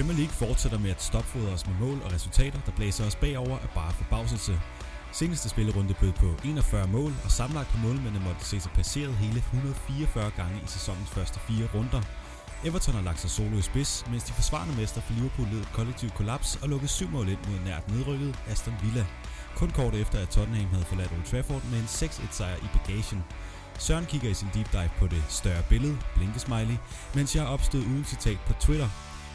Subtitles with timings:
[0.00, 3.58] Premier League fortsætter med at stopfodre os med mål og resultater, der blæser os bagover
[3.58, 4.60] af bare forbavselse.
[5.12, 9.38] Seneste spillerunde bød på 41 mål, og samlet på målmændene måtte se sig passeret hele
[9.38, 12.02] 144 gange i sæsonens første fire runder.
[12.64, 15.72] Everton har lagt sig solo i spids, mens de forsvarende mester for Liverpool led et
[15.72, 19.06] kollektivt kollaps og lukkede syv mål ind mod nært nedrykket Aston Villa.
[19.56, 23.24] Kun kort efter, at Tottenham havde forladt Old Trafford med en 6-1 sejr i bagagen.
[23.78, 26.76] Søren kigger i sin deep dive på det større billede, blinkesmiley,
[27.14, 28.88] mens jeg har opstået uden citat på Twitter.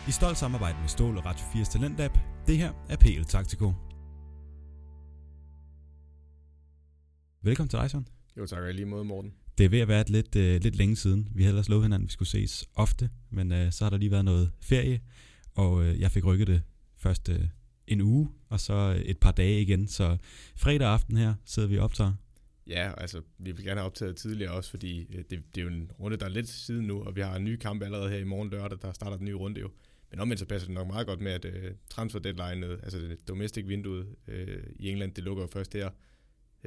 [0.08, 2.12] I stolt samarbejde med Stål og Radio 4's Talentlab.
[2.48, 3.74] Det her er PL Taktiko.
[7.42, 8.08] Velkommen til dig, Søren.
[8.38, 9.34] Jo tak, og lige måde, Morten.
[9.58, 11.30] Det er ved at være et lidt, øh, lidt længe siden.
[11.36, 13.98] Vi havde ellers lovet hinanden, at vi skulle ses ofte, men øh, så har der
[13.98, 15.02] lige været noget ferie,
[15.56, 16.62] og øh, jeg fik rykket det
[16.98, 17.40] først øh,
[17.88, 19.88] en uge, og så et par dage igen.
[19.88, 20.18] Så
[20.56, 22.14] fredag aften her sidder vi og optager.
[22.68, 25.68] Ja, altså, vi vil gerne have optaget tidligere også, fordi øh, det, det er jo
[25.68, 28.18] en runde, der er lidt siden nu, og vi har en ny kamp allerede her
[28.18, 29.70] i morgen lørdag, der starter den nye runde jo.
[30.12, 33.28] Men omvendt så passer det nok meget godt med, at uh, transfer deadline, altså det
[33.28, 34.34] domestic vinduet uh,
[34.76, 35.90] i England, det lukker jo først her.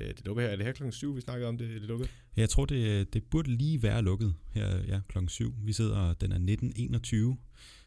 [0.01, 2.07] Uh, det lukker her, er det her klokken 7, vi snakkede om det, det lukker?
[2.37, 5.55] Jeg tror, det, det burde lige være lukket her ja, klokken 7.
[5.65, 7.37] Vi sidder, den er 19.21,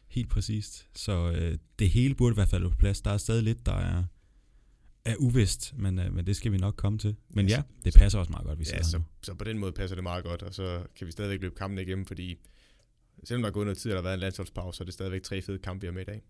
[0.08, 0.88] helt præcist.
[0.94, 3.00] Så uh, det hele burde i hvert fald på plads.
[3.00, 4.04] Der er stadig lidt, der er
[5.04, 7.16] er uvist, men, øh, men det skal vi nok komme til.
[7.28, 9.96] Men ja, det passer også meget godt, vi ja, så, så på den måde passer
[9.96, 12.38] det meget godt, og så kan vi stadigvæk løbe kampen igennem, fordi
[13.24, 14.94] selvom der er gået noget tid, og der har været en landsholdspause, så er det
[14.94, 16.22] stadigvæk tre fede kampe, vi har med i dag.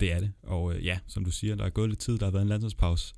[0.00, 2.26] Det er det, og øh, ja, som du siger, der er gået lidt tid, der
[2.26, 3.14] har været en landsholdspause,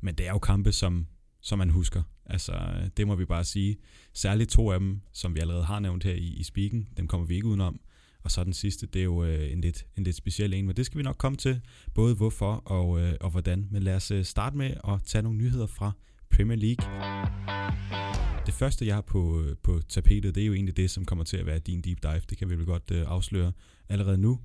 [0.00, 1.06] men det er jo kampe, som,
[1.40, 2.02] som man husker.
[2.26, 3.76] Altså, øh, det må vi bare sige.
[4.12, 7.26] Særligt to af dem, som vi allerede har nævnt her i, i speaken, dem kommer
[7.26, 7.80] vi ikke udenom.
[8.22, 10.76] Og så den sidste, det er jo øh, en, lidt, en lidt speciel en, men
[10.76, 11.60] det skal vi nok komme til,
[11.94, 13.68] både hvorfor og, øh, og hvordan.
[13.70, 15.92] Men lad os øh, starte med at tage nogle nyheder fra
[16.30, 18.03] Premier League.
[18.46, 21.24] Det første, jeg har på, øh, på tapetet, det er jo egentlig det, som kommer
[21.24, 22.22] til at være din deep dive.
[22.30, 23.52] Det kan vi vel godt øh, afsløre
[23.88, 24.40] allerede nu,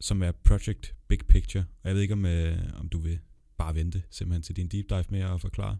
[0.00, 1.64] som er Project Big Picture.
[1.82, 3.18] Og jeg ved ikke, om, øh, om du vil
[3.58, 5.78] bare vente simpelthen til din deep dive med at forklare.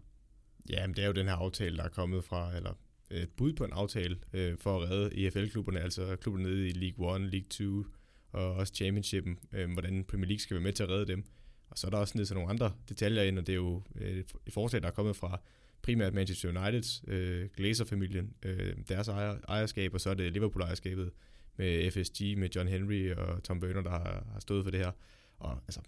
[0.69, 2.73] Ja, men det er jo den her aftale, der er kommet fra, eller
[3.11, 7.15] et bud på en aftale øh, for at redde EFL-klubberne, altså klubberne nede i League
[7.15, 7.85] 1, League 2
[8.31, 11.23] og også Championshipen, øh, hvordan Premier League skal være med til at redde dem.
[11.69, 14.17] Og så er der også nede nogle andre detaljer ind, og det er jo øh,
[14.17, 15.41] et forslag, der er kommet fra
[15.81, 21.11] primært Manchester Uniteds, øh, Glazer-familien, øh, deres ejer, ejerskab, og så er det Liverpool-ejerskabet
[21.57, 24.91] med FSG, med John Henry og Tom Werner, der har, har stået for det her.
[25.39, 25.81] Og altså,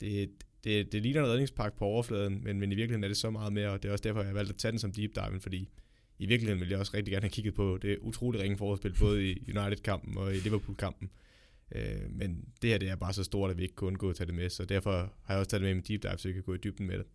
[0.00, 0.30] det,
[0.64, 3.52] det, det ligner en redningspakke på overfladen, men, men i virkeligheden er det så meget
[3.52, 5.40] mere, og det er også derfor, jeg har valgt at tage den som deep dive,
[5.40, 5.68] fordi
[6.18, 9.30] i virkeligheden ville jeg også rigtig gerne have kigget på det utrolig ringe forspil, både
[9.30, 11.10] i United-kampen og i Liverpool-kampen.
[11.74, 14.16] Øh, men det her det er bare så stort, at vi ikke kunne undgå at
[14.16, 14.92] tage det med, så derfor
[15.24, 16.58] har jeg også taget det med i min deep dive, så jeg kan gå i
[16.58, 17.06] dybden med det.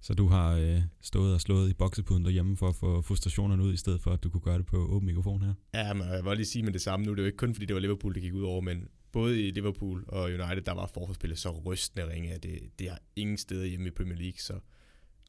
[0.00, 3.72] Så du har øh, stået og slået i boksepuden derhjemme for at få frustrationerne ud,
[3.72, 5.54] i stedet for at du kunne gøre det på åben mikrofon her?
[5.74, 7.12] Ja, men jeg vil lige sige med det samme nu.
[7.12, 9.46] Det er jo ikke kun fordi, det var Liverpool, det gik ud over, men både
[9.46, 13.36] i Liverpool og United, der var forspillet så rystende ringe, at det, det har ingen
[13.36, 14.60] steder hjemme i Premier League, så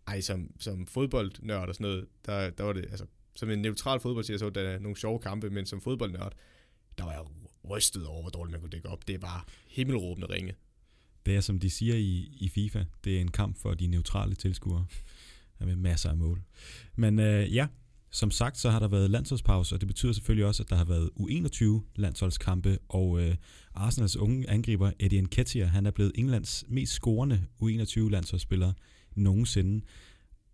[0.07, 3.99] ej, som, som fodboldnørd og sådan noget, der, der var det, altså, som en neutral
[3.99, 6.33] fodboldseer, så der nogle sjove kampe, men som fodboldnørd,
[6.97, 7.21] der var jeg
[7.69, 9.07] rystet over, hvor dårligt man kunne dække op.
[9.07, 10.55] Det var himmelråbende ringe.
[11.27, 14.35] Det er, som de siger i, i FIFA, det er en kamp for de neutrale
[14.35, 14.85] tilskuere
[15.59, 16.41] med masser af mål.
[16.95, 17.67] Men øh, ja,
[18.11, 20.85] som sagt, så har der været landsholdspause, og det betyder selvfølgelig også, at der har
[20.85, 23.35] været U21-landsholdskampe, og øh,
[23.73, 28.73] Arsenals unge angriber Eddie Nketiah, han er blevet Englands mest scorende U21-landsholdsspiller
[29.15, 29.85] nogensinde.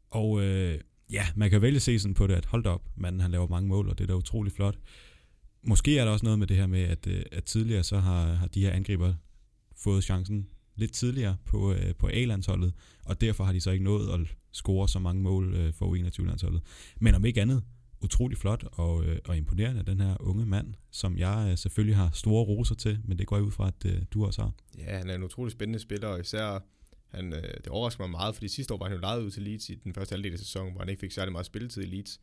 [0.09, 0.79] Og øh,
[1.11, 3.69] ja, man kan vælge se sådan på det, at hold op, manden han laver mange
[3.69, 4.77] mål, og det er da utrolig flot.
[5.63, 8.33] Måske er der også noget med det her med, at, øh, at tidligere så har,
[8.33, 9.13] har de her angriber
[9.75, 12.73] fået chancen lidt tidligere på, øh, på A-landsholdet,
[13.05, 14.19] og derfor har de så ikke nået at
[14.51, 16.61] score så mange mål øh, for U21-landsholdet.
[16.99, 17.63] Men om ikke andet,
[18.03, 22.09] utrolig flot og, øh, og imponerende, den her unge mand, som jeg øh, selvfølgelig har
[22.13, 24.51] store roser til, men det går jeg ud fra, at øh, du også har.
[24.77, 26.59] Ja, han er en utrolig spændende spiller, og især
[27.07, 29.43] han, øh, det overrasker mig meget, fordi sidste år var han jo lejet ud til
[29.43, 31.85] Leeds i den første halvdel af sæsonen, hvor han ikke fik særlig meget spilletid i
[31.85, 32.21] Leeds.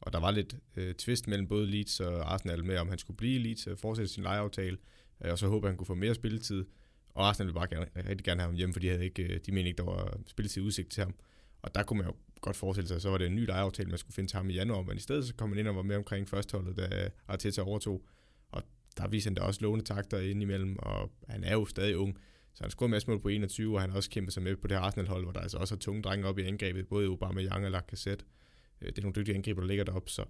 [0.00, 3.16] Og der var lidt øh, twist mellem både Leeds og Arsenal med, om han skulle
[3.16, 4.76] blive i Leeds og fortsætte sin lejeaftale,
[5.24, 6.64] øh, og så håber han kunne få mere spilletid.
[7.14, 9.40] Og Arsenal ville bare gerne, rigtig gerne have ham hjemme, for de, havde ikke, øh,
[9.46, 11.14] de mente ikke, der var spilletid udsigt til ham.
[11.62, 13.98] Og der kunne man jo godt forestille sig, så var det en ny lejeaftale, man
[13.98, 15.82] skulle finde til ham i januar, men i stedet så kom han ind og var
[15.82, 18.04] med omkring førsteholdet, da Arteta overtog.
[18.48, 18.62] Og
[18.96, 22.18] der viser han da også lovende takter ind imellem, og han er jo stadig ung.
[22.54, 24.56] Så han scorede en masse mål på 21, og han har også kæmpet sig med
[24.56, 27.08] på det her Arsenal-hold, hvor der altså også er tunge drenge op i angrebet, både
[27.08, 28.24] Obama, Young og Lacazette.
[28.80, 30.24] Øh, det er nogle dygtige angriber, der ligger deroppe, så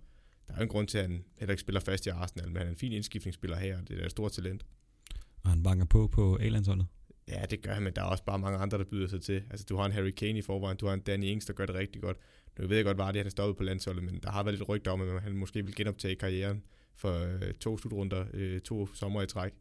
[0.48, 2.66] der er en grund til, at han heller ikke spiller fast i Arsenal, men han
[2.66, 4.64] er en fin indskiftningsspiller her, og det er et stort talent.
[5.44, 6.86] Og han banker på på A-landsholdet?
[7.28, 9.42] Ja, det gør han, men der er også bare mange andre, der byder sig til.
[9.50, 11.66] Altså, du har en Harry Kane i forvejen, du har en Danny Ings, der gør
[11.66, 12.16] det rigtig godt.
[12.58, 14.68] Nu ved jeg godt, det han er stoppet på landsholdet, men der har været lidt
[14.68, 16.62] rygter om, at han måske vil genoptage karrieren
[16.94, 19.52] for øh, to slutrunder, øh, to sommer i træk.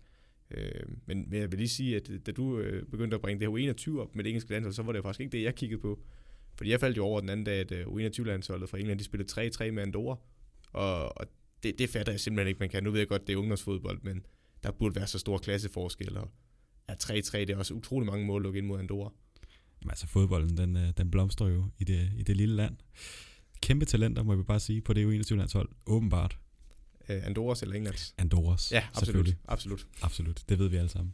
[0.51, 3.39] Øh, men, men jeg vil lige sige, at øh, da du øh, begyndte at bringe
[3.39, 5.55] det her U21 op med det engelske landshold, så var det faktisk ikke det, jeg
[5.55, 5.99] kiggede på.
[6.55, 9.49] Fordi jeg faldt jo over den anden dag, at øh, U21-landsholdet fra England, de spillede
[9.49, 10.17] 3-3 med Andorra.
[10.73, 11.27] Og, og
[11.63, 12.83] det, det fatter jeg simpelthen ikke, man kan.
[12.83, 14.25] Nu ved jeg godt, det er ungdomsfodbold, men
[14.63, 16.17] der burde være så stor klasseforskel.
[16.17, 16.31] Og
[16.87, 19.11] at 3-3, det er også utrolig mange mål lukket ind mod Andorra.
[19.81, 22.75] Men altså fodbolden, den, øh, den blomstrer jo i det, i det lille land.
[23.61, 25.69] Kæmpe talenter, må vi bare sige, på det U21-landshold.
[25.85, 26.37] Åbenbart.
[27.09, 28.15] Uh, Andorras eller Englands?
[28.17, 29.35] Andorras, Ja, absolut.
[29.47, 29.87] Absolut.
[30.01, 31.13] Absolut, det ved vi alle sammen.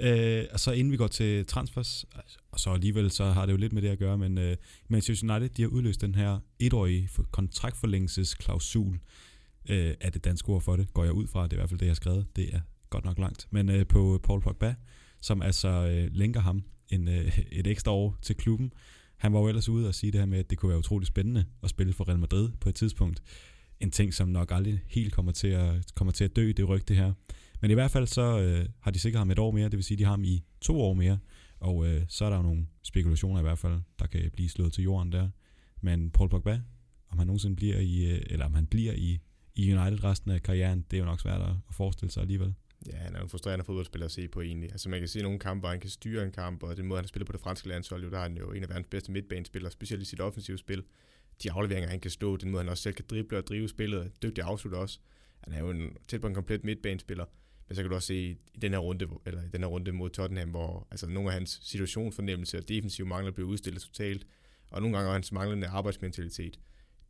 [0.00, 2.04] Øh, og så inden vi går til transfers,
[2.50, 4.56] og så alligevel så har det jo lidt med det at gøre, men øh,
[4.88, 8.98] Manchester United de har udløst den her etårige kontraktforlængelsesklausul.
[9.68, 11.68] Øh, er det danske ord for det, går jeg ud fra, det er i hvert
[11.68, 12.26] fald det, jeg har skrevet.
[12.36, 13.48] Det er godt nok langt.
[13.50, 14.74] Men øh, på Paul Pogba,
[15.20, 18.72] som altså øh, lænker ham en, øh, et ekstra år til klubben.
[19.16, 21.06] Han var jo ellers ude og sige det her med, at det kunne være utrolig
[21.06, 23.22] spændende at spille for Real Madrid på et tidspunkt.
[23.80, 26.94] En ting, som nok aldrig helt kommer til at, kommer til at dø, det rygte
[26.94, 27.12] her.
[27.60, 29.84] Men i hvert fald så øh, har de sikret ham et år mere, det vil
[29.84, 31.18] sige, at de har ham i to år mere.
[31.60, 34.72] Og øh, så er der jo nogle spekulationer i hvert fald, der kan blive slået
[34.72, 35.28] til jorden der.
[35.80, 36.60] Men Paul Pogba,
[37.10, 39.18] om han nogensinde bliver i, øh, eller om han bliver i,
[39.54, 42.54] i United resten af karrieren, det er jo nok svært at forestille sig alligevel.
[42.86, 44.72] Ja, han er en frustrerende fodboldspiller at se på egentlig.
[44.72, 46.98] Altså man kan se nogle kampe, hvor han kan styre en kamp, og den måde,
[46.98, 48.86] han har spillet på det franske landshold, jo, der er han jo en af verdens
[48.90, 50.84] bedste midtbanespillere, specielt i sit offensive spil.
[51.42, 54.12] De afleveringer, han kan stå, den måde, han også selv kan drible og drive spillet,
[54.22, 54.98] dygtig afslutter også.
[55.40, 57.24] Han er jo en, tæt på en komplet midtbanespiller.
[57.68, 58.14] Men så kan du også se
[58.54, 61.34] i den her runde, eller i den her runde mod Tottenham, hvor altså, nogle af
[61.34, 64.26] hans situationsfornemmelse og defensiv mangler bliver udstillet totalt,
[64.70, 66.60] og nogle gange hans manglende arbejdsmentalitet.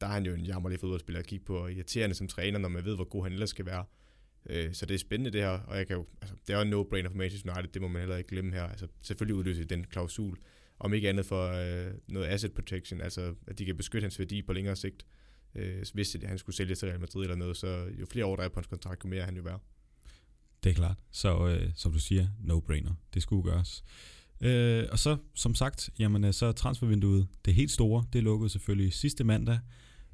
[0.00, 2.68] Der er han jo en jammerlig fodboldspiller at kigge på, og irriterende som træner, når
[2.68, 3.84] man ved, hvor god han ellers skal være.
[4.48, 6.62] Øh, så det er spændende det her, og jeg kan jo, altså, det er jo
[6.62, 8.62] en no-brainer for Manchester United, det må man heller ikke glemme her.
[8.62, 10.38] Altså, selvfølgelig udløse den klausul,
[10.78, 14.42] om ikke andet for øh, noget asset protection, altså at de kan beskytte hans værdi
[14.42, 15.06] på længere sigt.
[15.54, 18.42] Øh, hvis han skulle sælge til Real Madrid eller noget, så jo flere år der
[18.42, 19.62] er på hans kontrakt, jo mere han jo værd.
[20.64, 20.96] Det er klart.
[21.10, 22.92] Så øh, som du siger, no-brainer.
[23.14, 23.84] Det skulle gøres.
[24.40, 28.04] Øh, og så, som sagt, jamen, øh, så er transfervinduet det helt store.
[28.12, 29.58] Det lukkede selvfølgelig sidste mandag.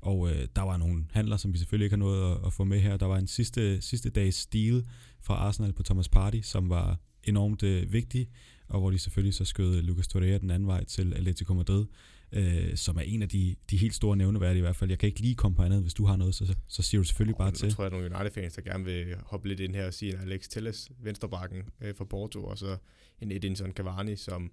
[0.04, 2.64] Og øh, der var nogle handler, som vi selvfølgelig ikke har nået at, at få
[2.64, 2.96] med her.
[2.96, 4.84] Der var en sidste, sidste dags deal
[5.20, 8.28] fra Arsenal på Thomas Party, som var enormt øh, vigtig,
[8.68, 11.86] og hvor de selvfølgelig så skød Lucas Torreira den anden vej til Atletico Madrid
[12.34, 14.90] øh, som er en af de, de helt store nævneværdige i hvert fald.
[14.90, 17.04] Jeg kan ikke lige komme på andet, hvis du har noget, så, så siger du
[17.04, 17.66] selvfølgelig bare til.
[17.66, 20.20] Jeg tror, at nogle United-fans, der gerne vil hoppe lidt ind her og sige en
[20.20, 22.76] Alex Telles, venstrebakken øh, fra Porto, og så
[23.20, 24.52] en Edinson Cavani, som,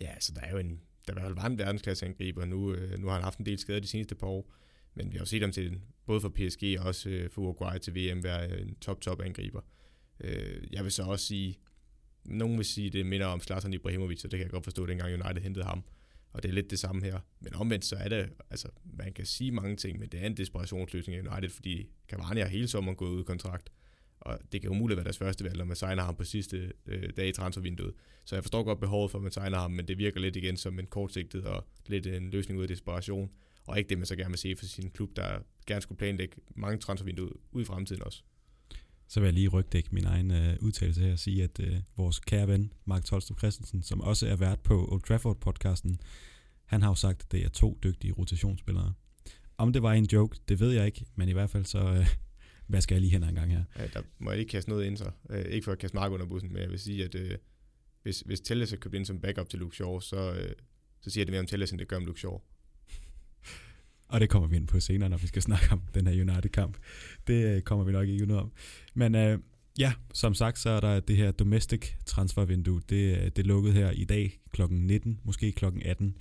[0.00, 2.44] ja, så der er jo en, der var en verdensklasse angriber.
[2.44, 4.52] Nu, øh, nu har han haft en del skader de seneste par år,
[4.94, 7.78] men vi har jo set ham til, både for PSG og også øh, for Uruguay
[7.78, 9.60] til VM, være øh, en top-top angriber.
[10.20, 11.58] Øh, jeg vil så også sige,
[12.24, 15.24] nogen vil sige, det minder om Zlatan Ibrahimovic, og det kan jeg godt forstå, dengang
[15.24, 15.84] United hentede ham.
[16.32, 17.20] Og det er lidt det samme her.
[17.40, 20.36] Men omvendt så er det, altså man kan sige mange ting, men det er en
[20.36, 23.72] desperationsløsning i United, fordi Cavani har hele sommeren gået ud af kontrakt.
[24.20, 27.10] Og det kan umuligt være deres første valg, når man signer ham på sidste øh,
[27.16, 27.94] dag i transfervinduet.
[28.24, 30.56] Så jeg forstår godt behovet for, at man signer ham, men det virker lidt igen
[30.56, 33.30] som en kortsigtet og lidt en løsning ud af desperation.
[33.66, 36.36] Og ikke det, man så gerne vil se for sin klub, der gerne skulle planlægge
[36.56, 38.22] mange transfervinduer ud i fremtiden også.
[39.08, 42.18] Så vil jeg lige rygdække min egen øh, udtalelse her og sige, at øh, vores
[42.18, 45.96] kære ven, Mark Tolstrup Christensen, som også er vært på Old Trafford-podcasten,
[46.64, 48.94] han har jo sagt, at det er to dygtige rotationsspillere.
[49.58, 52.06] Om det var en joke, det ved jeg ikke, men i hvert fald så, øh,
[52.66, 53.64] hvad skal jeg lige hen en gang her?
[53.78, 55.10] Ja, der må jeg lige kaste noget ind så.
[55.30, 57.38] Øh, ikke for at kaste Mark under bussen, men jeg vil sige, at øh,
[58.02, 60.52] hvis, hvis Telles er købt ind som backup til Luke Shaw, så, øh,
[61.00, 62.38] så siger det mere om Telles, end det gør om Luke Shaw.
[64.12, 66.76] Og det kommer vi ind på senere, når vi skal snakke om den her United-kamp.
[67.26, 68.52] Det øh, kommer vi nok ikke ud om.
[68.94, 69.38] Men øh,
[69.78, 72.82] ja, som sagt, så er der det her domestic transfervindue.
[72.88, 74.62] Det, øh, det er lukket her i dag kl.
[74.70, 75.64] 19, måske kl.
[75.84, 76.16] 18.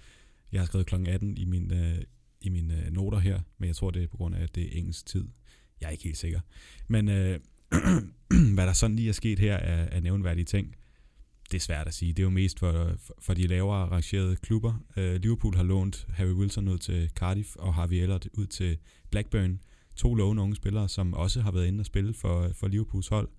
[0.51, 0.95] Jeg har skrevet kl.
[1.07, 1.97] 18 i, min, øh,
[2.41, 4.63] i mine øh, noter her, men jeg tror, det er på grund af, at det
[4.63, 5.27] er engelsk tid.
[5.81, 6.39] Jeg er ikke helt sikker.
[6.87, 7.39] Men øh,
[8.55, 10.75] hvad der sådan lige er sket her er, er nævnværdige ting
[11.51, 12.13] det er svært at sige.
[12.13, 14.73] Det er jo mest for, for de lavere rangerede klubber.
[14.97, 18.77] Uh, Liverpool har lånt Harry Wilson ud til Cardiff, og Harvey Ellert ud til
[19.11, 19.61] Blackburn.
[19.95, 23.29] To lovende unge spillere, som også har været inde og spille for, for Liverpools hold.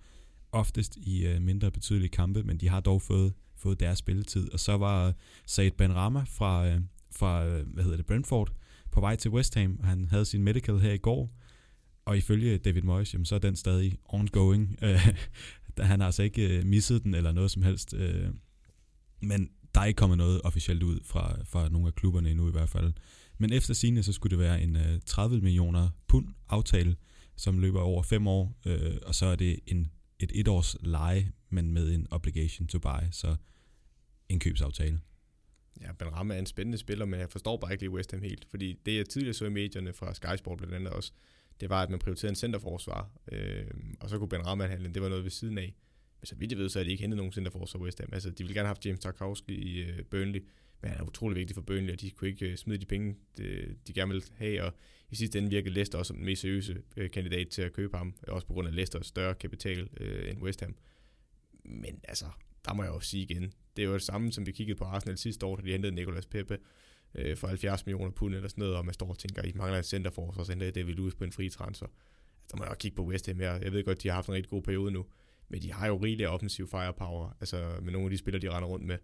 [0.51, 4.53] Oftest i uh, mindre betydelige kampe, men de har dog fået, fået deres spilletid.
[4.53, 5.13] Og så var
[5.45, 8.53] Said Benrahma fra, uh, fra hvad hedder det, Brentford
[8.91, 9.79] på vej til West Ham.
[9.83, 11.35] Han havde sin medical her i går,
[12.05, 14.77] og ifølge David Moyes, jamen, så er den stadig ongoing.
[15.79, 17.93] Han har altså ikke øh, misset den eller noget som helst.
[17.93, 18.29] Øh,
[19.21, 22.51] men der er ikke kommet noget officielt ud fra, fra nogle af klubberne endnu i
[22.51, 22.93] hvert fald.
[23.37, 26.95] Men efter sine så skulle det være en øh, 30 millioner pund aftale,
[27.35, 31.71] som løber over fem år, øh, og så er det en, et etårs leje, men
[31.71, 33.35] med en obligation to buy, så
[34.29, 34.99] en købsaftale.
[35.81, 38.21] Ja, Ben Ramme er en spændende spiller, men jeg forstår bare ikke lige West Ham
[38.21, 41.11] helt, fordi det jeg tidligere så i medierne fra Sky Sport blandt andet også,
[41.61, 43.67] det var, at man prioriterede en centerforsvar, øh,
[43.99, 45.75] og så kunne Ben Rahman handle, det var noget ved siden af.
[46.19, 48.09] Men så vidt jeg ved, så er de ikke hentet nogen centerforsvar West Ham.
[48.13, 50.45] Altså, de ville gerne have haft James Tarkowski i øh, Burnley,
[50.81, 53.15] men han er utrolig vigtig for Burnley, og de kunne ikke øh, smide de penge,
[53.37, 54.73] de, de gerne vil have, og
[55.09, 57.97] i sidste ende virkede Leicester også som den mest seriøse øh, kandidat til at købe
[57.97, 60.75] ham, øh, også på grund af Leicesters større kapital øh, end West Ham.
[61.65, 62.25] Men altså,
[62.65, 64.83] der må jeg jo sige igen, det er jo det samme, som vi kiggede på
[64.83, 66.57] Arsenal sidste år, da de hentede Nicolas Pepe
[67.15, 69.77] øh, for 70 millioner pund eller sådan noget, og man står og tænker, I mangler
[69.77, 71.87] en centerforsvar, så henter David Lewis på en fri transfer.
[71.87, 73.53] Altså, der må jeg også kigge på West Ham her.
[73.53, 75.05] Jeg ved godt, de har haft en rigtig god periode nu,
[75.49, 78.69] men de har jo rigeligt offensiv firepower, altså med nogle af de spillere, de render
[78.69, 78.97] rundt med.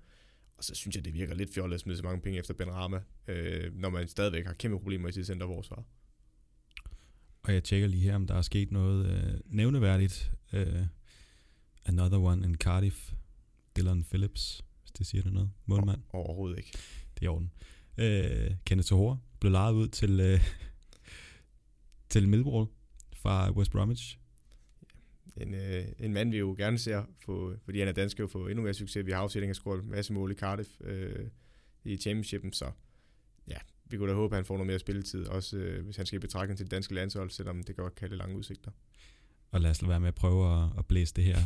[0.58, 2.72] Og så synes jeg, det virker lidt fjollet at smide så mange penge efter Ben
[2.72, 5.84] Rama, øh, når man stadigvæk har kæmpe problemer i sit centerforsvar.
[7.44, 10.32] Og jeg tjekker lige her, om der er sket noget øh, nævneværdigt.
[10.54, 10.86] Øh,
[11.86, 13.12] another one in Cardiff.
[13.78, 15.52] Dylan Phillips, hvis det siger det noget.
[15.66, 16.02] Målmand.
[16.10, 16.72] Overhovedet ikke.
[17.14, 17.52] Det er i orden.
[18.00, 20.40] Øh, Kenneth Tohore blev lejet ud til, øh,
[22.10, 22.68] til Millwall
[23.14, 24.20] fra West Bromwich.
[25.38, 28.48] En, øh, en mand, vi jo gerne ser, få, fordi han er dansk, jo få
[28.48, 29.06] endnu mere succes.
[29.06, 31.28] Vi har afsat, har scoret en masse mål i Cardiff øh,
[31.84, 32.72] i championshipen, så
[33.48, 36.06] ja, vi kunne da håbe, at han får noget mere spilletid, også øh, hvis han
[36.06, 38.72] skal i betragtning til det danske landshold, selvom det godt kan have lange udsigter.
[39.52, 41.38] Og lad os være med at prøve at, at blæse det her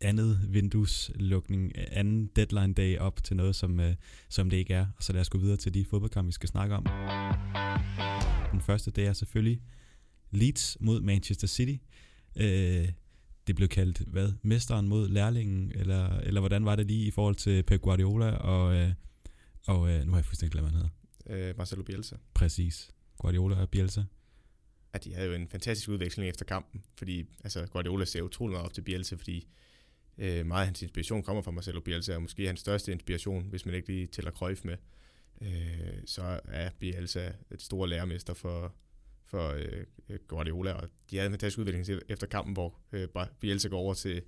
[0.00, 3.94] andet vindueslukning, anden deadline day op til noget, som, øh,
[4.28, 4.86] som det ikke er.
[5.00, 6.86] Så lad os gå videre til de fodboldkampe, vi skal snakke om.
[8.52, 9.62] Den første, det er selvfølgelig
[10.30, 11.76] Leeds mod Manchester City.
[12.36, 12.88] Øh,
[13.46, 17.34] det blev kaldt, hvad, mesteren mod lærlingen, eller, eller hvordan var det lige i forhold
[17.34, 18.92] til Pep Guardiola, og, øh,
[19.66, 20.90] og øh, nu har jeg fuldstændig glemt, hvad han
[21.26, 21.48] hedder.
[21.50, 22.16] Øh, Marcelo Bielsa.
[22.34, 22.90] Præcis.
[23.18, 24.02] Guardiola og Bielsa.
[24.94, 28.66] Ja, de havde jo en fantastisk udveksling efter kampen, fordi altså, Guardiola ser utrolig meget
[28.66, 29.48] op til Bielsa, fordi
[30.18, 33.66] Øh, meget af hans inspiration kommer fra Marcelo Bielsa, og måske hans største inspiration, hvis
[33.66, 34.76] man ikke lige tæller Cruyff med.
[35.42, 38.74] Øh, så er Bielsa et stor lærermester for,
[39.26, 43.08] for øh, Guardiola, og de havde en fantastisk udvikling efter kampen, hvor øh,
[43.40, 44.22] Bielsa går over til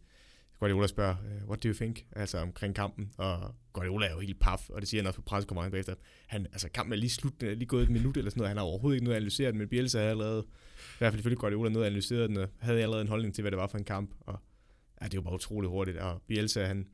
[0.58, 2.06] Guardiola spørger, øh, what do you think?
[2.16, 5.22] Altså omkring kampen, og Guardiola er jo helt paf, og det siger han også på
[5.22, 5.94] pressekonferencen bagefter.
[6.26, 8.56] Han, altså kampen er lige slut, er lige gået et minut eller sådan noget, han
[8.56, 10.44] har overhovedet ikke noget at analysere den, men Bielsa havde allerede,
[10.78, 13.42] i hvert fald ifølge Guardiola, noget at analysere den, og havde allerede en holdning til,
[13.42, 14.38] hvad det var for en kamp, og
[15.00, 16.86] ja, det er jo bare utroligt hurtigt, og Bielsa, han,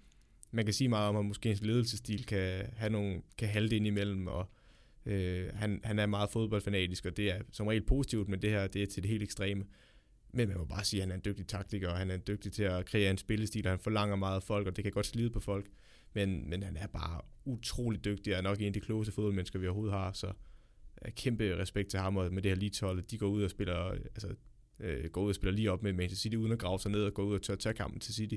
[0.51, 3.87] man kan sige meget om, at måske hans ledelsesstil kan, have nogle, kan halde ind
[3.87, 4.51] imellem, og
[5.07, 8.67] øh, han, han er meget fodboldfanatisk, og det er som regel positivt, men det her
[8.67, 9.65] det er til det helt ekstreme.
[10.35, 12.53] Men man må bare sige, at han er en dygtig taktiker, og han er dygtig
[12.53, 15.07] til at kreere en spillestil, og han forlanger meget af folk, og det kan godt
[15.07, 15.67] slide på folk.
[16.15, 19.59] Men, men han er bare utrolig dygtig, og er nok en af de klogeste fodboldmennesker,
[19.59, 20.33] vi overhovedet har, så
[21.05, 23.75] øh, kæmpe respekt til ham, og med det her lige de går ud og spiller,
[23.91, 24.35] altså
[24.83, 27.05] øh, går ud og spiller lige op med Manchester City, uden at grave sig ned
[27.05, 28.35] og gå ud og tør tage kampen til City.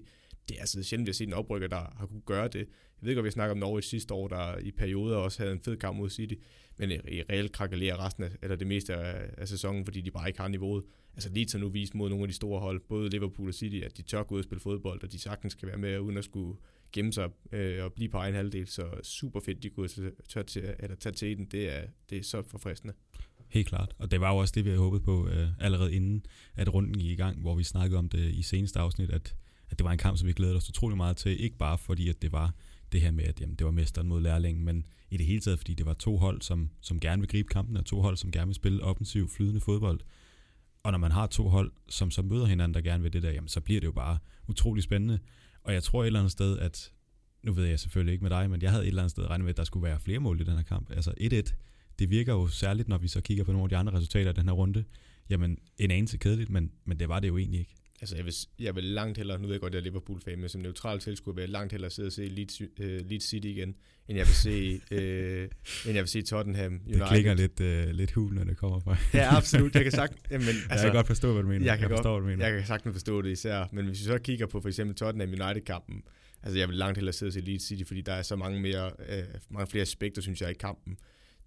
[0.50, 2.68] Det er altså sjældent, at har set en oprykker, der har kunne gøre det.
[3.02, 5.60] Jeg ved godt, vi snakker om Norwich sidste år, der i perioder også havde en
[5.60, 6.34] fed kamp mod City,
[6.78, 10.28] men i reelt krakalerer resten af, eller det meste af, af sæsonen, fordi de bare
[10.28, 10.84] ikke har niveauet.
[11.14, 13.86] Altså lige til nu vist mod nogle af de store hold, både Liverpool og City,
[13.86, 16.18] at de tør gå ud og spille fodbold, og de sagtens kan være med, uden
[16.18, 16.58] at skulle
[16.92, 18.68] gemme sig øh, og blive på egen halvdel.
[18.68, 19.90] Så super fedt, de kunne
[20.30, 21.46] tør til, eller tage til den.
[21.46, 22.94] Det er, det er så forfriskende.
[23.48, 23.96] Helt klart.
[23.98, 26.26] Og det var jo også det, vi havde håbet på øh, allerede inden,
[26.56, 29.36] at runden gik i gang, hvor vi snakkede om det i seneste afsnit, at,
[29.70, 31.44] at det var en kamp, som vi glædede os utrolig meget til.
[31.44, 32.54] Ikke bare fordi, at det var
[32.92, 35.60] det her med, at jamen, det var mesteren mod lærlingen, men i det hele taget,
[35.60, 38.32] fordi det var to hold, som, som gerne vil gribe kampen, og to hold, som
[38.32, 40.00] gerne vil spille offensiv, flydende fodbold.
[40.84, 43.32] Og når man har to hold, som så møder hinanden, der gerne vil det der,
[43.32, 45.20] jamen, så bliver det jo bare utrolig spændende.
[45.64, 46.92] Og jeg tror et eller andet sted, at
[47.44, 49.46] nu ved jeg selvfølgelig ikke med dig, men jeg havde et eller andet sted regnet
[49.46, 50.92] med, at der skulle være flere mål i den her kamp.
[50.92, 51.54] Altså 1-1
[52.00, 54.36] det virker jo særligt, når vi så kigger på nogle af de andre resultater af
[54.36, 54.84] den her runde,
[55.30, 57.76] jamen en anelse kedeligt, men, men det var det jo egentlig ikke.
[58.02, 60.40] Altså jeg vil, jeg vil langt hellere, nu ved jeg godt, at jeg er Liverpool-fan,
[60.40, 63.48] men som neutral tilskuer vil jeg langt hellere sidde og se Leeds, uh, Leeds City
[63.48, 63.76] igen,
[64.08, 64.98] end jeg vil se, uh,
[65.88, 67.00] end jeg vil se Tottenham United.
[67.00, 68.98] Det klinger lidt, uh, lidt hul, når det kommer fra.
[69.14, 69.76] ja, absolut.
[69.76, 71.66] Jeg kan sagt, jamen, altså, jeg kan godt forstå, hvad du mener.
[71.66, 72.48] Jeg kan, jeg godt, forstår, hvad du mener.
[72.48, 75.30] Jeg kan sagtens forstå det især, men hvis vi så kigger på for eksempel Tottenham
[75.30, 76.04] United-kampen,
[76.44, 78.62] altså jeg vil langt hellere sidde og se Leeds City, fordi der er så mange,
[78.62, 80.98] mere, uh, mange flere aspekter, synes jeg, i kampen.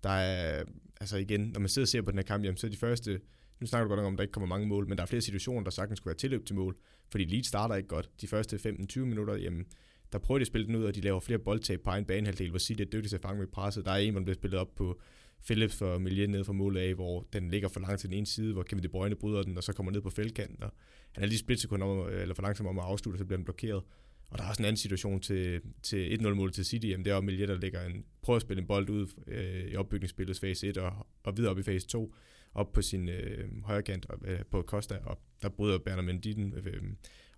[0.02, 0.64] Der er,
[1.00, 2.76] altså igen, når man sidder og ser på den her kamp, jamen, så er de
[2.76, 3.21] første,
[3.61, 5.21] nu snakker du godt om, at der ikke kommer mange mål, men der er flere
[5.21, 6.76] situationer, der sagtens skulle være tilløb til mål,
[7.11, 8.11] fordi Leeds starter ikke godt.
[8.21, 9.67] De første 15-20 minutter, jamen,
[10.12, 12.50] der prøver de at spille den ud, og de laver flere boldtab på egen banehalvdel,
[12.50, 13.85] hvor City er dygtig til at fange med presset.
[13.85, 15.00] Der er en, hvor den bliver spillet op på
[15.45, 18.26] Phillips for Milje ned fra målet af, hvor den ligger for langt til den ene
[18.26, 20.73] side, hvor Kevin De Bruyne bryder den, og så kommer ned på feltkanten, og
[21.12, 23.83] han er lige splitsekund om, eller for langsom om at afslutte, så bliver den blokeret.
[24.31, 26.87] Og der er også en anden situation til, til 1-0-målet til City.
[26.87, 29.65] Jamen, det er jo Millet, der ligger en, prøver at spille en bold ud øh,
[29.73, 32.15] i opbygningsspillets fase 1 og, og videre op i fase 2
[32.55, 36.55] op på sin øh, højre kant øh, på Costa, og der bryder Berner Mendy den,
[36.55, 36.83] øh,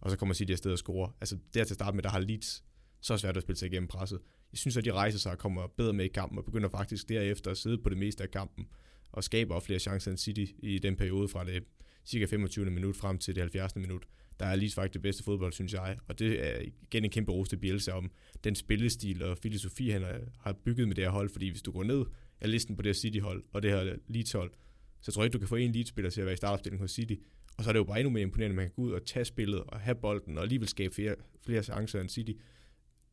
[0.00, 1.12] og så kommer City afsted og score.
[1.20, 2.64] Altså der til at starte med, der har Leeds
[3.00, 4.20] så svært at spille sig igennem presset.
[4.52, 7.08] Jeg synes, at de rejser sig og kommer bedre med i kampen, og begynder faktisk
[7.08, 8.66] derefter at sidde på det meste af kampen,
[9.12, 11.64] og skaber flere chancer end City i den periode fra det
[12.04, 12.70] cirka 25.
[12.70, 13.76] minut frem til det 70.
[13.76, 14.06] minut.
[14.40, 15.98] Der er lige faktisk det bedste fodbold, synes jeg.
[16.08, 18.10] Og det er igen en kæmpe ros til Bielsa om
[18.44, 20.04] den spillestil og filosofi, han
[20.40, 21.30] har bygget med det her hold.
[21.30, 22.04] Fordi hvis du går ned
[22.40, 24.52] af listen på det her City-hold og det her Leeds-hold,
[25.00, 26.90] så tror jeg ikke, du kan få en Leeds-spiller til at være i startopstillingen hos
[26.90, 27.14] City.
[27.56, 29.06] Og så er det jo bare endnu mere imponerende, at man kan gå ud og
[29.06, 31.14] tage spillet og have bolden og alligevel skabe flere,
[31.46, 32.32] flere chancer end City.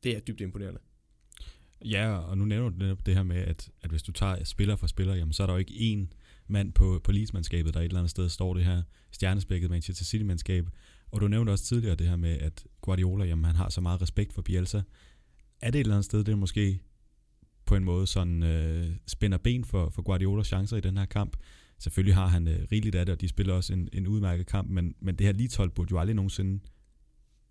[0.04, 0.80] Det er dybt imponerende.
[1.86, 4.76] Ja, og nu nævner du netop det her med, at, at hvis du tager spiller
[4.76, 6.16] for spiller, jamen, så er der jo ikke én
[6.48, 8.82] mand på, på leadsmandskabet, der et eller andet sted står det her
[9.12, 10.66] stjernespækket Manchester City-mandskab.
[11.12, 14.02] Og du nævnte også tidligere det her med, at Guardiola, jamen, han har så meget
[14.02, 14.82] respekt for Bielsa.
[15.62, 16.82] Er det et eller andet sted, det er måske
[17.66, 21.38] på en måde sådan øh, spænder ben for, for Guardiolas chancer i den her kamp?
[21.80, 24.70] Selvfølgelig har han øh, rigeligt af det, og de spiller også en, en udmærket kamp,
[24.70, 26.60] men, men det her Leeds-hold burde jo aldrig nogensinde,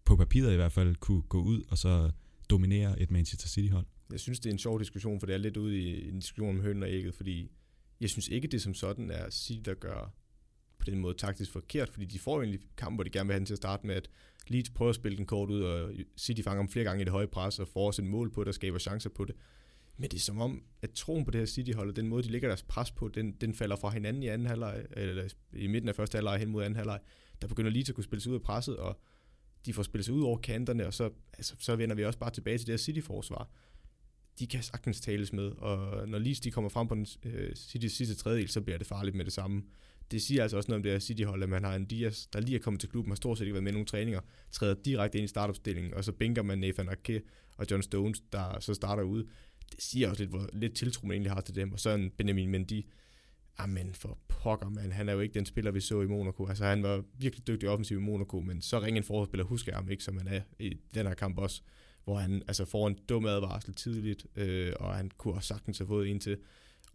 [0.05, 2.11] på papiret i hvert fald, kunne gå ud og så
[2.51, 3.87] dominere et Manchester City-hold.
[4.11, 6.57] Jeg synes, det er en sjov diskussion, for det er lidt ude i en diskussion
[6.57, 7.51] om høn og ægget, fordi
[8.01, 10.15] jeg synes ikke, det som sådan er City, der gør
[10.87, 13.39] på den måde taktisk forkert, fordi de får egentlig kamp, hvor de gerne vil have
[13.39, 14.11] den til at starte med, at
[14.49, 17.13] Leeds prøver at spille den kort ud, og City fanger dem flere gange i det
[17.13, 19.35] høje pres, og får også et mål på det, og skaber chancer på det.
[19.97, 22.29] Men det er som om, at troen på det her City-hold, og den måde, de
[22.29, 25.89] lægger deres pres på, den, den falder fra hinanden i anden halvleg, eller i midten
[25.89, 27.01] af første halvleg hen mod anden halvleg.
[27.43, 29.01] Der begynder lige at kunne spille sig ud af presset, og
[29.67, 32.31] de får spillet sig ud over kanterne, og så, altså, så vender vi også bare
[32.31, 33.51] tilbage til det her City-forsvar.
[34.39, 37.93] De kan sagtens tales med, og når Leeds de kommer frem på den øh, Citys
[37.93, 39.63] sidste tredjedel, så bliver det farligt med det samme.
[40.11, 42.41] Det siger altså også noget om det her City-hold, at man har en Dias, der
[42.41, 44.21] lige er kommet til klubben, har stort set ikke været med i nogle træninger,
[44.53, 47.23] træder direkte ind i startopstillingen, og så bænker man Nathan Ake
[47.57, 49.25] og John Stones, der så starter ud
[49.73, 51.73] det siger også lidt, hvor lidt tiltro man egentlig har til dem.
[51.73, 52.87] Og så en Benjamin Mendy,
[53.59, 54.93] Amen, for pokker, man.
[54.93, 56.47] Han er jo ikke den spiller, vi så i Monaco.
[56.47, 59.79] Altså, han var virkelig dygtig offensiv i Monaco, men så ringe en forholdsspiller husker jeg
[59.79, 61.63] ham ikke, som han er i den her kamp også,
[62.05, 65.87] hvor han altså, får en dum advarsel tidligt, øh, og han kunne også sagtens have
[65.87, 66.39] fået en til.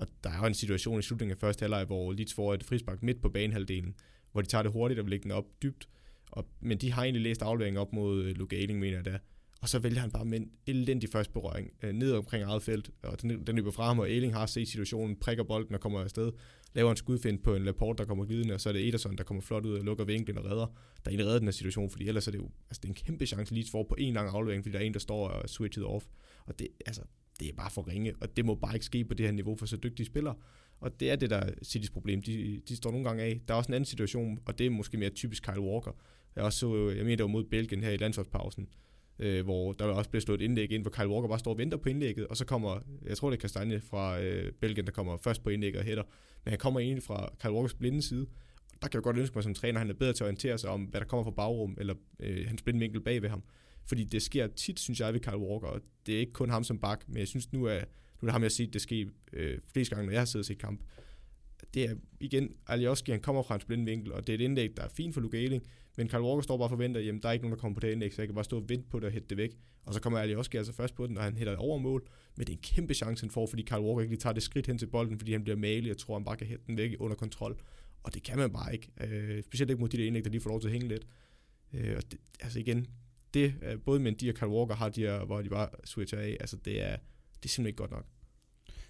[0.02, 2.64] Og der er jo en situation i slutningen af første halvleg, hvor Leeds får et
[2.64, 3.96] frispark midt på banehalvdelen,
[4.32, 5.90] hvor de tager det hurtigt og vil lægge den op dybt.
[6.32, 9.20] Og, men de har egentlig læst afleveringen op mod øh, Luke Ailing, mener jeg da
[9.62, 12.92] og så vælger han bare med en elendig første berøring øh, ned omkring eget felt,
[13.04, 16.02] og den, den løber fra ham, og Eling har set situationen, prikker bolden og kommer
[16.02, 16.32] afsted,
[16.74, 19.24] laver en skudfind på en Laporte, der kommer glidende, og så er det Ederson, der
[19.24, 20.66] kommer flot ud og lukker vinklen og redder,
[21.06, 22.96] der egentlig redder den her situation, fordi ellers er det jo altså det er en
[23.06, 25.50] kæmpe chance, lige for på en lang aflevering, fordi der er en, der står og
[25.50, 26.06] switchet off,
[26.46, 27.02] og det, altså,
[27.42, 29.56] det er bare for ringe, og det må bare ikke ske på det her niveau
[29.56, 30.36] for så dygtige spillere.
[30.80, 32.22] Og det er det, der er Citys problem.
[32.22, 33.42] De, de står nogle gange af.
[33.48, 35.92] Der er også en anden situation, og det er måske mere typisk Kyle Walker.
[36.36, 38.68] Jeg også så, jeg mener, det var mod Belgien her i landsholdspausen,
[39.20, 41.58] øh, hvor der også blev slået et indlæg ind, hvor Kyle Walker bare står og
[41.58, 44.92] venter på indlægget, og så kommer, jeg tror det er Kastanje fra øh, Belgien, der
[44.92, 46.04] kommer først på indlægget og hætter,
[46.44, 48.28] men han kommer egentlig fra Kyle Walkers blinde side,
[48.82, 50.58] der kan jeg godt ønske mig som træner, at han er bedre til at orientere
[50.58, 53.44] sig om, hvad der kommer fra bagrum, eller øh, hans blinde vinkel bag ved ham.
[53.86, 56.64] Fordi det sker tit, synes jeg, ved Kyle Walker, og det er ikke kun ham
[56.64, 58.82] som bak, men jeg synes nu, er, nu er det ham, jeg har set det
[58.82, 60.82] ske øh, flest gange, når jeg har siddet og set kamp.
[61.74, 64.78] Det er igen, Alioski, han kommer fra en blind vinkel, og det er et indlæg,
[64.78, 65.64] der er fint for Luke Ayling,
[65.98, 67.80] men Carl Walker står bare og forventer, jamen der er ikke nogen, der kommer på
[67.80, 69.58] det indlæg, så jeg kan bare stå og vente på det og hætte det væk.
[69.84, 72.08] Og så kommer Alioski altså først på den, og han hætter over mål.
[72.38, 74.44] Men det er en kæmpe chance, han får, fordi Carl Walker ikke lige tager det
[74.44, 76.78] skridt hen til bolden, fordi han bliver malig og tror, han bare kan hætte den
[76.78, 77.60] væk under kontrol.
[78.04, 78.92] Og det kan man bare ikke.
[79.02, 81.08] Øh, specielt ikke mod de der indlæg, der lige får lov til at hænge lidt.
[81.74, 82.88] Øh, og det, altså igen,
[83.34, 86.20] det øh, både med de og Kyle Walker har de her, hvor de bare switcher
[86.20, 86.38] af.
[86.40, 86.96] Altså det er,
[87.44, 88.06] det er simpelthen ikke godt nok.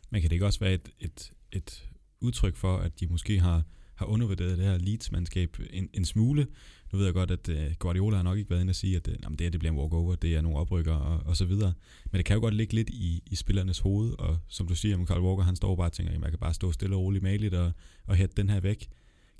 [0.09, 3.63] Men kan det ikke også være et, et, et udtryk for, at de måske har
[3.95, 6.47] har undervurderet det her Leeds-mandskab en, en smule.
[6.91, 9.07] Nu ved jeg godt, at øh, Guardiola har nok ikke været inde og sige, at
[9.07, 11.37] øh, uh, jamen, det her det bliver en walkover, det er nogle oprykker og, og
[11.37, 11.73] så videre.
[12.11, 15.05] Men det kan jo godt ligge lidt i, i spillernes hoved, og som du siger,
[15.05, 17.23] Carl Walker, han står bare og tænker, at man kan bare stå stille og roligt
[17.23, 17.71] maligt og,
[18.07, 18.87] og hætte den her væk.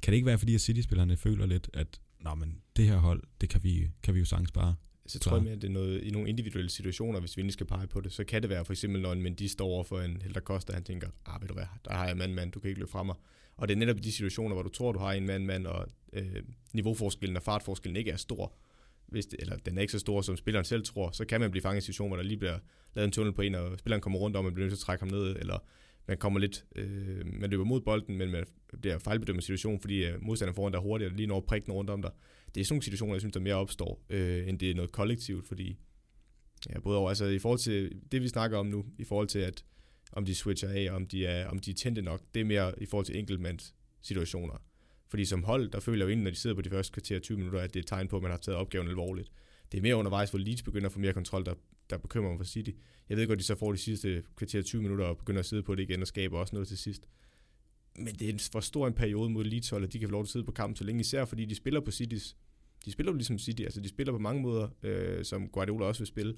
[0.01, 3.23] Kan det ikke være, fordi at City-spillerne føler lidt, at Nå, men det her hold,
[3.41, 5.71] det kan vi, kan vi jo sagtens bare så tror jeg mere, at det er
[5.71, 8.65] noget, i nogle individuelle situationer, hvis vi skal pege på det, så kan det være
[8.65, 11.47] for eksempel, når en Mendy står over for en Helder Costa, han tænker, ah, ved
[11.47, 13.15] du hvad, der har jeg mand, mand, du kan ikke løbe fra mig.
[13.57, 15.87] Og det er netop de situationer, hvor du tror, du har en mand, mand, og
[16.13, 18.53] øh, niveauforskellen og fartforskellen ikke er stor,
[19.07, 21.51] hvis det, eller den er ikke så stor, som spilleren selv tror, så kan man
[21.51, 22.59] blive fanget i en situation, hvor der lige bliver
[22.95, 24.83] lavet en tunnel på en, og spilleren kommer rundt om, og man bliver nødt til
[24.83, 25.63] at trække ham ned, eller
[26.07, 28.45] man kommer lidt, øh, man løber mod bolden, men man
[28.81, 31.89] bliver fejlbedømt situation, fordi øh, modstanderen foran der er hurtigt, og lige når prikken rundt
[31.89, 32.11] om dig.
[32.55, 34.91] Det er sådan nogle situationer, jeg synes, der mere opstår, øh, end det er noget
[34.91, 35.77] kollektivt, fordi
[36.69, 39.39] ja, både over, altså i forhold til det, vi snakker om nu, i forhold til,
[39.39, 39.65] at
[40.11, 42.73] om de switcher af, om de er, om de er tændte nok, det er mere
[42.77, 44.61] i forhold til enkeltmands situationer.
[45.09, 47.19] Fordi som hold, der føler jeg jo egentlig, når de sidder på de første kvarter
[47.19, 49.31] 20 minutter, at det er et tegn på, at man har taget opgaven alvorligt.
[49.71, 51.53] Det er mere undervejs, hvor Leeds begynder at få mere kontrol, der,
[51.89, 52.71] der bekymrer mig for City.
[53.09, 55.45] Jeg ved godt, at de så får de sidste kvarter 20 minutter og begynder at
[55.45, 57.07] sidde på det igen og skaber også noget til sidst.
[57.95, 60.23] Men det er for stor en periode mod Leeds hold, at de kan få lov
[60.23, 62.35] til at sidde på kampen så længe, især fordi de spiller på Citys.
[62.85, 65.99] De spiller jo ligesom City, altså de spiller på mange måder, øh, som Guardiola også
[65.99, 66.35] vil spille.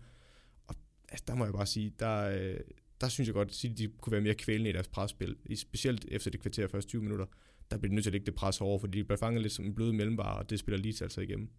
[0.68, 0.76] Og
[1.10, 2.60] altså, der må jeg bare sige, der, øh,
[3.02, 5.36] der synes jeg godt, at City de kunne være mere kvælende i deres presspil.
[5.56, 7.26] Specielt efter det kvarter første 20 minutter,
[7.72, 9.54] der bliver de nødt til at lægge det pres over, fordi de bliver fanget lidt
[9.54, 11.50] som en blød mellembar, og det spiller Leeds altså igennem.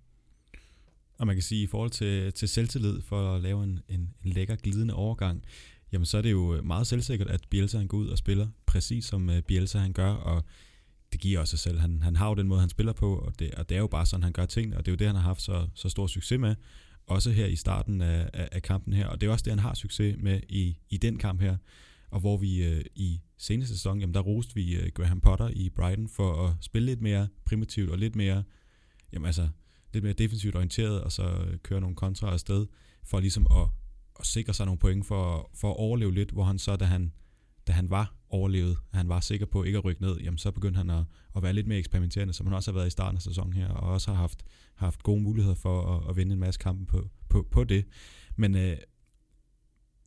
[1.18, 4.14] Og man kan sige, at i forhold til, til selvtillid for at lave en, en,
[4.24, 5.44] en lækker glidende overgang,
[5.92, 9.31] jamen så er det jo meget selvsikkert, at Bielsa går ud og spiller præcis som
[9.31, 10.45] øh, Bielsa han gør, og
[11.13, 11.81] det giver også sig selv.
[11.81, 13.87] Han, han har jo den måde, han spiller på, og det, og det er jo
[13.87, 15.89] bare sådan, han gør ting, og det er jo det, han har haft så, så
[15.89, 16.55] stor succes med,
[17.07, 19.59] også her i starten af, af, af kampen her, og det er også det, han
[19.59, 21.57] har succes med i, i den kamp her,
[22.11, 25.71] og hvor vi øh, i seneste sæson, jamen der roste vi øh, Graham Potter i
[25.71, 28.43] Brighton for at spille lidt mere primitivt og lidt mere,
[29.13, 29.49] jamen altså,
[29.93, 32.67] lidt mere defensivt orienteret, og så øh, køre nogle kontra afsted,
[33.05, 33.69] for ligesom at,
[34.21, 37.13] at sikre sig nogle point for, for at overleve lidt, hvor han så, da han,
[37.66, 40.50] da han var overlevet, at han var sikker på ikke at rykke ned, jamen så
[40.50, 41.05] begyndte han at,
[41.37, 43.68] at være lidt mere eksperimenterende, som han også har været i starten af sæsonen her,
[43.68, 47.09] og også har haft, haft gode muligheder for at, at vinde en masse kampe på,
[47.29, 47.85] på, på det.
[48.37, 48.77] Men øh,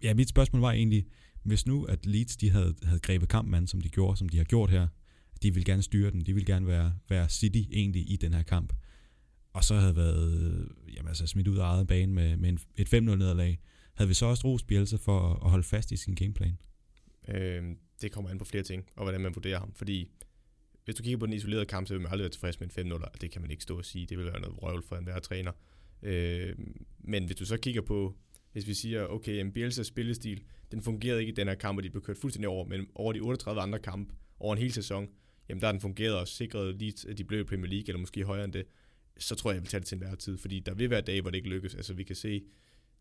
[0.04, 1.06] ja, mit spørgsmål var egentlig,
[1.44, 4.44] hvis nu at Leeds de havde, havde grebet kampen som de gjorde, som de har
[4.44, 4.88] gjort her,
[5.42, 8.44] de vil gerne styre den, de vil gerne være, være City egentlig i den her
[8.44, 8.74] kamp,
[9.54, 12.94] og så havde været jamen, altså smidt ud af eget bane med, med en, et
[12.94, 13.60] 5-0 nederlag,
[13.94, 16.58] havde vi så også rost Bielsa for at, at holde fast i sin gameplan?
[17.28, 17.64] Øh,
[18.02, 19.74] det kommer an på flere ting, og hvordan man vurderer ham.
[19.74, 20.12] Fordi
[20.86, 22.92] hvis du kigger på den isolerede kamp, så vil man aldrig være tilfreds med en
[22.92, 24.06] 5-0, og det kan man ikke stå og sige.
[24.06, 25.52] Det vil være noget røvl for enhver træner.
[26.04, 26.56] Øh,
[27.00, 28.16] men hvis du så kigger på,
[28.52, 31.84] hvis vi siger, okay, en Bielsa spillestil, den fungerede ikke i den her kamp, og
[31.84, 35.10] de blev kørt fuldstændig over, men over de 38 andre kampe, over en hel sæson,
[35.50, 38.00] jamen der har den fungeret og sikret lige, at de blev i Premier League, eller
[38.00, 38.66] måske højere end det,
[39.18, 41.22] så tror jeg, jeg vil tage det til enhver tid, fordi der vil være dage,
[41.22, 41.76] hvor det ikke lykkes.
[41.76, 42.44] Altså vi kan se,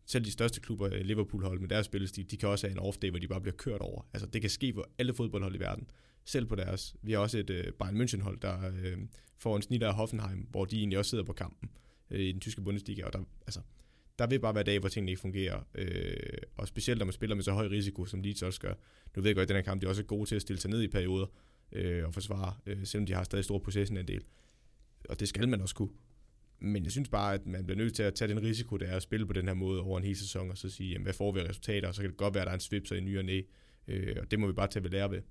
[0.07, 3.09] selv de største klubber, øh, Liverpool-hold med deres spillestil, de kan også have en off-day,
[3.09, 4.01] hvor de bare bliver kørt over.
[4.13, 5.89] Altså det kan ske for alle fodboldhold i verden.
[6.25, 6.95] Selv på deres.
[7.01, 8.97] Vi har også et øh, Bayern München-hold, der øh,
[9.37, 11.69] får en snit af Hoffenheim, hvor de egentlig også sidder på kampen
[12.11, 13.61] øh, i den tyske Bundesliga, og der, altså,
[14.19, 15.59] der vil bare være dage, hvor tingene ikke fungerer.
[15.75, 18.73] Øh, og specielt når man spiller med så høj risiko, som Leeds også gør.
[19.15, 20.59] Nu ved jeg godt, at den her kamp, de er også gode til at stille
[20.59, 21.25] sig ned i perioder
[21.71, 24.23] øh, og forsvare, øh, selvom de har stadig stor possession en del.
[25.09, 25.89] Og det skal man også kunne.
[26.59, 28.95] Men jeg synes bare, at man bliver nødt til at tage den risiko, der er
[28.95, 31.13] at spille på den her måde over en hel sæson, og så sige, jamen, hvad
[31.13, 32.95] får vi af resultater, og så kan det godt være, at der er en svipser
[32.95, 33.41] i ny og næ,
[33.87, 35.21] øh, og det må vi bare tage ved lære ved.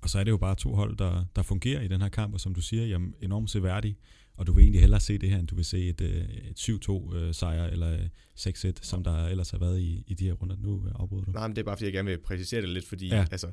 [0.00, 2.34] Og så er det jo bare to hold, der, der fungerer i den her kamp,
[2.34, 3.96] og som du siger, jamen, enormt seværdig,
[4.36, 6.58] og du vil egentlig hellere se det her, end du vil se et, øh, et
[6.58, 10.56] 7-2 øh, eller 6-1, som der ellers har været i, i de her runder.
[10.56, 11.30] Nu afbryder du.
[11.30, 13.26] Nej, men det er bare, fordi jeg gerne vil præcisere det lidt, fordi ja.
[13.30, 13.50] altså,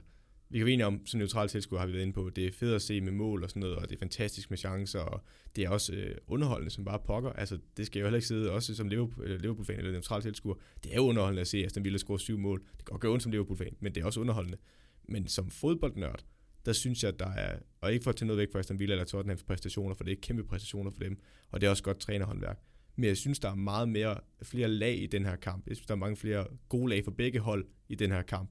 [0.53, 2.51] vi kan jo enige om, som neutral tilskuer har vi været inde på, det er
[2.51, 5.21] fedt at se med mål og sådan noget, og det er fantastisk med chancer, og
[5.55, 7.29] det er også øh, underholdende som bare pokker.
[7.29, 9.91] Altså, det skal jeg jo heller ikke sidde, også som Liverpool øh, Liverpool fan eller
[9.91, 10.55] neutral tilskuer.
[10.83, 12.59] Det er jo underholdende at se, at Aston Villa score syv mål.
[12.59, 14.57] Det kan godt gøre ondt som Liverpool-fan, men det er også underholdende.
[15.03, 16.23] Men som fodboldnørd,
[16.65, 18.79] der synes jeg, at der er, og ikke for at tage noget væk fra Aston
[18.79, 21.17] Villa eller Tottenhams præstationer, for det er kæmpe præstationer for dem,
[21.51, 22.59] og det er også godt trænerhåndværk.
[22.95, 25.67] Men jeg synes, der er meget mere, flere lag i den her kamp.
[25.67, 28.49] Jeg synes, der er mange flere gode lag for begge hold i den her kamp.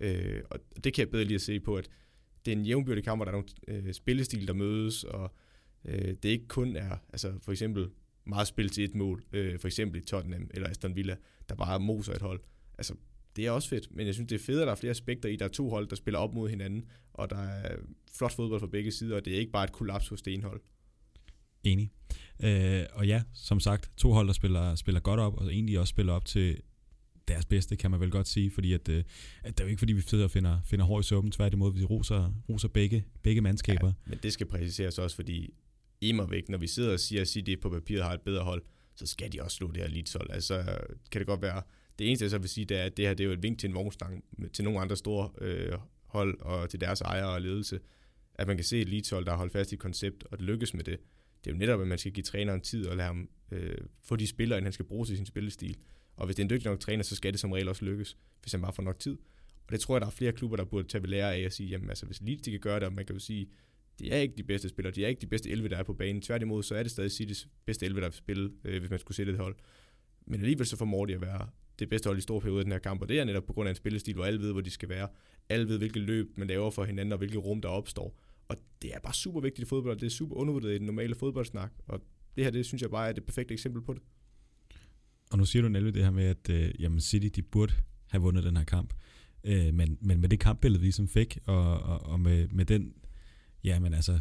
[0.00, 1.90] Øh, og det kan jeg bedre lige at se på, at
[2.44, 5.34] det er en jævnbyrdig kamp, hvor der er nogle øh, spillestil, der mødes, og
[5.84, 7.90] øh, det ikke kun er, altså for eksempel
[8.26, 11.16] meget spil til et mål, øh, for eksempel i Tottenham eller Aston Villa,
[11.48, 12.40] der bare moser et hold.
[12.78, 12.94] Altså,
[13.36, 15.28] det er også fedt, men jeg synes, det er fedt, at der er flere aspekter
[15.28, 15.36] i.
[15.36, 17.76] Der er to hold, der spiller op mod hinanden, og der er
[18.18, 20.42] flot fodbold fra begge sider, og det er ikke bare et kollaps hos det ene
[20.42, 20.60] hold.
[21.64, 21.90] Enig.
[22.42, 25.90] Øh, og ja, som sagt, to hold, der spiller, spiller godt op, og egentlig også
[25.90, 26.62] spiller op til
[27.28, 29.04] deres bedste, kan man vel godt sige, fordi at, øh,
[29.44, 31.74] at det er jo ikke fordi, vi sidder og finder, finder hår i suppen, tværtimod,
[31.74, 33.86] vi roser, roser begge, begge mandskaber.
[33.86, 35.54] Ja, men det skal præciseres også, fordi
[36.00, 38.62] immervæk, når vi sidder og siger, at City på papiret har et bedre hold,
[38.94, 40.30] så skal de også slå det her leeds hold.
[40.30, 40.78] Altså,
[41.10, 41.62] kan det godt være,
[41.98, 43.42] det eneste jeg så vil sige, det er, at det her det er jo et
[43.42, 45.72] vink til en vognstang til nogle andre store øh,
[46.06, 47.80] hold og til deres ejere og ledelse,
[48.34, 50.38] at man kan se et leeds hold, der har holdt fast i et koncept, og
[50.38, 50.98] det lykkes med det.
[51.44, 54.16] Det er jo netop, at man skal give træneren tid og lade ham øh, få
[54.16, 55.76] de spillere, han skal bruge til sin spillestil.
[56.20, 58.16] Og hvis det er en dygtig nok træner, så skal det som regel også lykkes,
[58.42, 59.18] hvis han bare får nok tid.
[59.66, 61.52] Og det tror jeg, der er flere klubber, der burde tage ved lære af at
[61.52, 63.48] sige, jamen altså, hvis Leeds de kan gøre det, og man kan jo sige,
[63.98, 65.92] det er ikke de bedste spillere, de er ikke de bedste 11, der er på
[65.92, 66.22] banen.
[66.22, 69.16] Tværtimod, så er det stadig Citys bedste 11, der vil spille, øh, hvis man skulle
[69.16, 69.56] sætte et hold.
[70.26, 72.72] Men alligevel så formår de at være det bedste hold i store periode i den
[72.72, 74.60] her kamp, og det er netop på grund af en spillestil, hvor alle ved, hvor
[74.60, 75.08] de skal være.
[75.48, 78.20] Alle ved, hvilket løb man laver for hinanden, og hvilket rum, der opstår.
[78.48, 80.86] Og det er bare super vigtigt i fodbold, og det er super undervurderet i den
[80.86, 82.00] normale fodboldsnak, og
[82.36, 84.02] det her, det synes jeg bare er det perfekte eksempel på det.
[85.30, 87.72] Og nu siger du nemlig det her med, at øh, jamen City de burde
[88.08, 88.94] have vundet den her kamp.
[89.44, 92.92] Øh, men, men med det kampbillede, vi ligesom fik, og, og, og med, med den,
[93.64, 94.20] ja, men altså,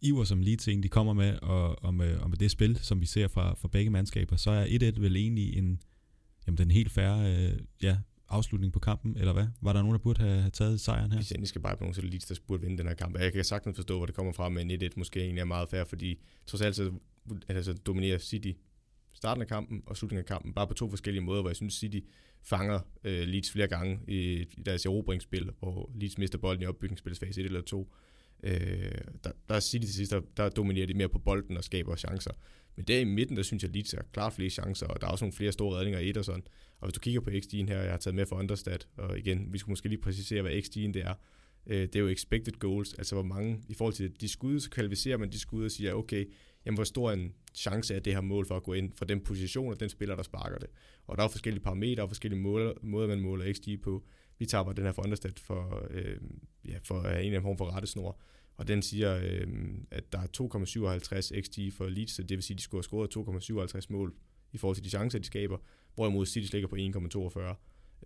[0.00, 3.00] iver, som lige ting, de kommer med, og, og, med, og med det spil, som
[3.00, 5.80] vi ser fra, fra begge mandskaber, så er 1-1 vel egentlig en,
[6.46, 7.96] jamen, den helt færre øh, ja,
[8.28, 9.46] afslutning på kampen, eller hvad?
[9.60, 11.18] Var der nogen, der burde have, have taget sejren her?
[11.18, 13.18] Hvis jeg skal bare på nogen, så Leeds, der burde vinde den her kamp.
[13.18, 15.84] Jeg kan sagtens forstå, hvor det kommer fra, men 1-1 måske egentlig er meget fair,
[15.84, 16.92] fordi trods alt så
[17.48, 18.52] altså, dominerer City
[19.16, 21.74] starten af kampen og slutningen af kampen, bare på to forskellige måder, hvor jeg synes,
[21.74, 21.98] City
[22.42, 27.40] fanger øh, Leeds flere gange i, i deres erobringsspil, hvor Leeds mister bolden i opbygningsspilsfase
[27.40, 27.92] 1 eller 2.
[28.42, 28.52] Øh,
[29.24, 31.96] der, der er City til sidst, der, der dominerer de mere på bolden og skaber
[31.96, 32.32] chancer.
[32.76, 35.06] Men der i midten, der synes jeg, at Leeds har klart flere chancer, og der
[35.06, 36.42] er også nogle flere store redninger i Ederson.
[36.80, 39.52] Og hvis du kigger på XG'en her, jeg har taget med for Understat, og igen,
[39.52, 41.14] vi skulle måske lige præcisere, hvad XG'en det er.
[41.66, 44.70] Øh, det er jo expected goals, altså hvor mange, i forhold til de skud, så
[44.70, 46.24] kvalificerer man de skud og siger, okay,
[46.66, 49.20] jamen hvor stor en chance er det her mål for at gå ind fra den
[49.20, 50.68] position og den spiller, der sparker det.
[51.06, 54.04] Og der er forskellige parametre og forskellige måder, måder man måler XG på.
[54.38, 56.16] Vi tager bare den her for Understat for, øh,
[56.64, 58.20] ja, for en eller anden form for rettesnor
[58.56, 59.46] og den siger, øh,
[59.90, 63.08] at der er 2,57 XG for Leeds, så det vil sige, at de skulle have
[63.08, 64.14] scoret 2,57 mål
[64.52, 65.58] i forhold til de chancer, de skaber,
[65.94, 67.56] hvorimod City ligger på 1,42.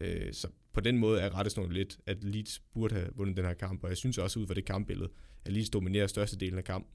[0.00, 3.54] Øh, så på den måde er rettesnoren lidt, at Leeds burde have vundet den her
[3.54, 5.10] kamp, og jeg synes også ud fra det kampbillede,
[5.44, 6.90] at Leeds dominerer størstedelen af kampen.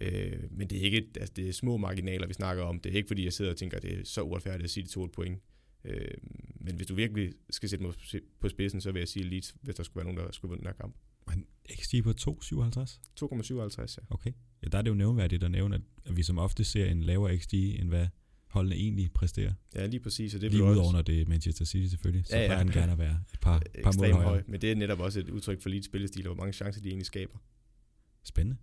[0.00, 2.80] Øh, men det er ikke altså det er små marginaler, vi snakker om.
[2.80, 4.84] Det er ikke fordi, jeg sidder og tænker, at det er så uretfærdigt at sige,
[4.84, 5.38] det tog et point.
[5.84, 6.14] Øh,
[6.60, 7.94] men hvis du virkelig skal sætte mig
[8.40, 10.60] på spidsen, så vil jeg sige Leeds, hvis der skulle være nogen, der skulle vinde
[10.60, 10.96] den her kamp.
[11.26, 12.16] Men XG på 2,57?
[13.20, 14.02] 2,57, ja.
[14.10, 14.32] Okay.
[14.62, 17.38] Ja, der er det jo nævnværdigt at nævne, at vi som ofte ser en lavere
[17.38, 18.06] XG, end hvad
[18.50, 19.52] holdene egentlig præsterer.
[19.74, 20.34] Ja, lige præcis.
[20.34, 22.58] Og det lige udover, når det er Manchester City selvfølgelig, så ja, ja.
[22.58, 24.28] den gerne at være et par, par mål højere.
[24.28, 26.82] Høj, men det er netop også et udtryk for Leeds spillestil, og hvor mange chancer
[26.82, 27.38] de egentlig skaber.
[28.24, 28.56] Spændende.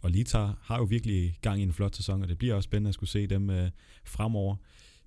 [0.00, 2.88] Og Leeds har, jo virkelig gang i en flot sæson, og det bliver også spændende
[2.88, 3.68] at skulle se dem uh,
[4.04, 4.56] fremover.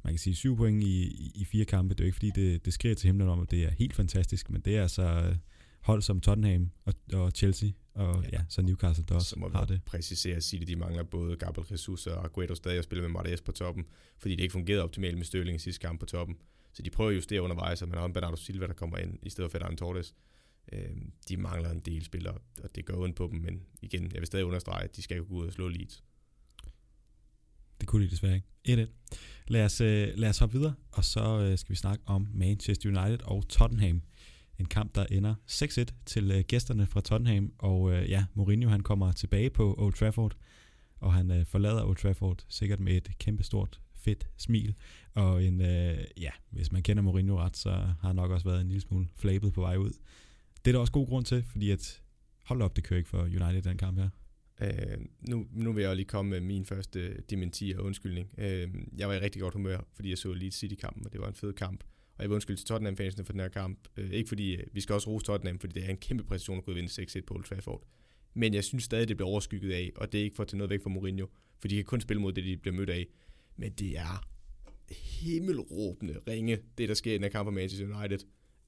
[0.04, 1.94] Man kan sige syv point i, i, i fire kampe.
[1.94, 3.94] Det er jo ikke fordi, det, det skriger til himlen om, at det er helt
[3.94, 5.36] fantastisk, men det er altså
[5.84, 8.30] hold som Tottenham og, og Chelsea, og ja.
[8.34, 9.82] ja, så Newcastle, der også så må har det.
[9.86, 13.10] præcisere at sige, at de mangler både Gabriel Jesus og Aguero stadig at spille med
[13.10, 13.86] Martes på toppen,
[14.18, 16.38] fordi det ikke fungerede optimalt med Støvling i sidste kamp på toppen.
[16.74, 19.20] Så de prøver at justere undervejs, og man har en Bernardo Silva, der kommer ind
[19.22, 20.16] i stedet for Ferdinand Torres.
[20.72, 20.96] Øh,
[21.30, 24.28] de mangler en del spillere, og det gør ondt på dem, men igen, jeg vil
[24.28, 26.04] stadig understrege, at de skal gå ud og slå Leeds.
[27.82, 28.84] Det kunne de desværre ikke.
[28.84, 29.16] 1-1.
[29.48, 32.90] Lad os, øh, lad os hoppe videre, og så øh, skal vi snakke om Manchester
[32.90, 34.02] United og Tottenham.
[34.60, 39.12] En kamp, der ender 6-1 til øh, gæsterne fra Tottenham, og ja, Mourinho han kommer
[39.12, 40.36] tilbage på Old Trafford,
[41.00, 44.76] og han forlader Old Trafford sikkert med et kæmpestort fedt smil,
[45.14, 48.62] og en, øh, ja, hvis man kender Mourinho ret, så har han nok også været
[48.62, 49.92] en lille smule flabet på vej ud.
[50.66, 52.02] Det er der også god grund til, fordi at,
[52.44, 54.10] hold op, det kører ikke for United den kamp her.
[54.62, 54.98] Øh,
[55.30, 58.30] nu, nu vil jeg lige komme med min første dementi og undskyldning.
[58.38, 61.28] Øh, jeg var i rigtig godt humør, fordi jeg så Leeds City-kampen, og det var
[61.28, 61.84] en fed kamp.
[62.18, 63.80] Og jeg vil undskylde til Tottenham-fansene for den her kamp.
[63.98, 66.58] Øh, ikke fordi, øh, vi skal også rose Tottenham, fordi det er en kæmpe præcision
[66.58, 67.84] at kunne vinde 6-1 på Old Trafford.
[68.34, 70.58] Men jeg synes stadig, det bliver overskygget af, og det er ikke for at tage
[70.58, 71.28] noget væk fra Mourinho,
[71.60, 73.08] for de kan kun spille mod det, de bliver mødt af.
[73.56, 74.30] Men det er
[74.92, 78.20] himmelråbende ringe, det der sker i den her kamp for Manchester United.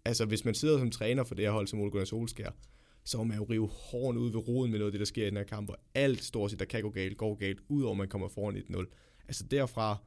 [0.06, 2.52] Altså, hvis man sidder som træner for det her hold som Ole Gunnar Solskjaer,
[3.04, 5.24] så må man jo rive hården ud ved roden med noget af det, der sker
[5.24, 7.96] i den her kamp, og alt stort set, der kan gå galt, går galt, udover
[7.96, 8.86] man kommer foran 1-0.
[9.28, 9.98] Altså derfra,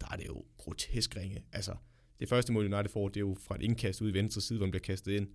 [0.00, 1.44] der er det jo grotesk ringe.
[1.52, 1.74] Altså,
[2.20, 4.58] det første mål, United får, det er jo fra et indkast ud i venstre side,
[4.58, 5.28] hvor den bliver kastet ind.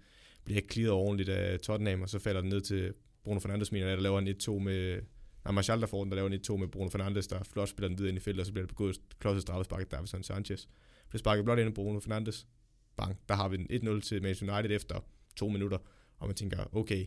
[0.46, 4.02] Bliver klidret ordentligt af Tottenham, og så falder den ned til Bruno Fernandes, mener der
[4.02, 5.02] laver en 1-2 med...
[5.46, 7.88] Nej, Martial, der får den, der laver en 1-2 med Bruno Fernandes, der flot spiller
[7.88, 10.66] den videre ind i feltet, og så bliver det begået klodset straffespark af Davison Sanchez.
[11.10, 12.48] Bliver sparket blot ind af Bruno Fernandes.
[12.96, 15.00] Bang, der har vi den 1-0 til Manchester United efter
[15.36, 15.78] to minutter,
[16.18, 17.06] og man tænker, okay,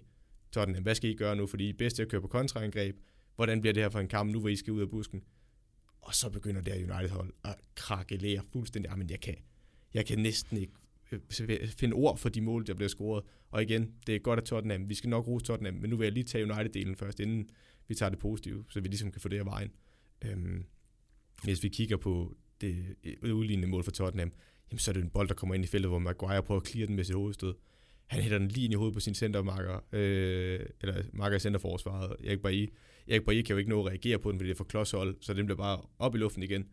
[0.53, 2.97] Tottenham, hvad skal I gøre nu, fordi I er bedst til at køre på kontraangreb.
[3.35, 5.23] Hvordan bliver det her for en kamp nu, hvor I skal ud af busken?
[6.01, 8.99] Og så begynder det her United-hold at krakelere fuldstændig.
[8.99, 9.35] men jeg kan,
[9.95, 10.73] jeg kan næsten ikke
[11.13, 13.25] øh, finde ord for de mål, der bliver scoret.
[13.51, 14.89] Og igen, det er godt at Tottenham.
[14.89, 17.49] Vi skal nok rose Tottenham, men nu vil jeg lige tage United-delen først, inden
[17.89, 19.71] vi tager det positive, så vi ligesom kan få det af vejen.
[20.25, 20.65] Øhm,
[21.45, 24.33] hvis vi kigger på det øh, udlignende mål for Tottenham,
[24.71, 26.67] jamen så er det en bold, der kommer ind i feltet, hvor Maguire prøver at
[26.67, 27.55] clear den med sit hovedstød.
[28.07, 32.17] Han hætter den lige ind i hovedet på sin centermarker, øh, eller marker i centerforsvaret.
[32.25, 32.67] Erik Bailly.
[33.09, 35.17] Erik Bailly kan jo ikke nå at reagere på den, fordi det er for klodshold,
[35.21, 36.67] så den bliver bare op i luften igen.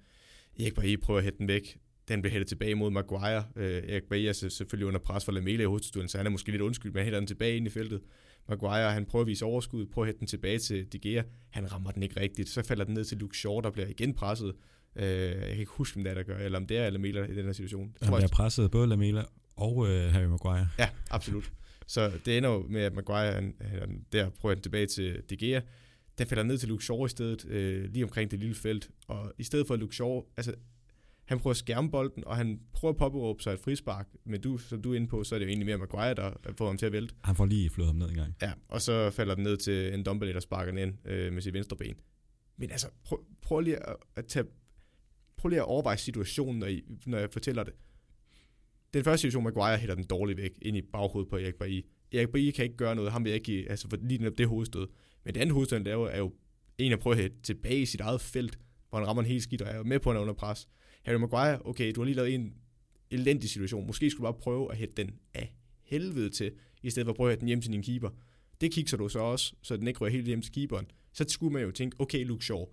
[0.59, 1.77] Erik Bailly prøver at hætte den væk
[2.07, 3.43] den bliver hættet tilbage mod Maguire.
[3.55, 6.51] Øh, Erik Bailly er selvfølgelig under pres for Lamela i hovedstøden, så han er måske
[6.51, 8.01] lidt undskyld, men han hætter den tilbage ind i feltet.
[8.49, 11.23] Maguire, han prøver at vise overskud, prøver at hætte den tilbage til De Gea.
[11.49, 12.49] Han rammer den ikke rigtigt.
[12.49, 14.55] Så falder den ned til Luke Shaw, der bliver igen presset.
[14.95, 17.25] Øh, jeg kan ikke huske, hvem det er, der gør, eller om det er Lamela
[17.25, 17.95] i den her situation.
[18.01, 19.23] Han bliver presset både Lamela
[19.55, 20.67] og øh, Harry Maguire.
[20.79, 21.51] Ja, absolut.
[21.87, 25.37] Så det ender jo med, at Maguire han, han der prøver den tilbage til De
[25.37, 25.61] Gea.
[26.17, 28.89] Den falder ned til Luke Shaw i stedet, øh, lige omkring det lille felt.
[29.07, 30.53] Og i stedet for Luke Shaw, altså
[31.25, 34.57] han prøver at skærme bolden, og han prøver at påberåbe sig et frispark, men du,
[34.57, 36.77] som du er inde på, så er det jo egentlig mere Maguire, der får ham
[36.77, 37.15] til at vælte.
[37.23, 38.35] Han får lige flået ham ned en gang.
[38.41, 41.41] Ja, og så falder den ned til en Dombele, der sparker den ind øh, med
[41.41, 41.95] sit venstre ben.
[42.57, 44.45] Men altså, prøv, prøv lige at, at tage,
[45.43, 47.73] prøv lige at overveje situationen, når, I, når jeg fortæller det.
[48.93, 51.81] Den første situation, Maguire hætter den dårligt væk ind i baghovedet på Erik Bailly.
[52.11, 54.87] Erik Bailly kan ikke gøre noget, ham vil jeg ikke altså for lige det hovedstød.
[55.23, 56.33] Men det andet hovedstød, han laver, er jo
[56.77, 59.43] en at prøve at hætte tilbage i sit eget felt, hvor han rammer en helt
[59.43, 60.67] skidt, og er med på, at han er under pres.
[61.03, 62.53] Harry Maguire, okay, du har lige lavet en
[63.11, 63.87] elendig situation.
[63.87, 65.53] Måske skulle du bare prøve at hætte den af
[65.83, 66.51] helvede til,
[66.83, 68.09] i stedet for at prøve at hætte den hjem til din keeper.
[68.61, 70.85] Det kigger du så også, så den ikke rører helt hjem til keeperen.
[71.13, 72.65] Så skulle man jo tænke, okay Luke Shaw,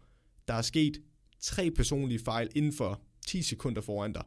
[0.48, 1.02] der er sket
[1.40, 4.22] tre personlige fejl inden for 10 sekunder foran dig.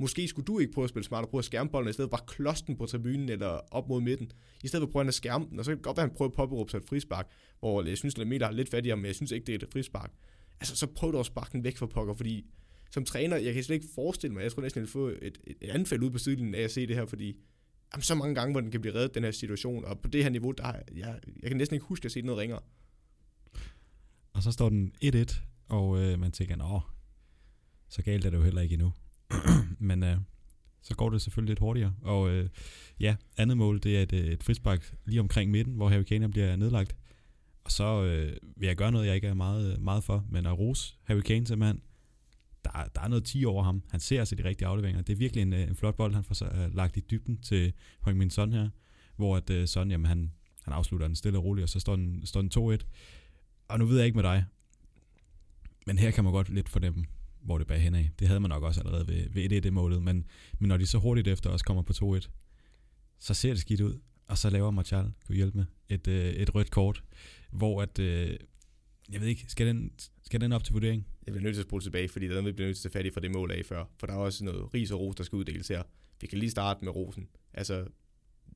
[0.00, 2.10] Måske skulle du ikke prøve at spille smart og prøve at skærme bolden, i stedet
[2.10, 4.32] for bare klods den på tribunen eller op mod midten.
[4.64, 6.10] I stedet for at prøve at skærme den, og så kan det godt være, at
[6.10, 8.96] han prøver at påberåbe sig et frispark, hvor jeg synes, at meter er lidt fattigere,
[8.96, 10.12] men jeg synes ikke, det er et frispark.
[10.60, 12.46] Altså, så prøv dog at sparke den væk fra pokker, fordi
[12.90, 15.38] som træner, jeg kan slet ikke forestille mig, jeg tror næsten, at jeg få et,
[15.46, 17.36] et anfald ud på sidelinjen af at se det her, fordi
[17.92, 20.22] jamen, så mange gange, hvor den kan blive reddet, den her situation, og på det
[20.22, 22.60] her niveau, der, jeg, jeg kan næsten ikke huske at se noget ringere.
[24.32, 26.80] Og så står den 1-1, og øh, man tænker, nå,
[27.88, 28.92] så galt er det jo heller ikke endnu.
[29.88, 30.16] Men øh,
[30.82, 31.94] så går det selvfølgelig lidt hurtigere.
[32.02, 32.48] Og øh,
[33.00, 36.30] ja, andet mål, det er et, øh, et frispark lige omkring midten, hvor Harry Kane
[36.30, 36.96] bliver nedlagt.
[37.64, 40.46] Og så øh, vil jeg gøre noget, jeg ikke er meget, øh, meget for, men
[40.46, 41.80] at rose Harry Kane simpelthen.
[42.64, 43.82] Der, der er noget 10 over ham.
[43.90, 45.02] Han ser altså de rigtige afleveringer.
[45.02, 47.72] Det er virkelig en, øh, en flot bold, han får så, lagt i dybden til
[48.00, 48.68] Høng Min Son her,
[49.16, 51.96] hvor at, øh, Son, jamen, han, han afslutter den stille og roligt, og så står
[51.96, 52.86] den, står den 2-1.
[53.68, 54.44] Og nu ved jeg ikke med dig,
[55.86, 57.04] men her kan man godt lidt fornemme,
[57.40, 58.04] hvor det bærer henad.
[58.18, 60.26] Det havde man nok også allerede ved, ved 1-1-målet, men,
[60.58, 62.28] men når de så hurtigt efter også kommer på 2-1,
[63.18, 66.54] så ser det skidt ud, og så laver Martial, kunne hjælpe med, et, øh, et
[66.54, 67.02] rødt kort,
[67.50, 68.36] hvor at, øh,
[69.12, 71.06] jeg ved ikke, skal den, skal den op til vurdering?
[71.26, 73.00] Jeg bliver nødt til at spole tilbage, fordi der er bliver nødt til at tage
[73.00, 75.16] fat i fra det mål af før, for der er også noget ris og ros,
[75.16, 75.82] der skal uddeles her.
[76.20, 77.28] Vi kan lige starte med rosen.
[77.52, 77.86] Altså,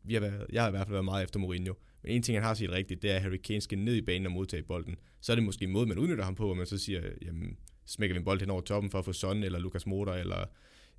[0.04, 2.36] vi har været, jeg har i hvert fald været meget efter Mourinho, men en ting,
[2.36, 4.62] han har set rigtigt, det er, at Harry Kane skal ned i banen og modtage
[4.62, 4.96] bolden.
[5.20, 7.56] Så er det måske en måde, man udnytter ham på, hvor man så siger, jamen,
[7.86, 10.44] smækker vi en bold hen over toppen for at få Son eller Lukas Motor eller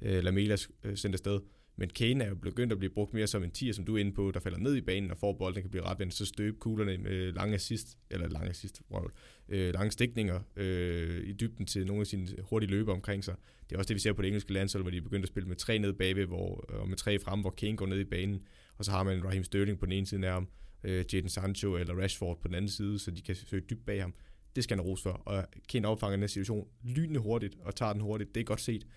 [0.02, 1.40] øh, Lamela øh, sendt afsted.
[1.76, 4.00] Men Kane er jo begyndt at blive brugt mere som en tier, som du er
[4.00, 6.58] inde på, der falder ned i banen og får bolden, kan blive retvendt, så støbe
[6.58, 9.08] kuglerne med lange assist, eller lange assist, wow,
[9.50, 13.36] øh, lange stikninger øh, i dybden til nogle af sine hurtige løber omkring sig.
[13.70, 15.28] Det er også det, vi ser på det engelske landshold, hvor de er begyndt at
[15.28, 18.04] spille med tre ned bagved, hvor, og med tre frem, hvor Kane går ned i
[18.04, 18.42] banen,
[18.78, 20.48] og så har man Raheem Sterling på den ene side af ham,
[20.84, 24.02] øh, Jadon Sancho eller Rashford på den anden side, så de kan søge dybt bag
[24.02, 24.14] ham.
[24.56, 25.10] Det skal han rose for.
[25.10, 28.36] Og Kane opfanger den her situation lynende hurtigt og tager den hurtigt.
[28.36, 28.88] Det er godt set.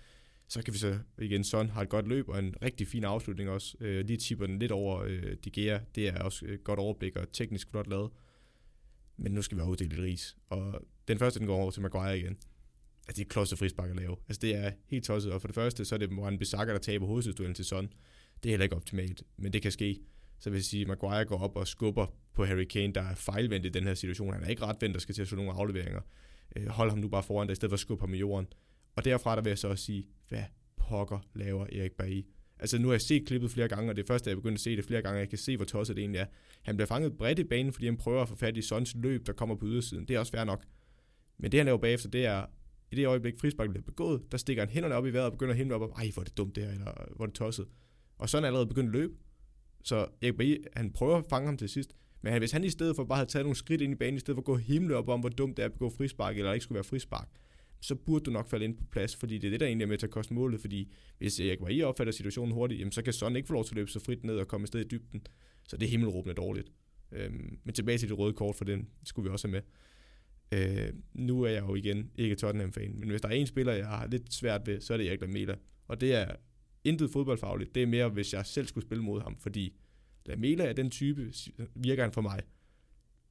[0.47, 3.49] Så kan vi så igen, Son har et godt løb og en rigtig fin afslutning
[3.49, 3.77] også.
[3.79, 5.79] Øh, lige tipper den lidt over øh, De Gea.
[5.95, 8.11] Det er også et godt overblik og teknisk flot lavet.
[9.17, 10.37] Men nu skal vi have uddelt et ris.
[10.49, 12.37] Og den første, den går over til Maguire igen.
[13.07, 14.15] Altså, det er klodset frispark at lave.
[14.27, 15.31] Altså, det er helt tosset.
[15.31, 17.93] Og for det første, så er det Moran Bissaka, der taber hovedstødsduellen til Son.
[18.43, 20.01] Det er heller ikke optimalt, men det kan ske.
[20.39, 23.15] Så vil jeg sige, at Maguire går op og skubber på Harry Kane, der er
[23.15, 24.33] fejlvendt i den her situation.
[24.33, 26.01] Han er ikke ret vendt, der skal til at slå nogle afleveringer.
[26.55, 28.47] Øh, hold ham nu bare foran dig, i stedet for at skubbe ham i jorden.
[28.95, 30.43] Og derfra der vil jeg så også sige, hvad
[30.77, 32.21] pokker laver Erik Bailly?
[32.59, 34.57] Altså nu har jeg set klippet flere gange, og det er første, jeg begyndte begyndt
[34.57, 36.25] at se det flere gange, jeg kan se, hvor tosset det egentlig er.
[36.61, 39.27] Han bliver fanget bredt i banen, fordi han prøver at få fat i Sons løb,
[39.27, 40.07] der kommer på ydersiden.
[40.07, 40.63] Det er også fair nok.
[41.37, 42.45] Men det han laver bagefter, det er,
[42.91, 45.51] i det øjeblik frisbakken bliver begået, der stikker han hænderne op i vejret og begynder
[45.51, 47.35] at himle op, og ej, hvor er det dumt det her, eller hvor er det
[47.35, 47.65] tosset.
[48.17, 49.13] Og sådan er allerede begyndt at løbe.
[49.85, 52.95] Så Erik Bailly, han prøver at fange ham til sidst, men hvis han i stedet
[52.95, 54.95] for bare havde taget nogle skridt ind i banen, i stedet for at gå himle
[54.95, 57.27] op om, hvor dumt det er at begå frispark, eller ikke skulle være frispark,
[57.81, 59.87] så burde du nok falde ind på plads, fordi det er det, der egentlig er
[59.87, 63.01] med til at koste målet, fordi hvis Erik var i opfatter situationen hurtigt, jamen, så
[63.01, 64.87] kan Son ikke få lov til at løbe så frit ned og komme sted i
[64.87, 65.27] dybden.
[65.69, 66.71] Så det er himmelråbende dårligt.
[67.11, 69.61] Øhm, men tilbage til det røde kort, for den skulle vi også have med.
[70.51, 73.87] Øh, nu er jeg jo igen ikke Tottenham-fan, men hvis der er en spiller, jeg
[73.87, 75.55] har lidt svært ved, så er det Erik Lamela.
[75.87, 76.35] Og det er
[76.85, 77.75] intet fodboldfagligt.
[77.75, 79.75] Det er mere, hvis jeg selv skulle spille mod ham, fordi
[80.25, 81.33] Lamela er den type,
[81.75, 82.41] virker han for mig,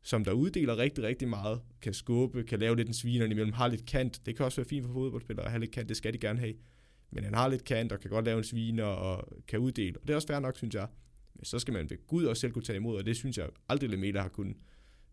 [0.03, 3.69] som der uddeler rigtig, rigtig meget, kan skubbe, kan lave lidt en sviner imellem, har
[3.69, 4.27] lidt kant.
[4.27, 6.39] Det kan også være fint for fodboldspillere at have lidt kant, det skal de gerne
[6.39, 6.55] have.
[7.11, 9.99] Men han har lidt kant og kan godt lave en sviner og kan uddele.
[10.01, 10.89] Og det er også fair nok, synes jeg.
[11.35, 13.49] Men så skal man ved Gud også selv kunne tage imod, og det synes jeg
[13.69, 14.57] aldrig Lamela har kunnet.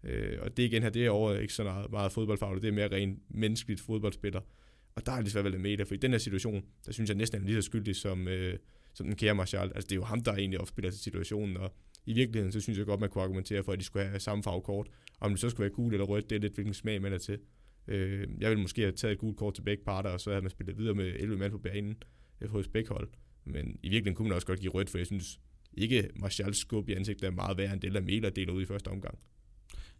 [0.03, 2.73] Øh, og det igen her, det er over ikke så meget, meget fodboldfagligt, det er
[2.73, 4.41] mere rent menneskeligt fodboldspiller.
[4.95, 7.17] Og der er lige svært ved Lamela, for i den her situation, der synes jeg
[7.17, 8.57] næsten er lige så skyldig som, øh,
[8.93, 9.71] som den kære Martial.
[9.75, 11.73] Altså det er jo ham, der egentlig opspiller til situationen, og
[12.05, 14.43] i virkeligheden, så synes jeg godt, man kunne argumentere for, at de skulle have samme
[14.43, 14.87] farvekort.
[15.19, 17.17] Om det så skulle være gul eller rødt, det er lidt, hvilken smag man er
[17.17, 17.39] til.
[17.87, 20.41] Øh, jeg ville måske have taget et gult kort til begge parter, og så havde
[20.41, 21.95] man spillet videre med 11 mand på banen
[22.41, 23.09] øh, hos begge hold.
[23.45, 25.39] Men i virkeligheden kunne man også godt give rødt, for jeg synes
[25.77, 28.87] ikke, Martials skub i ansigtet er meget værre end det, Lamela deler ud i første
[28.87, 29.19] omgang.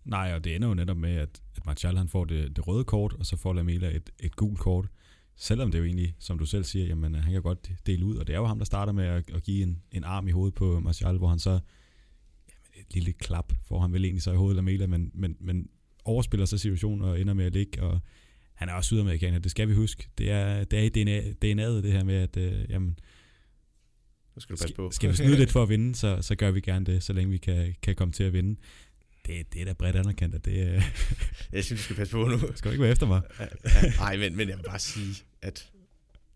[0.05, 2.83] Nej, og det ender jo netop med, at, at Martial han får det, det røde
[2.83, 4.87] kort, og så får Lamela et, et gult kort.
[5.35, 8.27] Selvom det jo egentlig, som du selv siger, jamen han kan godt dele ud, og
[8.27, 10.55] det er jo ham, der starter med at, at give en, en arm i hovedet
[10.55, 11.59] på Martial, hvor han så
[12.75, 15.69] et lille klap får han vel egentlig så i hovedet Lamela, men, men, men
[16.05, 17.99] overspiller så situationen og ender med at ligge, og
[18.53, 20.09] han er også sydamerikaner, det skal vi huske.
[20.17, 22.99] Det er, det er i DNA, DNA'et det her med, at øh, jamen,
[24.35, 24.91] nu skal, du passe på.
[24.91, 27.31] skal vi snyde lidt for at vinde, så, så gør vi gerne det, så længe
[27.31, 28.59] vi kan, kan komme til at vinde.
[29.25, 30.81] Det, det er da bredt anerkendt, at det er...
[31.53, 32.37] jeg synes, du skal passe på nu.
[32.55, 33.21] Skal du ikke være efter mig?
[33.97, 35.71] Nej, men, men jeg vil bare sige, at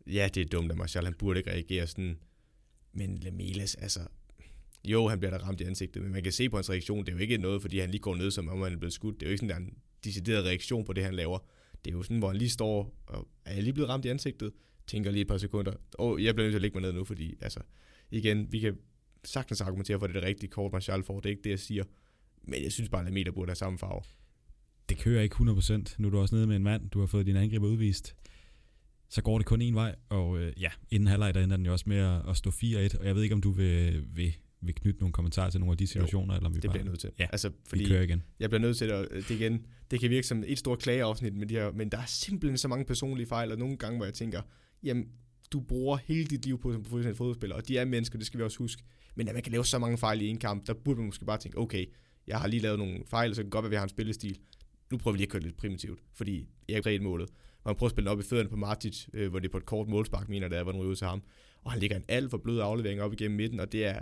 [0.08, 2.18] ja, det er dumt af Martial, han burde ikke reagere sådan.
[2.94, 4.00] Men Lamelas, altså,
[4.86, 7.10] jo, han bliver da ramt i ansigtet, men man kan se på hans reaktion, det
[7.12, 9.20] er jo ikke noget, fordi han lige går ned, som om han er blevet skudt.
[9.20, 11.40] Det er jo ikke sådan, der er en decideret reaktion på det, han laver.
[11.86, 14.10] Det er jo sådan, hvor han lige står, og er jeg lige blevet ramt i
[14.10, 14.52] ansigtet?
[14.88, 17.04] Tænker lige et par sekunder, oh, jeg bliver nødt til at lægge mig ned nu,
[17.04, 17.60] fordi, altså,
[18.12, 18.78] igen, vi kan
[19.24, 21.50] sagtens argumentere for, at det er det rigtige kort, Martial får, det er ikke det,
[21.50, 21.84] jeg siger.
[22.48, 24.02] Men jeg synes bare, at Lamela burde have samme farve.
[24.90, 25.96] Det kører ikke 100%.
[25.98, 28.16] Nu er du også nede med en mand, du har fået din angriber udvist.
[29.10, 31.72] Så går det kun en vej, og øh, ja, inden halvleg, der ender den jo
[31.72, 34.76] også med at, at stå 4-1, og jeg ved ikke, om du vil, vil, vil
[34.76, 36.74] knytte nogle kommentarer til nogle af de situationer, jo, eller om vi det bare...
[36.74, 37.12] bliver nødt til.
[37.20, 38.24] Ja, altså, fordi vi kører igen.
[38.40, 41.48] Jeg bliver nødt til at, det igen, det kan virke som et stort klageafsnit med
[41.48, 44.14] de her, men der er simpelthen så mange personlige fejl, og nogle gange, hvor jeg
[44.14, 44.42] tænker,
[44.84, 45.08] jamen,
[45.52, 48.38] du bruger hele dit liv på som professionel fodboldspiller, og de er mennesker, det skal
[48.38, 48.84] vi også huske.
[49.16, 51.26] Men at man kan lave så mange fejl i en kamp, der burde man måske
[51.26, 51.86] bare tænke, okay,
[52.28, 54.40] jeg har lige lavet nogle fejl, så det godt være, at vi har en spillestil.
[54.92, 57.30] Nu prøver vi lige at køre lidt primitivt, fordi jeg ikke målet.
[57.66, 59.66] Man prøver at spille op i fødderne på Martic, øh, hvor det er på et
[59.66, 61.24] kort målspark, mener det er, hvor den ryger ud til ham.
[61.64, 64.02] Og han ligger en alt for blød aflevering op igennem midten, og det er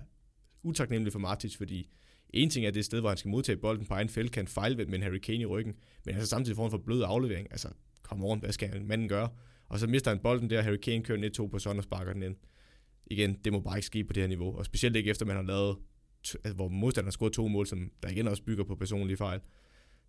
[0.63, 1.89] utaknemmeligt for Martic, fordi
[2.29, 4.89] en ting er det sted, hvor han skal modtage bolden på egen felt, kan fejlvendt
[4.89, 5.73] med en Harry Kane i ryggen,
[6.05, 7.47] men altså samtidig får han for blød aflevering.
[7.51, 7.67] Altså,
[8.01, 9.29] kom on, hvad skal manden gøre?
[9.69, 12.13] Og så mister han bolden der, Harry Kane kører ned to på sådan og sparker
[12.13, 12.35] den ind.
[13.05, 15.35] Igen, det må bare ikke ske på det her niveau, og specielt ikke efter man
[15.35, 15.77] har lavet,
[16.35, 19.39] altså, hvor modstanderen scorede to mål, som der igen også bygger på personlige fejl.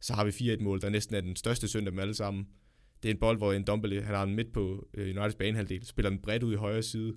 [0.00, 2.48] Så har vi 4-1 mål, der næsten er den største synd af dem alle sammen.
[3.02, 5.86] Det er en bold, hvor en Dombele, han har den midt på uh, Uniteds banehalvdel,
[5.86, 7.14] spiller den bredt ud i højre side,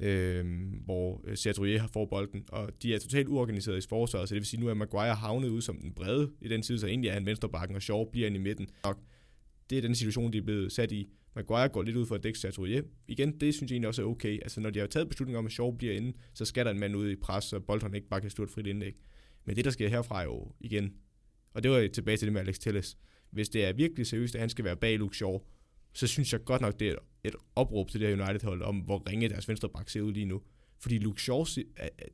[0.00, 0.44] øh,
[0.84, 4.40] hvor øh, Sergio har får bolden, og de er totalt uorganiseret i forsvaret, så det
[4.40, 7.08] vil sige, nu er Maguire havnet ud som den brede i den side, så egentlig
[7.08, 8.68] er han venstrebakken, og Shaw bliver ind i midten.
[8.82, 8.96] Og
[9.70, 11.08] det er den situation, de er blevet sat i.
[11.34, 12.82] Maguire går lidt ud for at dække Chateauye.
[13.08, 14.38] Igen, det synes jeg egentlig også er okay.
[14.42, 16.78] Altså, når de har taget beslutningen om, at Shaw bliver inde, så skal der en
[16.78, 18.94] mand ud i pres, så Bolton ikke bare kan stå et frit indlæg.
[19.44, 20.94] Men det, der sker herfra er jo igen,
[21.54, 22.96] og det var tilbage til det med Alex Telles.
[23.30, 25.38] Hvis det er virkelig seriøst, at han skal være bag Luke Shaw,
[25.92, 26.94] så synes jeg godt nok, det er
[27.24, 30.26] et opråb til det her United-hold om, hvor ringe deres venstre bak ser ud lige
[30.26, 30.42] nu.
[30.78, 31.62] Fordi Luke Shaw, det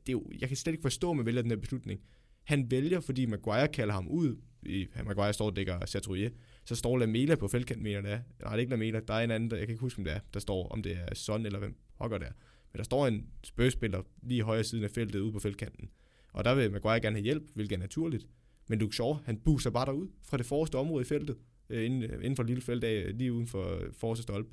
[0.07, 1.99] er jo, jeg kan slet ikke forstå, at man vælger den her beslutning.
[2.43, 4.35] Han vælger, fordi Maguire kalder ham ud.
[4.65, 6.31] I, Maguire står og dækker Chateauye.
[6.67, 8.19] Så står Lamela på feltkanten, mener det er.
[8.39, 8.99] Nej, det er ikke Lamela.
[9.07, 10.19] Der er en anden, der, jeg kan ikke huske, om det er.
[10.33, 12.31] Der står, om det er Son eller hvem hokker der.
[12.73, 15.89] Men der står en spørgspiller lige i højre siden af feltet ude på feltkanten.
[16.33, 18.27] Og der vil Maguire gerne have hjælp, hvilket er naturligt.
[18.67, 21.37] Men Luke Shaw, han buser bare derud fra det forreste område i feltet,
[21.69, 24.23] øh, inden, øh, inden for et lille felt af, øh, lige uden for øh, forreste
[24.23, 24.49] stolpe.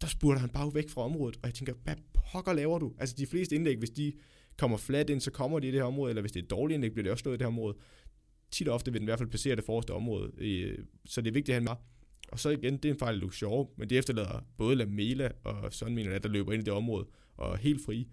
[0.00, 2.92] Der spurgte han bare væk fra området, og jeg tænker, hvad pokker laver du?
[2.98, 4.12] Altså de fleste indlæg, hvis de
[4.58, 6.50] kommer flat ind, så kommer de i det her område, eller hvis det er et
[6.50, 7.76] dårligt indlæg, bliver det også slået i det her område.
[8.50, 11.28] Tit og ofte vil den i hvert fald placere det forreste område, øh, så det
[11.28, 11.80] er vigtigt, at han var.
[12.32, 15.30] Og så igen, det er en fejl af Luke Shaw, men det efterlader både Lamela
[15.44, 18.08] og sådan mener der løber ind i det område, og er helt fri.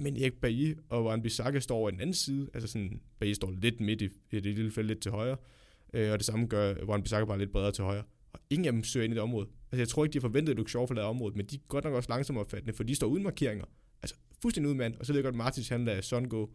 [0.00, 3.50] Men Erik Bailly og Warren Bissaka står over den anden side, altså sådan, Bailly står
[3.50, 5.36] lidt midt i, i det lille felt lidt til højre,
[5.94, 8.04] øh, og det samme gør Warren Bissaka bare lidt bredere til højre.
[8.32, 9.48] Og ingen af dem søger ind i det område.
[9.72, 11.60] Altså jeg tror ikke, de har forventet, at Luke Shaw forlader området, men de er
[11.68, 13.64] godt nok også langsomt opfattende, for de står uden markeringer.
[14.02, 16.54] Altså fuldstændig uden mand, og så ved jeg godt, at Martins han lader Son gå.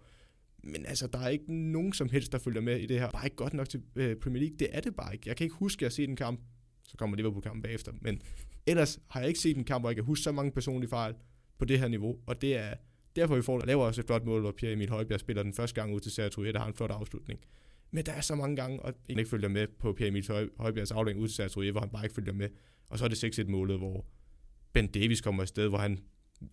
[0.63, 3.09] Men altså, der er ikke nogen som helst, der følger med i det her.
[3.11, 4.57] Bare ikke godt nok til øh, Premier League.
[4.59, 5.29] Det er det bare ikke.
[5.29, 6.39] Jeg kan ikke huske, at jeg har set en kamp.
[6.87, 7.91] Så kommer Liverpool-kampen bagefter.
[8.01, 8.21] Men
[8.67, 11.13] ellers har jeg ikke set en kamp, hvor jeg kan huske så mange personlige fejl
[11.57, 12.19] på det her niveau.
[12.25, 12.73] Og det er
[13.15, 15.81] derfor, vi får laver også et flot mål, hvor Pierre Emil Højbjerg spiller den første
[15.81, 17.39] gang ud til Sergio der har en flot afslutning.
[17.91, 21.21] Men der er så mange gange, og ikke følger med på Pierre Emil Højbjergs afdeling
[21.21, 22.49] ud til Sergio hvor han bare ikke følger med.
[22.89, 24.05] Og så er det 6-1 målet, hvor
[24.73, 25.99] Ben Davis kommer afsted, hvor han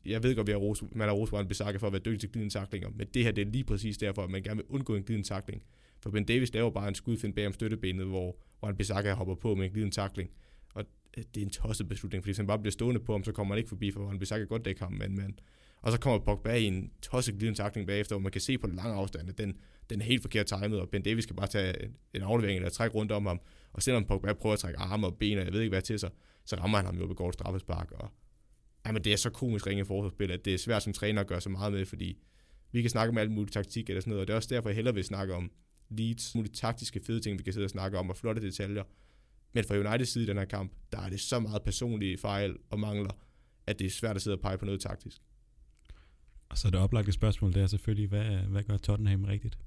[0.06, 2.30] jeg ved godt, at rose, man har rost Warren Bissaka for at være dygtig til
[2.30, 4.94] glidende taklinger, men det her det er lige præcis derfor, at man gerne vil undgå
[4.94, 5.62] en glidende takling.
[6.00, 9.54] For Ben Davis laver bare en skudfind bag om støttebenet, hvor Warren Bissaka hopper på
[9.54, 10.30] med en glidende takling.
[10.74, 10.84] Og
[11.16, 13.32] øh, det er en tosset beslutning, fordi hvis han bare bliver stående på ham, så
[13.32, 15.38] kommer han ikke forbi, for Warren Bissaka godt dække ham, men, men
[15.82, 18.66] og så kommer Pogba i en tosset glidende takling bagefter, hvor man kan se på
[18.66, 19.56] den lange afstand, at den,
[19.90, 21.74] den er helt forkert timet, og Ben Davis skal bare tage
[22.14, 23.40] en aflevering eller trække rundt om ham.
[23.72, 25.98] Og selvom Pogba prøver at trække arme og ben, og jeg ved ikke hvad til
[25.98, 26.10] sig,
[26.44, 28.10] så rammer han ham jo på godt straffespark, og
[28.88, 31.40] Jamen, det er så komisk ringe forsvarsspil, at det er svært som træner at gøre
[31.40, 32.18] så meget med, fordi
[32.72, 34.68] vi kan snakke om alt muligt taktik eller sådan noget, og det er også derfor,
[34.68, 35.50] jeg hellere vil snakke om
[35.90, 38.84] leads, mulige taktiske fede ting, vi kan sidde og snakke om, og flotte detaljer.
[39.52, 42.56] Men fra Uniteds side i den her kamp, der er det så meget personlige fejl
[42.70, 43.10] og mangler,
[43.66, 45.22] at det er svært at sidde og pege på noget taktisk.
[46.48, 49.58] Og så det oplagte spørgsmål, det er selvfølgelig, hvad, hvad gør Tottenham rigtigt?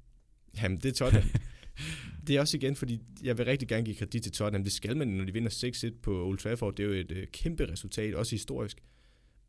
[0.62, 1.30] Jamen, det er Tottenham.
[2.26, 4.64] det er også igen, fordi jeg vil rigtig gerne give kredit til Tottenham.
[4.64, 6.76] Det skal man, når de vinder 6-1 på Old Trafford.
[6.76, 8.78] Det er jo et øh, kæmpe resultat, også historisk.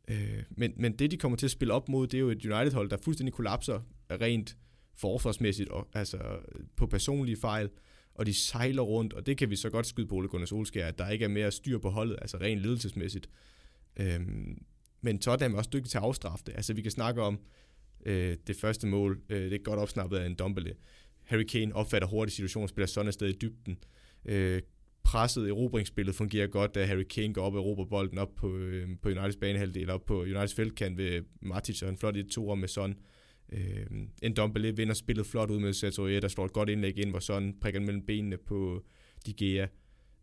[0.08, 2.46] Øh, men, men det, de kommer til at spille op mod, det er jo et
[2.46, 3.80] United-hold, der fuldstændig kollapser
[4.10, 4.56] rent
[4.96, 6.18] forforsmæssigt, og, altså
[6.76, 7.70] på personlige fejl,
[8.14, 10.86] og de sejler rundt, og det kan vi så godt skyde på Ole Gunnar Solskjaer,
[10.86, 13.28] at der ikke er mere styr på holdet, altså rent ledelsesmæssigt.
[13.96, 14.20] Øh,
[15.00, 16.52] men Tottenham er også dygtig til at afstraffe det.
[16.56, 17.38] Altså vi kan snakke om
[18.06, 20.74] øh, det første mål, øh, det er godt opsnappet af en Dumbele.
[21.22, 23.78] Harry Kane opfatter hurtigt situationen, spiller sådan et sted i dybden.
[24.24, 24.62] Øh,
[25.04, 28.88] presset erobringsspillet fungerer godt, da Harry Kane går op og erobrer bolden op på, øh,
[29.02, 32.94] på Uniteds banehalvdel, op på Uniteds feltkant ved Matic og en flot 1-2 med Son.
[33.52, 33.86] Øh,
[34.22, 37.18] en Dombele vinder spillet flot ud med Satoria, der slår et godt indlæg ind, hvor
[37.18, 38.84] Son prikker mellem benene på
[39.26, 39.66] De Gea.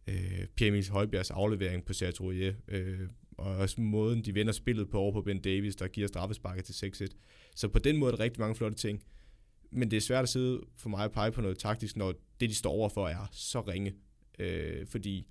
[0.07, 2.53] Øh, Pierre-Emil Højbjergs aflevering på Satoria.
[2.67, 2.99] øh,
[3.37, 6.73] og også måden, de vinder spillet på over på Ben Davis, der giver straffesparket til
[6.73, 7.07] 6-1.
[7.55, 9.03] Så på den måde er der rigtig mange flotte ting.
[9.71, 12.49] Men det er svært at sidde for mig og pege på noget taktisk, når det,
[12.49, 13.93] de står overfor, er så ringe.
[14.41, 15.27] Øh, fordi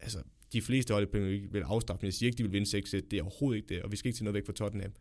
[0.00, 2.52] altså, de fleste hold i Premier League vil afstraffe, men jeg siger ikke, de vil
[2.52, 2.90] vinde 6-1.
[3.10, 4.92] Det er overhovedet ikke det, og vi skal ikke til noget væk fra Tottenham.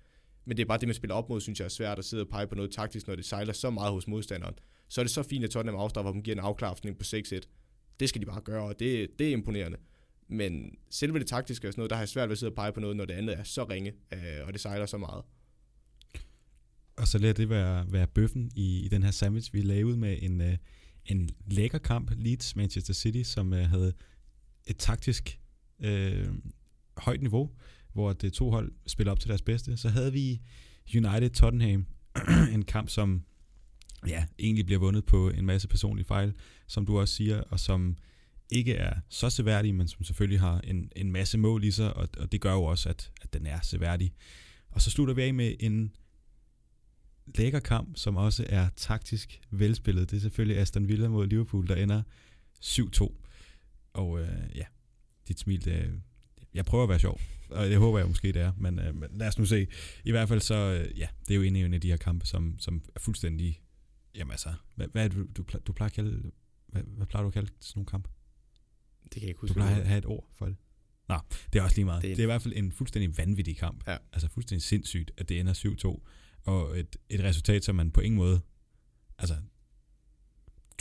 [0.45, 2.23] Men det er bare det, man spiller op mod, synes jeg er svært at sidde
[2.23, 4.55] og pege på noget taktisk, når det sejler så meget hos modstanderen.
[4.87, 7.39] Så er det så fint, at Tottenham afstraffer dem giver en afklaftning på 6-1.
[7.99, 9.77] Det skal de bare gøre, og det, det er imponerende.
[10.27, 12.55] Men selve det taktiske og sådan noget, der har jeg svært ved at sidde og
[12.55, 15.23] pege på noget, når det andet er så ringe, øh, og det sejler så meget.
[16.97, 20.17] Og så lader det være, være bøffen i, i den her sandwich, vi lavede med
[20.21, 20.57] en, øh,
[21.09, 23.93] en lækker kamp, Leeds Manchester City, som øh, havde
[24.67, 25.39] et taktisk
[25.79, 26.27] øh,
[26.97, 27.51] højt niveau,
[27.93, 29.77] hvor det øh, to hold spiller op til deres bedste.
[29.77, 30.41] Så havde vi
[30.95, 31.85] United Tottenham,
[32.53, 33.23] en kamp, som
[34.07, 36.33] ja, egentlig bliver vundet på en masse personlige fejl,
[36.67, 37.97] som du også siger, og som
[38.51, 42.09] ikke er så seværdig, men som selvfølgelig har en, en masse mål i sig, og,
[42.17, 44.13] og det gør jo også, at, at den er seværdig.
[44.71, 45.91] Og så slutter vi af med en
[47.35, 50.11] lækker kamp, som også er taktisk velspillet.
[50.11, 52.03] Det er selvfølgelig Aston Villa mod Liverpool, der ender
[52.63, 53.15] 7-2.
[53.93, 54.65] Og øh, ja,
[55.27, 56.01] dit smil, det,
[56.53, 57.19] jeg prøver at være sjov,
[57.49, 59.67] og det håber jeg måske, det er, men, øh, men lad os nu se.
[60.03, 62.59] I hvert fald så, øh, ja, det er jo en af de her kampe, som,
[62.59, 63.61] som er fuldstændig,
[64.15, 66.31] jamen altså, hvad, hvad er det, du, du, du plejer at kalde,
[66.67, 68.09] hvad, hvad plejer du at kalde sådan nogle kampe?
[69.03, 69.53] Det kan jeg ikke huske.
[69.53, 70.55] Du plejer at have et ord for det.
[71.09, 71.15] Nå,
[71.53, 72.01] det er også lige meget.
[72.01, 73.87] Det er, det er i hvert fald en fuldstændig vanvittig kamp.
[73.87, 73.97] Ja.
[74.13, 76.07] Altså fuldstændig sindssygt, at det ender 7-2.
[76.49, 78.41] Og et, et resultat, som man på ingen måde
[79.17, 79.35] altså,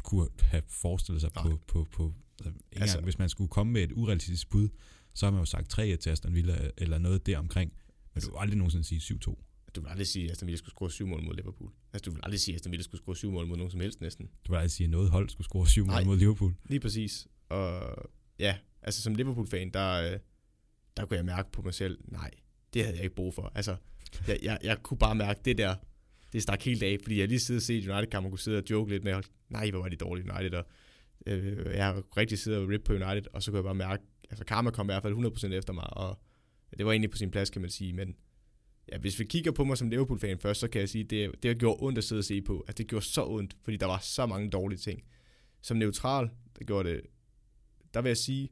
[0.03, 1.45] kunne have forestillet sig Nej.
[1.45, 4.69] på, på, på altså, ikke Altså- altså, hvis man skulle komme med et urealistisk bud,
[5.15, 7.73] så har man jo sagt 3-1 til Aston Villa, eller noget deromkring.
[8.15, 9.35] Men du vil aldrig nogensinde sige 7-2.
[9.75, 11.71] Du vil aldrig sige, at Aston Villa skulle score syv mål mod Liverpool.
[11.93, 13.81] Altså, du vil aldrig sige, at Aston Villa skulle score syv mål mod nogen som
[13.81, 14.27] helst næsten.
[14.47, 16.55] Du vil aldrig sige, at noget hold skulle score 7 mål mod Liverpool.
[16.65, 17.27] Lige præcis.
[17.49, 17.97] Og
[18.39, 20.19] ja, altså som Liverpool-fan, der, øh,
[20.97, 22.31] der kunne jeg mærke på mig selv, nej,
[22.75, 23.53] det havde jeg ikke brug for.
[23.55, 23.77] Altså,
[24.29, 25.75] jeg, jeg, jeg kunne bare mærke det der,
[26.33, 28.65] det stak helt af, fordi jeg lige sidder og set United-kamp og kunne sidde og
[28.71, 30.67] joke lidt med, nej, hvor var det dårlige United, og
[31.27, 34.03] øh, jeg har rigtig siddet og rip på United, og så kunne jeg bare mærke,
[34.31, 36.19] altså Karma kom i hvert fald 100% efter mig, og
[36.79, 38.17] det var egentlig på sin plads, kan man sige, men
[38.93, 41.49] ja, hvis vi kigger på mig som Liverpool-fan først, så kan jeg sige, det, det
[41.49, 42.65] har gjort ondt at sidde og se på.
[42.69, 45.03] Altså, det gjorde så ondt, fordi der var så mange dårlige ting.
[45.63, 47.01] Som neutral, der gjorde det,
[47.95, 48.49] der vil jeg sige,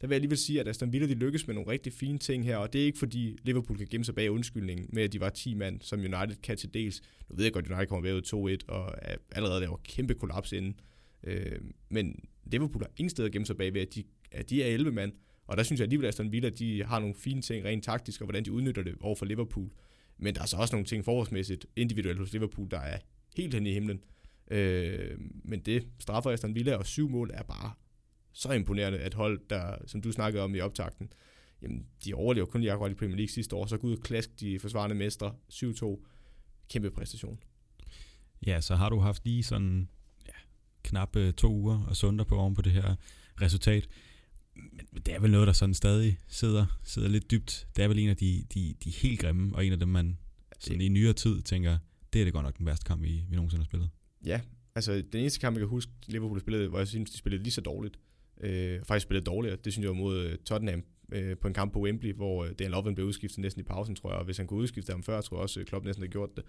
[0.00, 2.44] der vil jeg alligevel sige, at Aston Villa de lykkes med nogle rigtig fine ting
[2.44, 5.20] her, og det er ikke fordi Liverpool kan gemme sig bag undskyldningen med, at de
[5.20, 7.02] var 10 mand, som United kan til dels.
[7.30, 10.52] Nu ved jeg godt, at United kommer bagud 2-1, og er allerede laver kæmpe kollaps
[10.52, 10.80] inden.
[11.24, 14.62] Øh, men Liverpool har ingen sted at gemme sig bag ved, at de, at de
[14.62, 15.12] er 11 mand,
[15.46, 18.20] og der synes jeg alligevel, at Aston Villa de har nogle fine ting rent taktisk,
[18.20, 19.70] og hvordan de udnytter det over for Liverpool.
[20.18, 22.98] Men der er så også nogle ting forholdsmæssigt individuelt hos Liverpool, der er
[23.36, 24.00] helt hen i himlen.
[24.50, 27.72] Øh, men det straffer Aston Villa, og syv mål er bare
[28.36, 31.12] så imponerende, at hold, der, som du snakkede om i optakten,
[31.62, 34.40] jamen, de overlever kun lige akkurat i Premier League sidste år, så ud og klask
[34.40, 36.06] de forsvarende mestre 7-2.
[36.70, 37.38] Kæmpe præstation.
[38.46, 39.88] Ja, så har du haft lige sådan
[40.26, 40.32] ja,
[40.82, 42.94] knap øh, to uger og sunder på oven på det her
[43.40, 43.88] resultat.
[44.54, 47.68] Men men det er vel noget, der sådan stadig sidder, sidder lidt dybt.
[47.76, 50.18] Det er vel en af de, de, de helt grimme, og en af dem, man
[50.58, 51.78] sådan i nyere tid tænker,
[52.12, 53.90] det er det godt nok den værste kamp, vi, vi nogensinde har spillet.
[54.24, 54.40] Ja,
[54.74, 57.52] altså den eneste kamp, jeg kan huske, Liverpool spillede, hvor jeg synes, de spillede lige
[57.52, 57.98] så dårligt.
[58.40, 59.56] Øh, faktisk spillede dårligere.
[59.64, 62.50] Det synes jeg var mod øh, Tottenham øh, på en kamp på Wembley, hvor øh,
[62.58, 64.18] Dan Lovren blev udskiftet næsten i pausen, tror jeg.
[64.18, 66.30] Og hvis han kunne udskifte ham før, tror jeg også, at Klopp næsten havde gjort
[66.36, 66.44] det.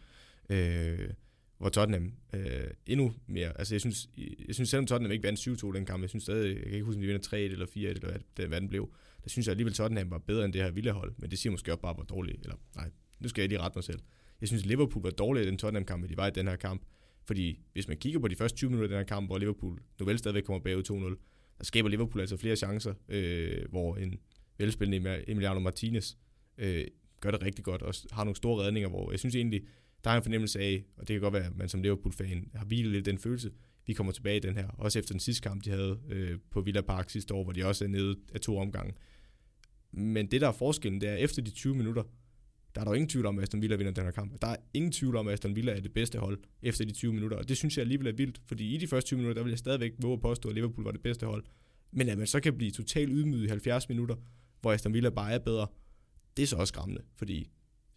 [0.50, 1.10] Øh,
[1.58, 4.10] hvor Tottenham øh, endnu mere, altså jeg synes,
[4.48, 6.86] jeg synes selvom Tottenham ikke vandt 7-2 den kamp, jeg synes stadig, jeg kan ikke
[6.86, 8.90] huske, om de vinder 3-1 eller 4-1, eller hvad, det, hvad den blev,
[9.24, 11.72] der synes jeg alligevel, Tottenham var bedre end det her Villahold, men det siger måske
[11.72, 14.00] også bare, hvor dårligt, eller nej, nu skal jeg lige rette mig selv.
[14.42, 16.82] Jeg synes, Liverpool var dårligere i den Tottenham-kamp, end de var i den her kamp,
[17.26, 19.80] fordi hvis man kigger på de første 20 minutter af den her kamp, hvor Liverpool
[20.00, 24.20] nu vel stadigvæk kommer bagud 2-0, der skaber Liverpool altså flere chancer, øh, hvor en
[24.58, 26.14] velspillende Emiliano Martinez
[26.58, 26.86] øh,
[27.22, 29.62] gør det rigtig godt, og har nogle store redninger, hvor jeg synes egentlig,
[30.04, 32.66] der er en fornemmelse af, og det kan godt være, at man som Liverpool-fan har
[32.66, 33.52] hvilet lidt den følelse,
[33.86, 36.62] vi kommer tilbage i den her, også efter den sidste kamp, de havde øh, på
[36.62, 38.94] Villa Park sidste år, hvor de også er nede af to omgange.
[39.92, 42.04] Men det, der er forskellen, det er, efter de 20 minutter,
[42.78, 44.42] der er der jo ingen tvivl om, at Aston Villa vinder den her kamp.
[44.42, 47.14] Der er ingen tvivl om, at Aston Villa er det bedste hold efter de 20
[47.14, 49.44] minutter, og det synes jeg alligevel er vildt, fordi i de første 20 minutter, der
[49.44, 51.44] vil jeg stadigvæk våge at påstå, at Liverpool var det bedste hold.
[51.92, 54.16] Men at man så kan blive totalt ydmyget i 70 minutter,
[54.62, 55.68] hvor Aston Villa bare er bedre,
[56.38, 57.50] det er så også skræmmende, fordi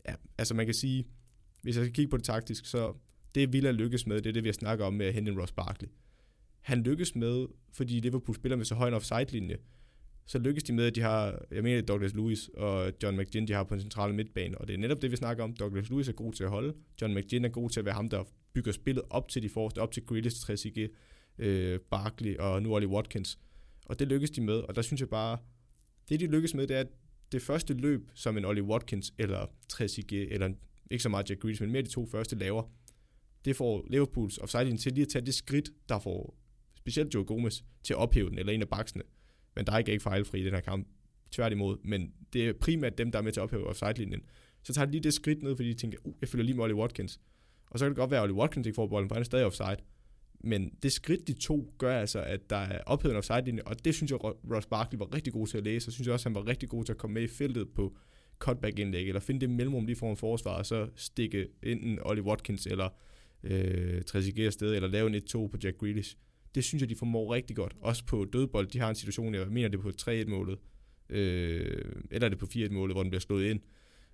[0.09, 1.05] ja, altså man kan sige,
[1.63, 2.95] hvis jeg skal kigge på det taktisk, så
[3.35, 5.41] det Villa lykkes med, det er det, vi har snakket om med at hente en
[5.41, 5.89] Ross Barkley.
[6.61, 9.57] han lykkes med, fordi Liverpool spiller med så høj en offside-linje,
[10.27, 13.53] så lykkes de med, at de har, jeg mener, Douglas Lewis og John McGinn, de
[13.53, 15.53] har på den centrale midtbane, og det er netop det, vi snakker om.
[15.53, 18.09] Douglas Lewis er god til at holde, John McGinn er god til at være ham,
[18.09, 20.91] der bygger spillet op til de forreste, op til Grealish, Trezeguet,
[21.39, 23.39] øh, Barkley og nu Ollie Watkins.
[23.87, 25.39] Og det lykkes de med, og der synes jeg bare,
[26.09, 26.89] det de lykkes med, det er, at
[27.33, 30.51] det første løb, som en Ollie Watkins eller Trezeguet, eller
[30.91, 32.63] ikke så meget Jack Grealish, men mere de to første laver,
[33.45, 36.37] det får Liverpools offside til lige at tage det skridt, der får
[36.77, 39.03] specielt Joe Gomez til at ophæve den, eller en af baksene.
[39.57, 40.89] Men der er ikke, fejlfri i den her kamp,
[41.31, 41.77] tværtimod.
[41.85, 44.23] Men det er primært dem, der er med til at ophæve offside-linjen.
[44.63, 46.65] Så tager de lige det skridt ned, fordi de tænker, uh, jeg følger lige med
[46.65, 47.21] Ollie Watkins.
[47.71, 49.25] Og så kan det godt være, at Ollie Watkins ikke får bolden, for han er
[49.25, 49.77] stadig offside.
[50.45, 53.95] Men det skridt, de to, gør altså, at der er ophævet en offside-linje, og det
[53.95, 56.35] synes jeg, Ross Barkley var rigtig god til at læse, og synes jeg også, han
[56.35, 57.97] var rigtig god til at komme med i feltet på
[58.39, 62.89] cutback-indlæg, eller finde det mellemrum lige foran forsvar, og så stikke enten Ollie Watkins eller
[63.43, 66.17] øh, Trezeguet afsted, eller lave en 1-2 på Jack Grealish.
[66.55, 67.77] Det synes jeg, de formår rigtig godt.
[67.81, 70.59] Også på dødbold, de har en situation, jeg mener det er på 3-1-målet,
[71.09, 73.61] øh, eller er det på 4-1-målet, hvor den bliver slået ind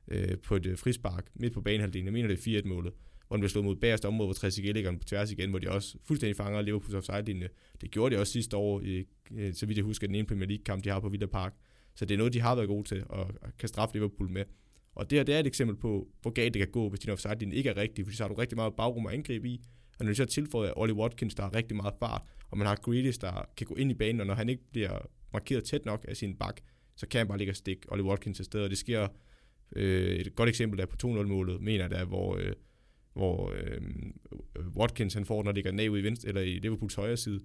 [0.09, 2.07] øh, på et øh, frispark midt på banehalvdelen.
[2.07, 2.93] Jeg mener det er 4-1-målet,
[3.26, 5.70] hvor den bliver slået mod bagerste område, hvor Trezeguet ligger på tværs igen, hvor de
[5.70, 7.49] også fuldstændig fanger Liverpools offside-linje.
[7.80, 10.49] Det gjorde de også sidste år, i, øh, så vidt jeg husker, den ene Premier
[10.49, 11.55] League-kamp, de har på Villa Park.
[11.95, 14.45] Så det er noget, de har været gode til, og kan straffe Liverpool med.
[14.95, 17.11] Og det her det er et eksempel på, hvor galt det kan gå, hvis din
[17.11, 19.61] offside ikke er rigtig, fordi så har du rigtig meget bagrum at angribe i.
[19.99, 22.76] Og når du så tilføjer Ollie Watkins, der har rigtig meget fart, og man har
[22.76, 24.99] Grealish, der kan gå ind i banen, og når han ikke bliver
[25.32, 26.61] markeret tæt nok af sin bak,
[26.97, 29.09] så kan han bare ligge og stikke Ollie Watkins afsted, sted, og det sker
[29.76, 32.53] øh, et godt eksempel der på 2-0-målet, mener jeg, der, hvor, øh,
[33.12, 33.80] hvor øh,
[34.76, 37.40] Watkins han får, når ligger ned ud i, venstre, eller i Liverpools højre side.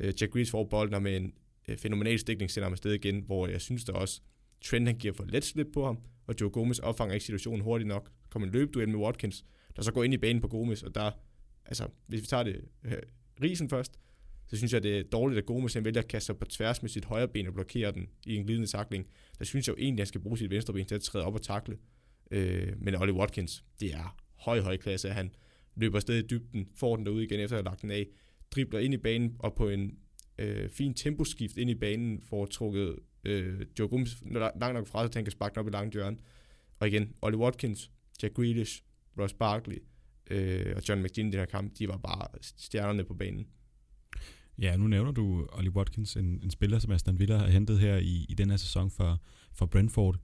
[0.00, 1.32] Øh, Jack Grealish får bolden med en
[1.68, 4.20] øh, fænomenal stikning, sender ham afsted igen, hvor jeg synes der også,
[4.64, 7.88] Trent han giver for let slip på ham, og Joe Gomez opfanger ikke situationen hurtigt
[7.88, 8.10] nok.
[8.30, 9.44] Kommer en løbduel med Watkins,
[9.76, 11.10] der så går ind i banen på Gomez, og der,
[11.66, 12.98] altså, hvis vi tager det øh,
[13.42, 14.00] risen først,
[14.46, 16.90] så synes jeg, det er dårligt, at Gomes vælger at kaste sig på tværs med
[16.90, 19.06] sit højre ben og blokere den i en glidende takling.
[19.38, 21.24] Der synes jeg jo egentlig, at han skal bruge sit venstre ben til at træde
[21.24, 21.78] op og takle.
[22.30, 25.08] Øh, men Ollie Watkins, det er høj, høj klasse.
[25.08, 25.34] Han
[25.74, 28.06] løber afsted i dybden, får den derude igen efter at have lagt den af,
[28.50, 29.98] dribler ind i banen og på en
[30.38, 35.10] øh, fin temposkift ind i banen får trukket øh, Joe Gomes langt nok fra, så
[35.14, 36.16] han kan sparke den op i langt hjørne.
[36.78, 37.90] Og igen, Ollie Watkins,
[38.22, 38.82] Jack Grealish,
[39.18, 39.78] Ross Barkley
[40.30, 43.46] øh, og John McGinn i den her kamp, de var bare stjernerne på banen.
[44.58, 47.96] Ja, nu nævner du Ollie Watkins, en, en spiller, som Aston Villa har hentet her
[47.96, 49.22] i, i den her sæson for,
[49.54, 50.18] for Brentford.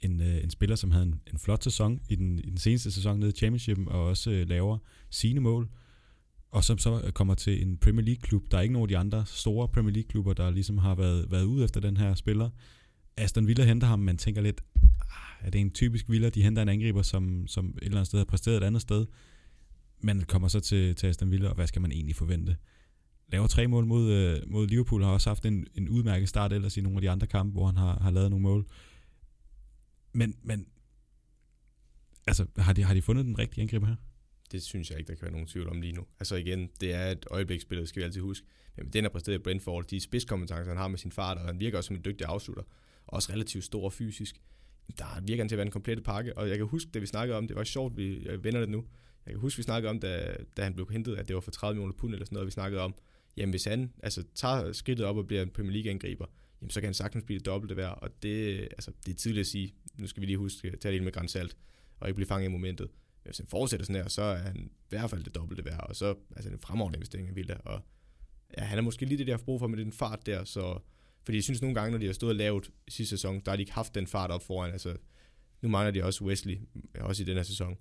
[0.00, 2.90] En, øh, en spiller, som havde en, en flot sæson i den, i den seneste
[2.90, 4.78] sæson nede i Championshipen, og også øh, laver
[5.10, 5.68] sine mål.
[6.50, 8.42] Og som så kommer til en Premier League-klub.
[8.50, 11.44] Der er ikke nogen af de andre store Premier League-klubber, der ligesom har været, været
[11.44, 12.50] ude efter den her spiller.
[13.16, 14.60] Aston Villa henter ham, man tænker lidt,
[15.00, 18.06] ah, er det en typisk Villa, de henter en angriber, som, som et eller andet
[18.06, 19.06] sted har præsteret et andet sted.
[20.00, 22.56] Man kommer så til, til Aston Villa, og hvad skal man egentlig forvente?
[23.32, 26.76] laver tre mål mod, øh, mod Liverpool, har også haft en, en udmærket start ellers
[26.76, 28.66] i nogle af de andre kampe, hvor han har, har lavet nogle mål.
[30.12, 30.66] Men, men
[32.26, 33.96] altså, har de, har de fundet den rigtige angriber her?
[34.52, 36.06] Det synes jeg ikke, der kan være nogen tvivl om lige nu.
[36.20, 38.46] Altså igen, det er et øjebliksspil, det skal vi altid huske.
[38.76, 41.60] Men den har præsteret i Brentford, de spidskompetencer, han har med sin far, og han
[41.60, 42.62] virker også som en dygtig afslutter.
[43.06, 44.40] Også relativt stor og fysisk.
[44.98, 47.06] Der virker han til at være en komplet pakke, og jeg kan huske, da vi
[47.06, 48.84] snakkede om, det var sjovt, vi øh, vender det nu.
[49.28, 51.50] Jeg kan huske, vi snakkede om, da, da han blev hentet, at det var for
[51.50, 52.94] 30 millioner pund eller sådan noget, vi snakkede om
[53.38, 56.26] jamen hvis han altså, tager skridtet op og bliver en Premier League-angriber,
[56.60, 59.40] jamen så kan han sagtens blive det dobbelte værd, og det, altså, det er tidligt
[59.40, 61.56] at sige, nu skal vi lige huske at tage det med grænsalt,
[62.00, 62.86] og ikke blive fanget i momentet.
[63.24, 65.86] Men hvis han fortsætter sådan her, så er han i hvert fald det dobbelte værd,
[65.88, 67.80] og så altså en fremragende investering af Villa, og
[68.58, 70.78] ja, han er måske lige det der brug for med den fart der, så,
[71.24, 73.56] fordi jeg synes nogle gange, når de har stået lavt lavet sidste sæson, der har
[73.56, 74.96] de ikke haft den fart op foran, altså
[75.62, 76.58] nu mangler de også Wesley,
[77.00, 77.76] også i den her sæson,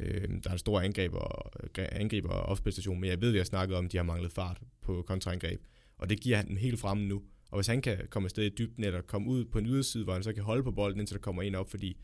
[0.00, 3.32] Øh, der er en stor angreb og, øh, angreb og opspilstation, men jeg ved, at
[3.32, 5.60] vi har snakket om, at de har manglet fart på kontraangreb.
[5.98, 7.22] Og det giver han dem helt fremme nu.
[7.50, 10.12] Og hvis han kan komme afsted i dybden, eller komme ud på en yderside, hvor
[10.12, 11.96] han så kan holde på bolden, indtil der kommer en op, fordi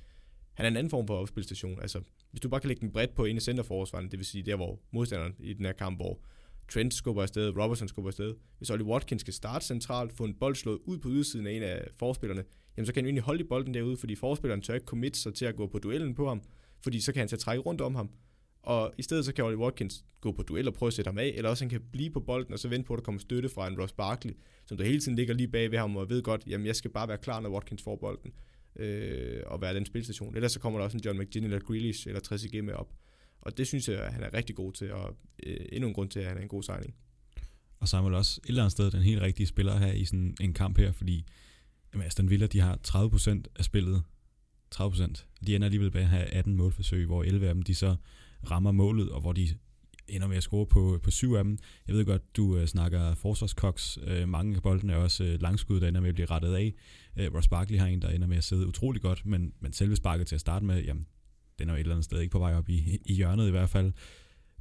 [0.55, 1.80] han er en anden form for opspilstation.
[1.80, 4.42] Altså, hvis du bare kan lægge den bredt på en i centerforsvarerne, det vil sige
[4.42, 6.20] der, hvor modstanderen i den her kamp, hvor
[6.68, 8.34] Trent skubber afsted, Robertson skubber afsted.
[8.59, 11.62] Hvis Ollie Watkins skal starte centralt, få en bold slået ud på ydersiden af en
[11.62, 12.44] af forspillerne,
[12.76, 15.16] jamen så kan han jo egentlig holde i bolden derude, fordi forspilleren tør ikke commit
[15.16, 16.42] sig til at gå på duellen på ham,
[16.87, 18.11] fordi så kan han tage trække rundt om ham.
[18.62, 21.18] Og i stedet så kan Ollie Watkins gå på duel og prøve at sætte ham
[21.18, 23.20] af, eller også han kan blive på bolden og så vente på, at der kommer
[23.20, 24.32] støtte fra en Ross Barkley,
[24.66, 26.91] som der hele tiden ligger lige bag ved ham og ved godt, jamen jeg skal
[26.91, 28.32] bare være klar, når Watkins får bolden,
[28.76, 30.34] øh, og være den spilstation.
[30.34, 32.93] Ellers så kommer der også en John McGinn eller Grealish eller Trezeguet med op.
[33.41, 36.11] Og det synes jeg, at han er rigtig god til, og øh, endnu en grund
[36.11, 36.95] til, at han er en god signing.
[37.80, 40.53] Og Samuel også et eller andet sted den helt rigtige spiller her i sådan en
[40.55, 41.26] kamp her, fordi
[41.93, 44.03] jamen Aston Villa, de har 30% af spillet
[44.75, 47.97] 30% De ender alligevel med at have 18 målforsøg, hvor 11 af dem de så
[48.51, 49.49] rammer målet, og hvor de
[50.09, 51.59] ender med at score på, på syv af dem.
[51.87, 53.99] Jeg ved godt, du øh, snakker forsvarskoks.
[54.07, 56.75] Øh, mange af boldene er også øh, langskud, der ender med at blive rettet af.
[57.17, 59.97] Øh, Ross Barkley har en, der ender med at sidde utrolig godt, men, men selve
[59.97, 61.07] sparket til at starte med, jamen,
[61.59, 63.51] den er jo et eller andet sted ikke på vej op i, i hjørnet i
[63.51, 63.93] hvert fald.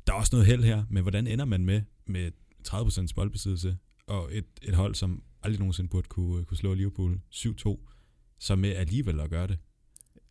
[0.08, 2.32] Der er også noget held her, men hvordan ender man med, med
[2.68, 3.78] 30% boldbesiddelse,
[4.08, 7.90] og et, et hold, som aldrig nogensinde burde kunne, kunne slå Liverpool 7-2,
[8.40, 9.58] så med alligevel at gøre det?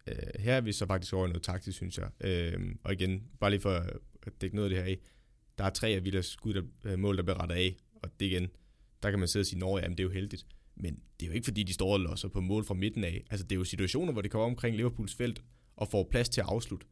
[0.06, 2.10] Øh, her er vi så faktisk over noget taktisk, synes jeg.
[2.20, 4.98] Øh, og igen, bare lige for at dække noget af det her af.
[5.58, 8.26] Der er tre af Villas skud, der, øh, mål, der bliver rettet af, og det
[8.26, 8.48] igen,
[9.02, 10.46] der kan man sidde og sige, at det er jo heldigt.
[10.76, 13.24] Men det er jo ikke fordi, de står og losser på mål fra midten af.
[13.30, 15.42] Altså det er jo situationer, hvor de kommer omkring Liverpools felt
[15.76, 16.86] og får plads til at afslutte.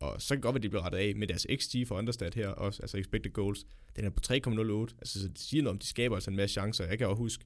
[0.00, 1.98] Og så kan det godt være, at de bliver rettet af med deres XG for
[1.98, 3.66] understat her også, altså expected goals.
[3.96, 4.96] Den er på 3,08.
[4.98, 6.86] Altså så det siger noget om, de skaber altså en masse chancer.
[6.86, 7.44] Jeg kan også huske,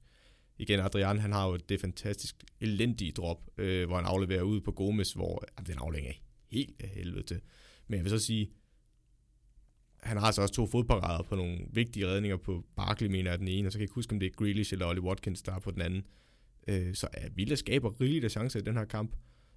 [0.59, 4.73] igen, Adrian, han har jo det fantastisk elendige drop, øh, hvor han afleverer ud på
[4.73, 6.15] Gomes, hvor jamen, den aflænger er
[6.51, 7.41] helt af helvede til.
[7.87, 8.51] Men jeg vil så sige,
[10.03, 13.49] han har altså også to fodparader på nogle vigtige redninger på Barkley, mener jeg den
[13.49, 15.55] ene, og så kan jeg ikke huske, om det er Grealish eller Ollie Watkins, der
[15.55, 16.03] er på den anden.
[16.69, 19.17] Øh, så er Villa skaber rigeligt af chancer i den her kamp.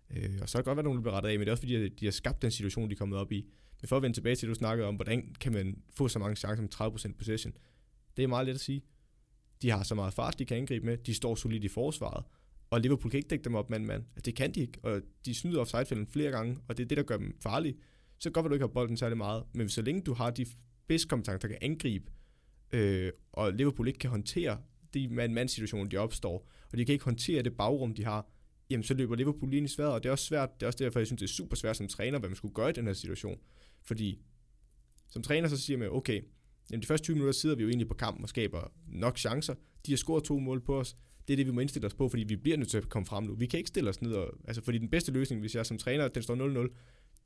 [0.10, 1.52] Øh, og så kan det godt være, at nogen bliver rettet af, men det er
[1.52, 3.46] også fordi, at de har skabt den situation, de er kommet op i.
[3.82, 6.20] Men for at vende tilbage til, at du snakkede om, hvordan kan man få så
[6.20, 7.54] mange chancer med 30% possession,
[8.18, 8.82] det er meget let at sige.
[9.66, 10.98] De har så meget fart, de kan angribe med.
[10.98, 12.24] De står solidt i forsvaret.
[12.70, 14.04] Og Liverpool kan ikke dække dem op mand-mand.
[14.26, 14.80] Det kan de ikke.
[14.84, 17.76] Og de snyder offside flere gange, og det er det, der gør dem farlige.
[18.20, 19.44] Så godt, at du ikke har bolden særlig meget.
[19.54, 20.46] Men så længe du har de
[20.88, 22.12] bedste kompetencer, der kan angribe,
[22.72, 24.58] øh, og Liverpool ikke kan håndtere
[24.94, 28.30] de mand-mand situationer, de opstår, og de kan ikke håndtere det bagrum, de har,
[28.70, 30.84] jamen så løber Liverpool lige i sværet, og det er også svært, det er også
[30.84, 32.86] derfor, jeg synes, det er super svært som træner, hvad man skulle gøre i den
[32.86, 33.40] her situation.
[33.84, 34.22] Fordi
[35.10, 36.22] som træner, så siger man, okay,
[36.72, 39.56] jamen de første 20 minutter sidder vi jo egentlig på kampen og skaber nok chancer.
[39.86, 40.96] De har scoret to mål på os.
[41.28, 43.06] Det er det, vi må indstille os på, fordi vi bliver nødt til at komme
[43.06, 43.36] frem nu.
[43.36, 45.78] Vi kan ikke stille os ned og, altså fordi den bedste løsning, hvis jeg som
[45.78, 46.74] træner, den står 0-0,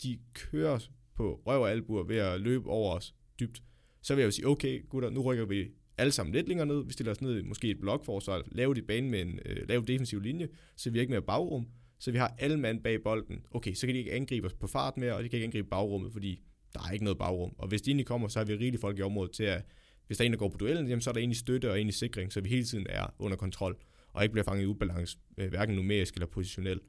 [0.04, 0.80] de kører
[1.16, 3.64] på røv og albuer ved at løbe over os dybt.
[4.02, 5.68] Så vil jeg jo sige, okay gutter, nu rykker vi
[5.98, 6.86] alle sammen lidt længere ned.
[6.86, 9.84] Vi stiller os ned i måske et blokforsvar, laver dit bane med en øh, lav
[9.88, 11.68] defensiv linje, så vi ikke mere bagrum,
[12.00, 13.46] så vi har alle mand bag bolden.
[13.52, 15.68] Okay, så kan de ikke angribe os på fart mere, og de kan ikke angribe
[15.68, 16.42] bagrummet, fordi
[16.84, 17.56] der er ikke noget bagrum.
[17.58, 19.66] Og hvis de egentlig kommer, så har vi rigeligt folk i området til at,
[20.08, 21.78] hvis der er en, der går på duellen, jamen, så er der egentlig støtte og
[21.78, 23.78] egentlig sikring, så vi hele tiden er under kontrol,
[24.14, 26.84] og ikke bliver fanget i ubalance, øh, hverken numerisk eller positionelt.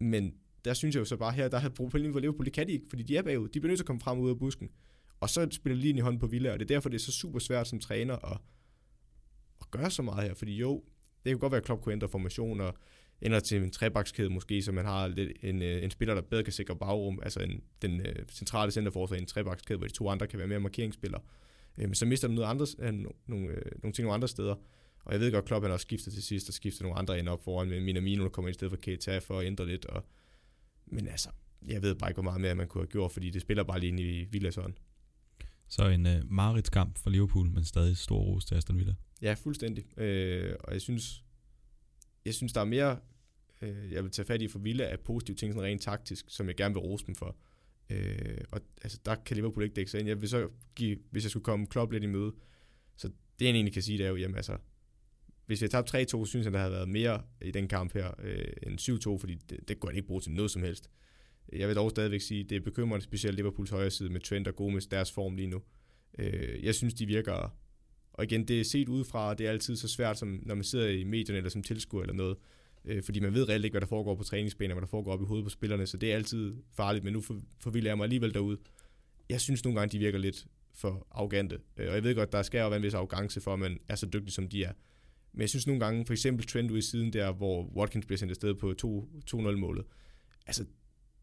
[0.00, 0.34] Men
[0.64, 2.72] der synes jeg jo så bare her, der har problemet for Liverpool, det kan de
[2.72, 3.48] ikke, fordi de er bagud.
[3.48, 4.70] De bliver nødt til at komme frem ud af busken.
[5.20, 7.12] Og så spiller lige i hånden på Villa, og det er derfor, det er så
[7.12, 8.38] super svært som træner at,
[9.60, 10.34] at gøre så meget her.
[10.34, 10.84] Fordi jo,
[11.24, 12.60] det kan godt være, at Klopp kunne ændre formation
[13.22, 16.44] ændre til en trebakskæde måske, så man har lidt en, øh, en spiller, der bedre
[16.44, 20.08] kan sikre bagrum, altså en, den uh, centrale centerforsvar i en trebakskæde, hvor de to
[20.08, 21.20] andre kan være mere markeringsspillere.
[21.78, 22.84] Uh, men så mister man noget andre, uh,
[23.26, 24.54] nogle, uh, nogle ting nogle andre steder.
[25.04, 27.28] Og jeg ved godt, Klopp han også skifter til sidst, og skifter nogle andre ind
[27.28, 29.84] op foran, med Minamino, der kommer ind i stedet for Keita for at ændre lidt.
[29.84, 30.04] Og,
[30.86, 31.28] men altså,
[31.66, 33.80] jeg ved bare ikke, hvor meget mere man kunne have gjort, fordi det spiller bare
[33.80, 34.58] lige ind i Villas
[35.68, 38.94] så en Marits kamp for Liverpool, men stadig stor ros til Aston Villa.
[39.22, 40.00] Ja, fuldstændig.
[40.00, 41.24] Øh, og jeg synes,
[42.26, 42.98] jeg synes, der er mere,
[43.62, 46.46] øh, jeg vil tage fat i for Villa af positive ting, sådan rent taktisk, som
[46.46, 47.36] jeg gerne vil rose dem for.
[47.90, 50.08] Øh, og altså, der kan Liverpool ikke dække sig ind.
[50.08, 52.32] Jeg vil så give, hvis jeg skulle komme Klopp lidt i møde,
[52.96, 53.08] så
[53.38, 54.56] det jeg egentlig kan sige, det er jo, jamen altså,
[55.46, 58.10] hvis vi har tabt 3-2, synes jeg, der havde været mere i den kamp her
[58.18, 60.90] øh, end 7-2, fordi det, det går han ikke bruge til noget som helst.
[61.52, 64.56] Jeg vil dog stadigvæk sige, det er bekymrende, specielt Liverpools højre side med Trent og
[64.56, 65.62] Gomes, deres form lige nu.
[66.18, 67.56] Øh, jeg synes, de virker...
[68.16, 70.88] Og igen, det er set udefra, det er altid så svært, som når man sidder
[70.88, 72.36] i medierne eller som tilskuer eller noget.
[72.84, 75.22] Øh, fordi man ved reelt ikke, hvad der foregår på træningsbanen, hvad der foregår op
[75.22, 77.22] i hovedet på spillerne, så det er altid farligt, men nu
[77.60, 78.56] forvilder jeg mig alligevel derud.
[79.28, 81.58] Jeg synes nogle gange, de virker lidt for arrogante.
[81.76, 83.78] Øh, og jeg ved godt, der skal jo være en vis arrogance for, at man
[83.88, 84.72] er så dygtig, som de er.
[85.32, 88.18] Men jeg synes nogle gange, for eksempel Trent ude i siden der, hvor Watkins bliver
[88.18, 88.74] sendt afsted på
[89.34, 89.84] 2-0-målet.
[90.46, 90.64] Altså,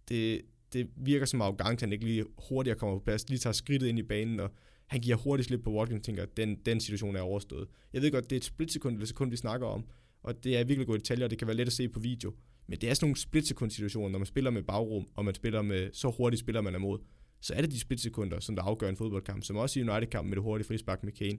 [0.09, 0.41] det,
[0.73, 3.99] det virker som arrogant, han ikke lige hurtigere kommer på plads, lige tager skridtet ind
[3.99, 4.51] i banen, og
[4.93, 7.67] han giver hurtigt slip på Watkins, og tænker, at den, den situation er overstået.
[7.93, 9.85] Jeg ved godt, det er et splitsekund eller sekund, vi snakker om,
[10.23, 12.33] og det er virkelig gode detaljer, og det kan være let at se på video.
[12.67, 15.61] Men det er sådan nogle splitsekund situationer, når man spiller med bagrum, og man spiller
[15.61, 16.99] med så hurtigt spiller man er mod,
[17.41, 20.35] så er det de splitsekunder, som der afgør en fodboldkamp, som også i United-kampen med
[20.35, 21.37] det hurtige frispark med Kane.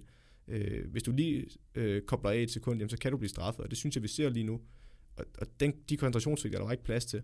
[0.48, 3.64] Øh, hvis du lige øh, kobler af et sekund, jamen, så kan du blive straffet,
[3.64, 4.60] og det synes jeg, vi ser lige nu.
[5.16, 7.22] Og, og den, de koncentrationsvigter, der var ikke plads til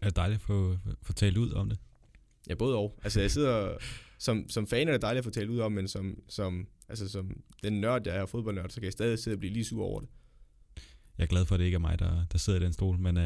[0.00, 1.78] er det dejligt at få, få talt ud om det.
[2.48, 3.00] Ja, både og.
[3.04, 3.76] Altså, jeg sidder...
[4.22, 7.08] Som, som fan er det dejligt at få talt ud om, men som, som, altså,
[7.08, 9.84] som den nørd, jeg er, fodboldnørd, så kan jeg stadig sidde og blive lige sur
[9.84, 10.08] over det.
[11.18, 12.98] Jeg er glad for, at det ikke er mig, der, der sidder i den stol,
[12.98, 13.22] men uh,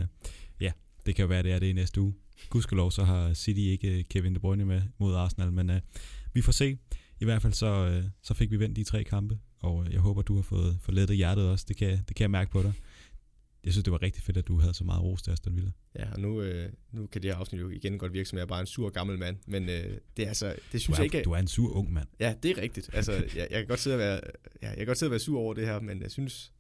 [0.61, 0.73] ja,
[1.07, 2.15] det kan jo være, det er det i næste uge.
[2.51, 5.77] Gudskelov, så har City ikke øh, Kevin De Bruyne med mod Arsenal, men uh,
[6.33, 6.79] vi får se.
[7.21, 10.23] I hvert fald så, uh, så fik vi vendt de tre kampe, og jeg håber,
[10.23, 11.65] du har fået, fået lettet hjertet også.
[11.69, 12.73] Det kan, det kan jeg mærke på dig
[13.65, 15.71] jeg synes, det var rigtig fedt, at du havde så meget ros til Aston Villa.
[15.99, 18.43] Ja, og nu, øh, nu kan det her afsnit jo igen godt virke som, jeg
[18.43, 20.97] er bare en sur gammel mand, men øh, det er altså, det synes du er,
[20.97, 21.23] jeg ikke...
[21.23, 22.09] Du er en sur ung mand.
[22.21, 22.91] Ja, det er rigtigt.
[22.93, 24.21] Altså, jeg, jeg, kan godt sidde og være,
[24.63, 26.53] ja, jeg kan godt sidde og være sur over det her, men jeg synes,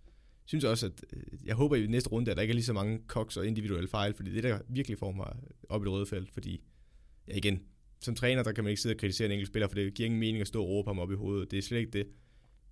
[0.45, 2.73] synes også, at øh, jeg håber i næste runde, at der ikke er lige så
[2.73, 5.37] mange koks og individuelle fejl, fordi det der virkelig får mig
[5.69, 6.61] op i det røde felt, fordi,
[7.29, 7.61] ja igen,
[8.01, 10.07] som træner, der kan man ikke sidde og kritisere en enkelt spiller, for det giver
[10.07, 11.51] ingen mening at stå og råbe ham op i hovedet.
[11.51, 12.07] Det er slet ikke det.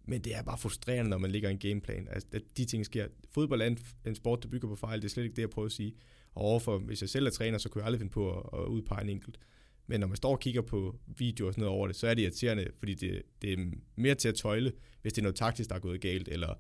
[0.05, 2.09] Men det er bare frustrerende, når man ligger en gameplan.
[2.11, 3.07] Altså, at de ting sker.
[3.31, 5.03] Fodbold er en, en sport, der bygger på fejl.
[5.03, 5.95] Det er slet ikke det, jeg prøver at sige.
[6.35, 8.67] Og overfor, hvis jeg selv er træner, så kunne jeg aldrig finde på at, at
[8.67, 9.39] udpege en enkelt.
[9.87, 12.15] Men når man står og kigger på videoer og sådan noget over det, så er
[12.15, 14.73] det irriterende, fordi det, det er mere til at tøjle,
[15.03, 16.55] hvis det er noget taktisk, der er gået galt, eller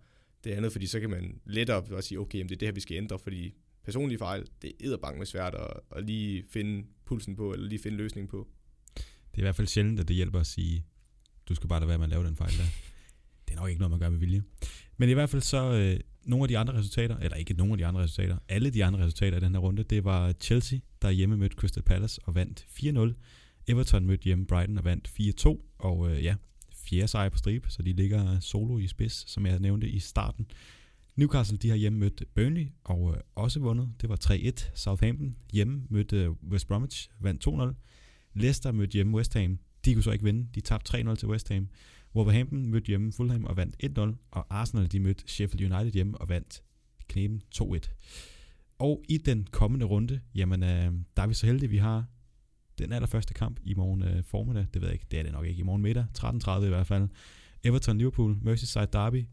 [0.44, 2.72] det andet, fordi så kan man lettere bare sige, okay, jamen det er det her,
[2.72, 7.36] vi skal ændre, fordi personlige fejl, det er med svært at, at lige finde pulsen
[7.36, 8.48] på, eller lige finde løsningen på.
[8.96, 10.84] Det er i hvert fald sjældent, at det hjælper at sige,
[11.48, 12.91] du skal bare lade være med at lave den fejl der.
[13.52, 14.42] Det er nok ikke noget, man gør med vilje.
[14.96, 17.78] Men i hvert fald så, øh, nogle af de andre resultater, eller ikke nogle af
[17.78, 21.10] de andre resultater, alle de andre resultater i den her runde, det var Chelsea, der
[21.10, 23.14] hjemme mødte Crystal Palace og vandt 4-0.
[23.66, 26.34] Everton mødte hjemme Brighton og vandt 4-2, og øh, ja,
[26.74, 30.46] fjerde sejr på stribe, så de ligger solo i spids, som jeg nævnte i starten.
[31.16, 33.88] Newcastle, de har hjemme mødt Burnley og øh, også vundet.
[34.00, 34.70] Det var 3-1.
[34.74, 37.74] Southampton hjemme mødte øh, West Bromwich, vandt 2-0.
[38.34, 39.58] Leicester mødte hjemme West Ham.
[39.84, 40.48] De kunne så ikke vinde.
[40.54, 41.68] De tabte 3-0 til West Ham.
[42.16, 44.28] Wolverhampton mødte hjemme Fulham og vandt 1-0.
[44.30, 46.62] Og Arsenal, de mødte Sheffield United hjemme og vandt
[47.08, 47.78] knæben 2-1.
[48.78, 52.04] Og i den kommende runde, jamen, øh, der er vi så heldige, vi har
[52.78, 54.66] den allerførste kamp i morgen øh, formiddag.
[54.74, 56.06] Det ved jeg ikke, det er det nok ikke i morgen middag.
[56.18, 57.08] 13.30 i hvert fald.
[57.64, 59.26] Everton, Liverpool, Merseyside Derby.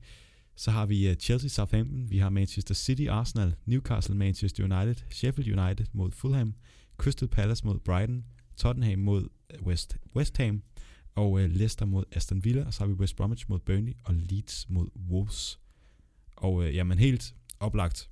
[0.56, 2.10] Så har vi øh, Chelsea, Southampton.
[2.10, 6.54] Vi har Manchester City, Arsenal, Newcastle, Manchester United, Sheffield United mod Fulham,
[6.98, 8.26] Crystal Palace mod Brighton,
[8.58, 10.64] Tottenham mod øh, West, West Ham,
[11.20, 14.14] og øh, Leicester mod Aston Villa, og så har vi West Bromwich mod Burnley, og
[14.14, 15.60] Leeds mod Wolves.
[16.36, 18.10] Og øh, jamen helt oplagt,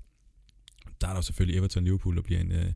[1.01, 2.73] der er der selvfølgelig Everton Liverpool, der bliver en øh,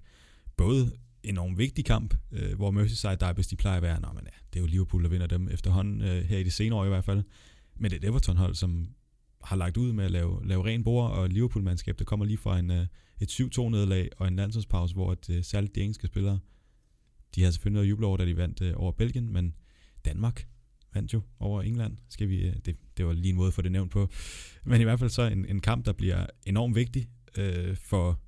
[0.58, 0.92] både
[1.24, 4.60] enormt vigtig kamp, øh, hvor Merseyside Derbys, de plejer at være, nå, men ja, det
[4.60, 7.06] er jo Liverpool, der vinder dem efterhånden, øh, her i de senere år i hvert
[7.06, 7.24] fald.
[7.76, 8.88] Men det er et Everton-hold, som
[9.44, 12.60] har lagt ud med at lave, lave ren bord, og Liverpool-mandskab, der kommer lige fra
[12.60, 12.88] en, øh,
[13.20, 16.40] et 7-2-nederlag og en landsholdspause, hvor et, øh, særligt de engelske spillere,
[17.36, 19.56] de har selvfølgelig noget juble over, da de vandt øh, over Belgien, men
[20.06, 20.48] Danmark
[20.94, 21.98] vandt jo over England.
[22.10, 24.10] Skal vi, øh, det, det var lige en måde at få det nævnt på.
[24.64, 28.20] Men i hvert fald så en, en kamp, der bliver enormt vigtig øh, for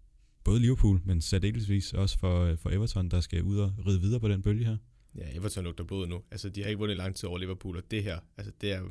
[0.44, 4.20] både Liverpool, men særdelesvis også for, øh, for Everton, der skal ud og ride videre
[4.20, 4.78] på den bølge her.
[5.16, 6.22] Ja, Everton lugter blod nu.
[6.32, 8.82] Altså, de har ikke vundet lang tid over Liverpool, og det her, altså, det er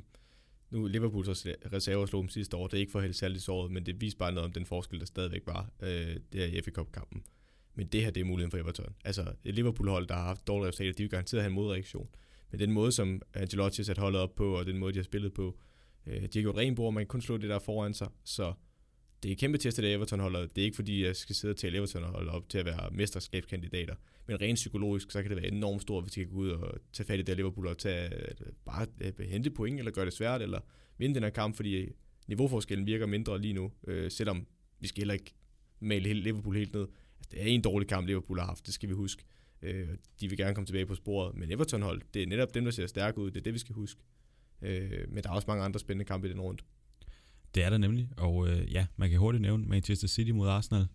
[0.70, 3.86] nu Liverpools reserver slog dem sidste år, det er ikke for helt særligt såret, men
[3.86, 7.22] det viser bare noget om den forskel, der stadigvæk var, øh, der i FA Cup-kampen.
[7.74, 8.94] Men det her, det er muligheden for Everton.
[9.04, 12.08] Altså, et Liverpool-hold, der har haft dårlige resultater, de vil garanteret have en modreaktion.
[12.52, 15.04] Men den måde, som Angelotti har sat holdet op på, og den måde, de har
[15.04, 15.58] spillet på,
[16.06, 18.52] øh, de har gjort ren bord, man kan kun slå det der foran sig, så
[19.22, 20.40] det er kæmpe test af Everton holder.
[20.40, 22.90] Det er ikke fordi, jeg skal sidde og tale Everton holde op til at være
[22.92, 23.94] mesterskabskandidater.
[24.26, 26.78] Men rent psykologisk, så kan det være enormt stort, hvis de kan gå ud og
[26.92, 28.34] tage fat i det Liverpool og tage, øh,
[28.64, 30.60] bare øh, hente point, eller gøre det svært, eller
[30.98, 31.88] vinde den her kamp, fordi
[32.26, 34.46] niveauforskellen virker mindre lige nu, øh, selvom
[34.80, 35.34] vi skal heller ikke
[35.80, 36.86] male Liverpool helt ned.
[37.18, 39.24] Altså, det er en dårlig kamp, Liverpool har haft, det skal vi huske.
[39.62, 39.88] Øh,
[40.20, 42.70] de vil gerne komme tilbage på sporet, men Everton hold, det er netop dem, der
[42.70, 44.00] ser stærke ud, det er det, vi skal huske.
[44.62, 46.62] Øh, men der er også mange andre spændende kampe i den runde.
[47.54, 50.86] Det er der nemlig, og øh, ja, man kan hurtigt nævne Manchester City mod Arsenal.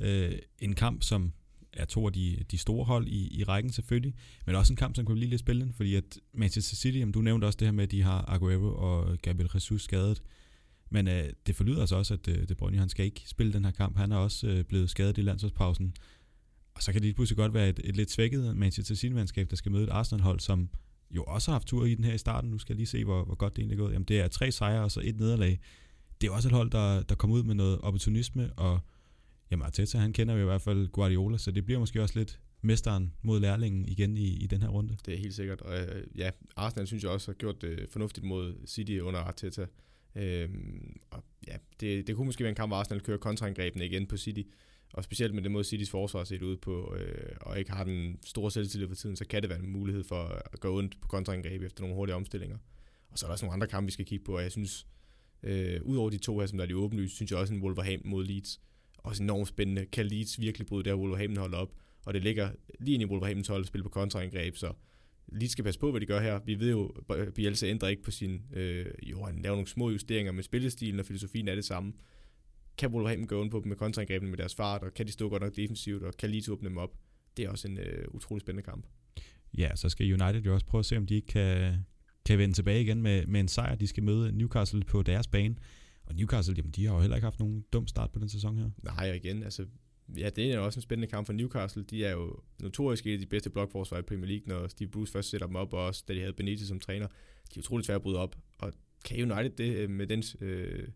[0.00, 1.32] Øh, en kamp, som
[1.72, 4.14] er to af de, de store hold i, i rækken selvfølgelig,
[4.46, 7.20] men også en kamp, som kunne blive lidt spændende, fordi at Manchester City, jamen, du
[7.20, 10.22] nævnte også det her med, at de har Aguero og Gabriel Jesus skadet,
[10.90, 13.64] men øh, det forlyder altså også, at øh, De Bruyne, han skal ikke spille den
[13.64, 13.96] her kamp.
[13.96, 15.94] Han er også øh, blevet skadet i landsholdspausen.
[16.76, 19.72] Og så kan det pludselig godt være et, et lidt svækket Manchester City-mandskab, der skal
[19.72, 20.68] møde et Arsenal-hold, som
[21.10, 22.50] jo også har haft tur i den her i starten.
[22.50, 23.92] Nu skal jeg lige se, hvor, hvor godt det egentlig er gået.
[23.92, 25.60] Jamen, det er tre sejre og så et nederlag
[26.20, 28.80] det er også et hold, der, der kommer ud med noget opportunisme, og
[29.50, 32.40] jamen Arteta, han kender jo i hvert fald Guardiola, så det bliver måske også lidt
[32.62, 34.96] mesteren mod lærlingen igen i, i den her runde.
[35.06, 38.26] Det er helt sikkert, og øh, ja, Arsenal synes jeg også har gjort det fornuftigt
[38.26, 39.66] mod City under Arteta.
[40.16, 44.06] Øhm, og ja, det, det kunne måske være en kamp, hvor Arsenal kører kontraangrebene igen
[44.06, 44.42] på City,
[44.92, 48.18] og specielt med den måde Citys forsvar set ud på, øh, og ikke har den
[48.24, 51.08] store selvtillid for tiden, så kan det være en mulighed for at gå ondt på
[51.08, 52.58] kontraangreb efter nogle hurtige omstillinger.
[53.10, 54.86] Og så er der også nogle andre kampe, vi skal kigge på, og jeg synes,
[55.42, 58.10] Øh, Udover de to her, som der er de åbenlyse, synes jeg også en Wolverhampton
[58.10, 58.60] mod Leeds.
[58.98, 59.86] Også enormt spændende.
[59.86, 61.72] Kan Leeds virkelig bryde der, Wolverhampton holder op?
[62.06, 64.72] Og det ligger lige ind i Wolverhamptons hold at spille på kontraangreb, så
[65.32, 66.40] Leeds skal passe på, hvad de gør her.
[66.44, 66.94] Vi ved jo,
[67.34, 68.42] Bielsa ændrer ikke på sin...
[68.52, 71.92] Øh, jo, han laver nogle små justeringer, med spillestilen og filosofien er det samme.
[72.78, 75.28] Kan Wolverhampton gå ind på dem med kontraangrebene med deres fart, og kan de stå
[75.28, 76.90] godt nok defensivt, og kan Leeds åbne dem op?
[77.36, 78.86] Det er også en øh, utrolig spændende kamp.
[79.58, 81.74] Ja, så skal United jo også prøve at se, om de ikke kan,
[82.26, 83.74] kan vende tilbage igen med, med en sejr.
[83.74, 85.56] De skal møde Newcastle på deres bane.
[86.04, 88.58] Og Newcastle, jamen, de har jo heller ikke haft nogen dum start på den sæson
[88.58, 88.70] her.
[88.82, 89.66] Nej, og igen, altså,
[90.16, 91.82] ja, det er også en spændende kamp for Newcastle.
[91.82, 95.12] De er jo notorisk et af de bedste blokforsvar i Premier League, når Steve Bruce
[95.12, 97.06] først sætter dem op, og også da de havde Benitez som træner.
[97.54, 98.72] De er utroligt svære at bryde op, og
[99.04, 100.88] kan United det øh, med den, øh,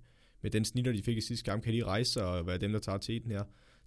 [0.42, 2.72] med den snitter, de fik i sidste kamp, kan de rejse sig og være dem,
[2.72, 3.42] der tager til her.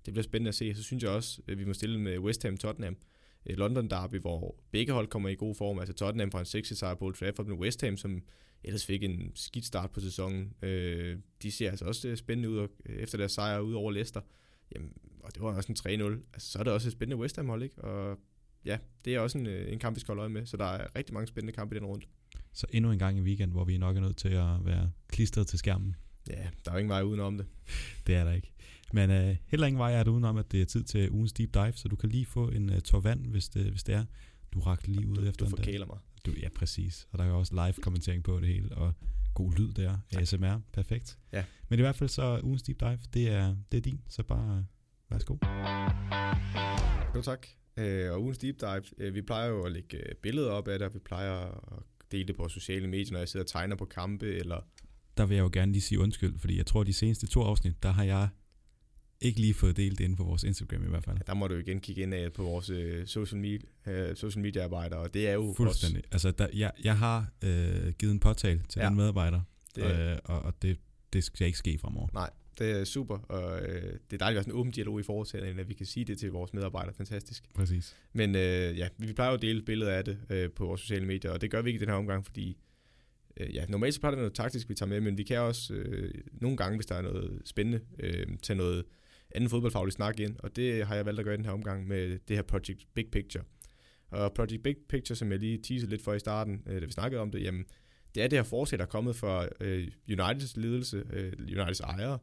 [0.06, 0.76] Det bliver spændende at se.
[0.76, 2.97] Så synes jeg også, at vi må stille med West Ham Tottenham.
[3.45, 5.80] London Derby, hvor begge hold kommer i god form.
[5.80, 8.24] Altså Tottenham fra en 6 sejr på Old Trafford med West Ham, som
[8.64, 10.54] ellers fik en skidt start på sæsonen.
[10.62, 14.22] Øh, de ser altså også øh, spændende ud øh, efter deres sejr ud over Leicester.
[14.76, 14.93] Jamen,
[15.24, 16.04] og det var også en 3-0.
[16.34, 17.82] Altså, så er det også et spændende West Ham hold, ikke?
[17.82, 18.20] Og
[18.66, 20.45] ja, det er også en, øh, en kamp, vi skal holde øje med.
[20.45, 22.06] Så der er rigtig mange spændende kampe i den runde.
[22.54, 25.47] Så endnu en gang i weekend, hvor vi nok er nødt til at være klistret
[25.47, 25.95] til skærmen.
[26.30, 27.45] Ja, der er jo ingen vej udenom det.
[28.07, 28.51] det er der ikke.
[28.93, 31.53] Men uh, heller ingen vej er det udenom, at det er tid til ugens deep
[31.53, 34.05] dive, så du kan lige få en uh, tår vand, hvis det, hvis det er.
[34.53, 35.97] Du rakte lige ud du, efter Du forkæler mig.
[36.26, 37.07] Du, ja, præcis.
[37.11, 38.93] Og der er jo også live kommentering på det hele, og
[39.34, 39.97] god lyd der.
[40.17, 41.17] ASMR, perfekt.
[41.32, 41.43] Ja.
[41.69, 44.57] Men i hvert fald så ugens deep dive, det er, det er din, så bare
[44.57, 45.38] uh, værsgo.
[47.15, 47.47] Jo tak.
[47.78, 50.88] Uh, og ugens deep dive, uh, vi plejer jo at lægge billeder op af det,
[50.88, 51.34] og vi plejer
[51.78, 54.67] at dele det på sociale medier, når jeg sidder og tegner på kampe, eller...
[55.18, 57.41] Der vil jeg jo gerne lige sige undskyld, fordi jeg tror, at de seneste to
[57.41, 58.28] afsnit, der har jeg
[59.22, 61.18] ikke lige fået delt det inde på vores Instagram i hvert fald.
[61.18, 64.64] Ja, der må du igen kigge ind på vores uh, social, media, uh, social media
[64.64, 66.03] arbejder, og det er jo Fuldstændig.
[66.14, 66.28] Også...
[66.28, 67.49] Altså, der, jeg, jeg har uh,
[67.99, 68.88] givet en påtale til ja.
[68.88, 69.41] den medarbejder,
[69.76, 70.14] det...
[70.14, 70.78] Uh, og, og det,
[71.14, 72.07] det skal ikke ske fremover.
[72.14, 74.99] Nej, det er super, og uh, det er dejligt at have sådan en åben dialog
[74.99, 76.93] i foretagendet, at vi kan sige det til vores medarbejdere.
[76.93, 77.43] Fantastisk.
[77.53, 77.95] Præcis.
[78.14, 78.41] Men uh,
[78.78, 81.41] ja, vi plejer jo at dele billeder af det uh, på vores sociale medier, og
[81.41, 82.57] det gør vi ikke i den her omgang, fordi
[83.42, 85.74] uh, ja, normalt så plejer det noget taktisk, vi tager med, men vi kan også
[85.74, 88.86] øh, nogle gange, hvis der er noget spændende, øh, tage noget
[89.36, 91.88] anden fodboldfaglig snak ind, og det har jeg valgt at gøre i den her omgang
[91.88, 93.44] med det her Project Big Picture.
[94.12, 96.92] Og Project Big Picture, som jeg lige teasede lidt for i starten, øh, da vi
[96.92, 97.66] snakkede om det, jamen,
[98.16, 102.20] det er det her forslag, der er kommet fra øh, Uniteds ledelse, øh, Uniteds ejere,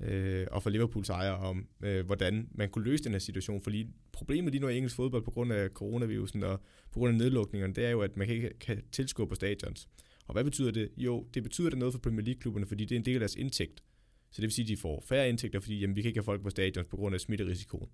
[0.00, 3.60] øh, og fra Liverpools ejere om, øh, hvordan man kunne løse den her situation.
[3.60, 6.60] For lige, problemet lige nu i engelsk fodbold på grund af coronavirusen og
[6.92, 9.88] på grund af nedlukningerne, det er jo, at man ikke kan tilskue på stadions.
[10.32, 10.90] Og hvad betyder det?
[10.96, 13.34] Jo, det betyder det noget for Premier League-klubberne, fordi det er en del af deres
[13.34, 13.82] indtægt.
[14.30, 16.24] Så det vil sige, at de får færre indtægter, fordi jamen, vi kan ikke have
[16.24, 17.88] folk på stadion på grund af smitterisikoen.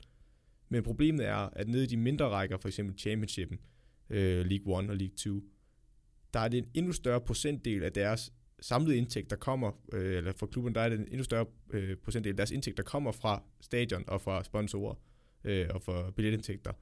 [0.69, 3.59] Men problemet er, at nede i de mindre rækker, for eksempel Championshipen,
[4.11, 5.43] øh, League 1 og League 2,
[6.35, 10.33] der er det en endnu større procentdel af deres samlede indtægt, der kommer, øh, eller
[10.33, 13.13] for klubben, der er det en endnu større øh, procentdel af deres indtægt, der kommer
[13.13, 14.95] fra stadion og fra sponsorer
[15.45, 16.73] øh, og fra billetindtægter.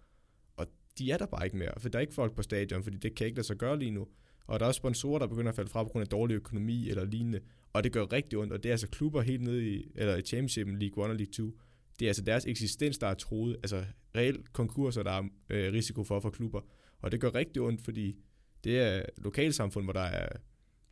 [0.57, 0.67] Og
[0.99, 3.15] de er der bare ikke mere, for der er ikke folk på stadion, fordi det
[3.15, 4.09] kan ikke lade sig gøre lige nu.
[4.47, 6.89] Og der er også sponsorer, der begynder at falde fra på grund af dårlig økonomi
[6.89, 7.41] eller lignende.
[7.73, 10.23] Og det gør rigtig ondt, og det er altså klubber helt nede i, eller i
[10.23, 11.59] Championship, League 1 og League 2.
[11.99, 13.57] Det er altså deres eksistens, der er troet.
[13.57, 13.85] Altså
[14.17, 16.61] reelt konkurser, der er øh, risiko for for klubber.
[17.01, 18.17] Og det gør rigtig ondt, fordi
[18.65, 20.29] det er lokalsamfund, hvor der er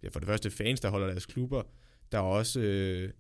[0.03, 1.63] ja, for det første fans, der holder deres klubber.
[2.13, 3.11] Der er også øh,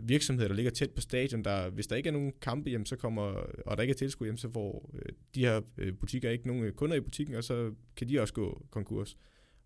[0.00, 1.44] virksomheder, der ligger tæt på stadion.
[1.44, 3.22] Der, hvis der ikke er nogen kampe, jamen, så kommer,
[3.66, 6.64] og der ikke er tilskud, jamen, så får øh, de her øh, butikker ikke nogen
[6.64, 9.16] øh, kunder i butikken, og så kan de også gå konkurs.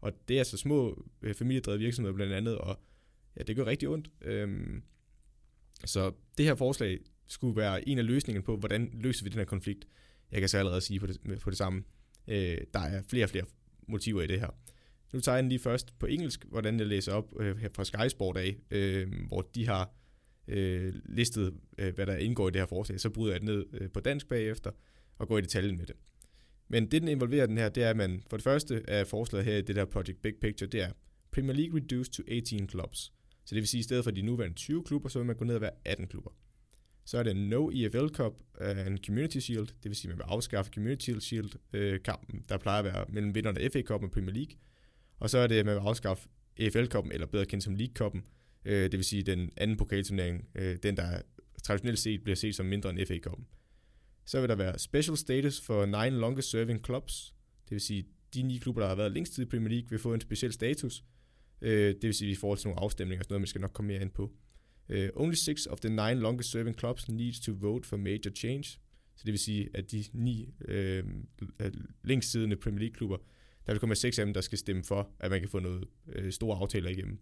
[0.01, 2.81] Og det er altså små øh, familiedrevede virksomheder blandt andet, og
[3.37, 4.11] ja, det gør rigtig ondt.
[4.23, 4.83] Øhm,
[5.85, 9.45] så det her forslag skulle være en af løsningerne på, hvordan løser vi den her
[9.45, 9.87] konflikt.
[10.33, 11.85] Jeg kan så allerede sige på det, på det samme.
[12.29, 13.45] Øh, der er flere og flere
[13.89, 14.51] motiver i det her.
[15.13, 17.85] Nu tager jeg den lige først på engelsk, hvordan jeg læser op øh, her fra
[17.85, 19.95] Sky Sport af, øh, hvor de har
[20.49, 23.01] øh, listet, øh, hvad der indgår i det her forslag.
[23.01, 24.71] Så bryder jeg det ned øh, på dansk bagefter
[25.19, 25.97] og går i detaljen med det.
[26.71, 29.45] Men det, den involverer den her, det er, at man for det første er forslaget
[29.45, 30.91] her i det der Project Big Picture, det er
[31.31, 33.13] Premier League reduced to 18 clubs.
[33.45, 35.37] Så det vil sige, at i stedet for de nuværende 20 klubber, så vil man
[35.37, 36.31] gå ned og være 18 klubber.
[37.05, 40.19] Så er det No EFL Cup and en Community Shield, det vil sige, at man
[40.19, 44.11] vil afskaffe Community Shield-kampen, øh, der plejer at være mellem vinderne af FA Cup og
[44.11, 44.57] Premier League.
[45.19, 47.95] Og så er det, at man vil afskaffe EFL Cupen, eller bedre kendt som League
[47.95, 48.25] Cupen,
[48.65, 51.23] øh, det vil sige den anden pokalturnering, øh, den der
[51.63, 53.47] traditionelt set bliver set som mindre end FA Cupen.
[54.25, 58.43] Så vil der være Special Status for nine longest serving clubs, det vil sige, de
[58.43, 61.05] ni klubber, der har været længst tid i Premier League, vil få en speciel status,
[61.63, 63.61] Øh, det vil sige, i vi får til nogle afstemninger og sådan noget, man skal
[63.61, 64.33] nok komme mere ind på.
[64.89, 68.65] Uh, only six of the nine longest serving clubs needs to vote for major change.
[69.17, 71.05] Så det vil sige, at de ni øh,
[71.61, 71.73] øh,
[72.05, 73.17] længst siddende Premier League klubber,
[73.67, 75.85] der vil komme seks af dem, der skal stemme for, at man kan få noget
[76.09, 77.19] øh, store aftaler igennem.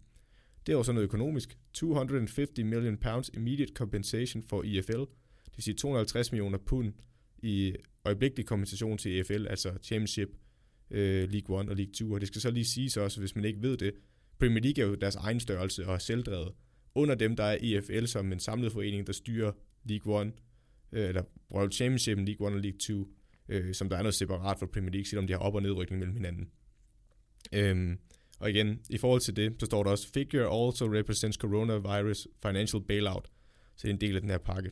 [0.65, 1.57] Det er også noget økonomisk.
[1.73, 5.03] 250 million pounds immediate compensation for EFL.
[5.59, 6.93] Det vil sige 250 millioner pund
[7.37, 10.29] i øjeblikkelig kompensation til EFL, altså Championship,
[10.91, 12.11] øh, League 1 og League 2.
[12.11, 13.93] Og det skal så lige siges også, hvis man ikke ved det,
[14.39, 16.51] Premier League er jo deres egen størrelse og er selvdrevet.
[16.95, 19.51] Under dem, der er EFL som en samlet forening, der styrer
[19.83, 20.31] League 1,
[20.91, 23.07] øh, eller Royal Championship, League 1 og League 2,
[23.49, 25.99] øh, som der er noget separat fra Premier League, selvom de har op- og nedrykning
[25.99, 26.49] mellem hinanden.
[27.53, 27.97] Øhm,
[28.39, 32.83] Og igen, i forhold til det, så står der også, figure also represents coronavirus financial
[32.83, 33.27] bailout.
[33.75, 34.71] Så det er en del af den her pakke.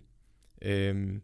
[0.61, 1.21] Øhm,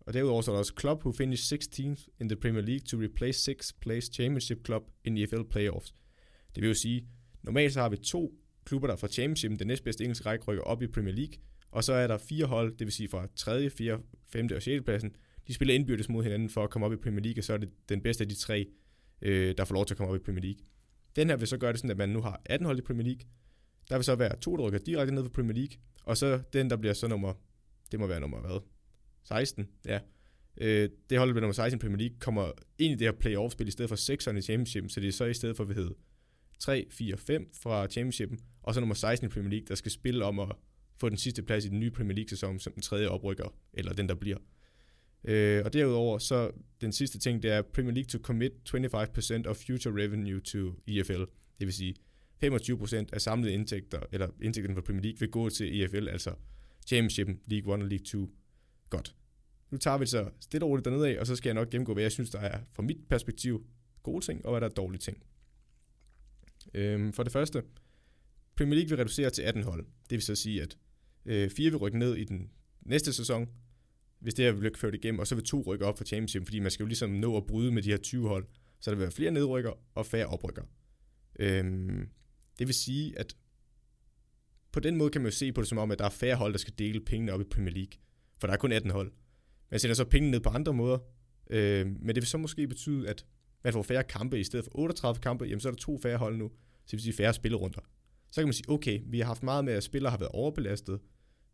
[0.00, 2.96] og derudover så er der også Klopp, who finished 16th in the Premier League to
[3.00, 5.94] replace 6th place Championship Club in EFL playoffs.
[6.54, 7.08] Det vil jo sige,
[7.42, 10.82] normalt så har vi to klubber, der fra Championship, den næstbedste engelske række, rykker op
[10.82, 11.34] i Premier League,
[11.70, 14.48] og så er der fire hold, det vil sige fra 3., 4., 5.
[14.54, 14.84] og 6.
[14.84, 15.16] pladsen,
[15.48, 17.56] de spiller indbyrdes mod hinanden for at komme op i Premier League, og så er
[17.56, 18.66] det den bedste af de tre,
[19.22, 20.64] øh, der får lov til at komme op i Premier League.
[21.16, 23.04] Den her vil så gøre det sådan, at man nu har 18 hold i Premier
[23.04, 23.20] League.
[23.88, 26.70] Der vil så være to, der rykker direkte ned fra Premier League, og så den,
[26.70, 27.34] der bliver så nummer,
[27.92, 28.60] det må være nummer hvad?
[29.24, 30.00] 16, ja.
[30.60, 33.12] Øh, det hold, der bliver nummer 16 i Premier League, kommer ind i det her
[33.12, 35.76] playoff-spil i stedet for 6'erne i Championship, så det er så i stedet for, hvad
[35.76, 35.92] hedder
[36.58, 40.24] 3, 4, 5 fra Championshipen, og så nummer 16 i Premier League, der skal spille
[40.24, 40.52] om at
[40.96, 44.08] få den sidste plads i den nye Premier League-sæson som den tredje oprykker, eller den,
[44.08, 44.38] der bliver.
[45.24, 49.56] Øh, og derudover, så den sidste ting, det er Premier League to commit 25% of
[49.56, 51.24] future revenue to EFL.
[51.58, 51.94] Det vil sige,
[52.44, 56.34] 25% af samlede indtægter, eller indtægterne fra Premier League, vil gå til EFL, altså
[56.86, 58.30] Championship, League 1 og League 2.
[58.90, 59.16] Godt.
[59.70, 61.70] Nu tager vi det så stille og roligt dernede af, og så skal jeg nok
[61.70, 63.66] gennemgå, hvad jeg synes, der er fra mit perspektiv
[64.02, 65.22] gode ting, og hvad der er dårlige ting.
[66.74, 67.62] Øhm, for det første,
[68.56, 69.86] Premier League vil reducere til 18 hold.
[69.86, 70.78] Det vil så sige, at
[71.26, 73.48] øh, fire vil rykke ned i den næste sæson,
[74.20, 76.58] hvis det her bliver ført igennem, og så vil to rykke op for Championship, fordi
[76.58, 78.46] man skal jo ligesom nå at bryde med de her 20 hold,
[78.80, 80.62] så der vil være flere nedrykker og færre oprykker.
[81.38, 82.08] Øhm,
[82.58, 83.36] det vil sige, at
[84.74, 86.36] på den måde kan man jo se på det som om, at der er færre
[86.36, 87.92] hold, der skal dele pengene op i Premier League,
[88.40, 89.12] for der er kun 18 hold.
[89.70, 90.98] Man sender så pengene ned på andre måder,
[91.50, 93.26] øh, men det vil så måske betyde, at
[93.64, 96.16] man får færre kampe i stedet for 38 kampe, jamen så er der to færre
[96.16, 97.80] hold nu, så det vil sige færre spillerunder.
[98.30, 101.00] Så kan man sige, okay, vi har haft meget med, at spillere har været overbelastet,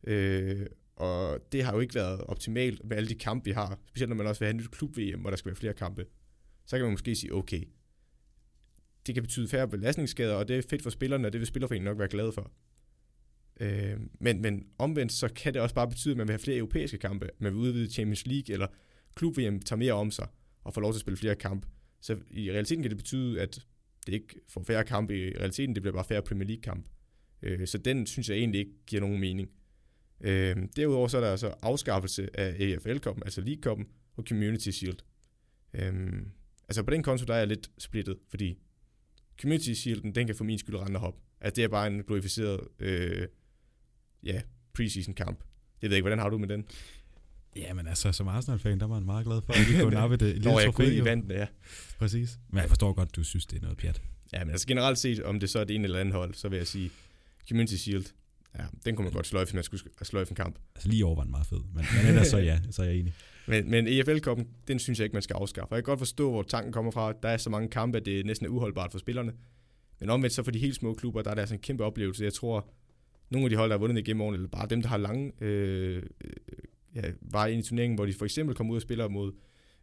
[0.07, 0.67] øh,
[0.97, 4.17] og det har jo ikke været optimalt med alle de kampe, vi har, specielt når
[4.17, 6.07] man også vil have en nyt klub-VM, hvor der skal være flere kampe.
[6.67, 7.65] Så kan man måske sige, okay,
[9.07, 11.91] det kan betyde færre belastningsskader, og det er fedt for spillerne, og det vil spillerforeningen
[11.91, 12.53] nok være glade for.
[13.61, 16.57] Øh, men, men omvendt, så kan det også bare betyde, at man vil have flere
[16.57, 17.29] europæiske kampe.
[17.39, 18.67] Man vil udvide Champions League, eller
[19.15, 20.29] klub-VM tager mere om sig,
[20.65, 21.69] og får lov til at spille flere kampe.
[22.01, 23.61] Så i realiteten kan det betyde, at
[24.07, 26.89] det ikke får færre kampe i realiteten, det bliver bare færre Premier League-kamp.
[27.43, 29.51] Øh, så den synes jeg egentlig ikke giver nogen mening.
[30.21, 33.87] Øh, derudover så er der altså afskaffelse af AFL-koppen, altså League-koppen,
[34.17, 34.99] og Community Shield.
[35.75, 35.93] Øh,
[36.69, 38.59] altså på den konto, der er jeg lidt splittet, fordi
[39.41, 41.21] Community Shielden, den kan for min skyld rende og hoppe.
[41.41, 43.29] Altså det er bare en glorificeret øh,
[44.23, 44.41] ja,
[44.73, 45.39] preseason kamp.
[45.39, 46.65] Det ved jeg ikke, hvordan har du med den?
[47.57, 50.17] Ja, men altså, som Arsenal-fan, der var man meget glad for, at vi kunne nappe
[50.17, 50.45] det.
[50.45, 51.47] Når jeg kunne i vandet, ja.
[51.99, 52.39] Præcis.
[52.49, 54.03] Men jeg forstår godt, du synes, det er noget pjat.
[54.33, 56.49] Ja, men altså generelt set, om det så er det ene eller andet hold, så
[56.49, 56.91] vil jeg sige,
[57.49, 58.05] Community Shield,
[58.59, 60.59] ja, den kunne man godt sløjfe, hvis man skulle sløjfe en kamp.
[60.75, 62.97] Altså lige over var den meget fed, men, men ellers så ja, så er jeg
[62.97, 63.15] enig.
[63.47, 65.73] Men, men EFL-koppen, den synes jeg ikke, man skal afskaffe.
[65.73, 67.13] Og jeg kan godt forstå, hvor tanken kommer fra.
[67.23, 69.33] Der er så mange kampe, at det næsten er uholdbart for spillerne.
[70.01, 72.25] Men omvendt så for de helt små klubber, der er det altså en kæmpe oplevelse.
[72.25, 72.69] Jeg tror,
[73.31, 75.33] nogle af de hold, der har vundet igennem årene, eller bare dem, der har lange
[75.41, 76.03] øh,
[76.95, 79.33] ja, var ind i turneringen, hvor de for eksempel kom ud og spiller mod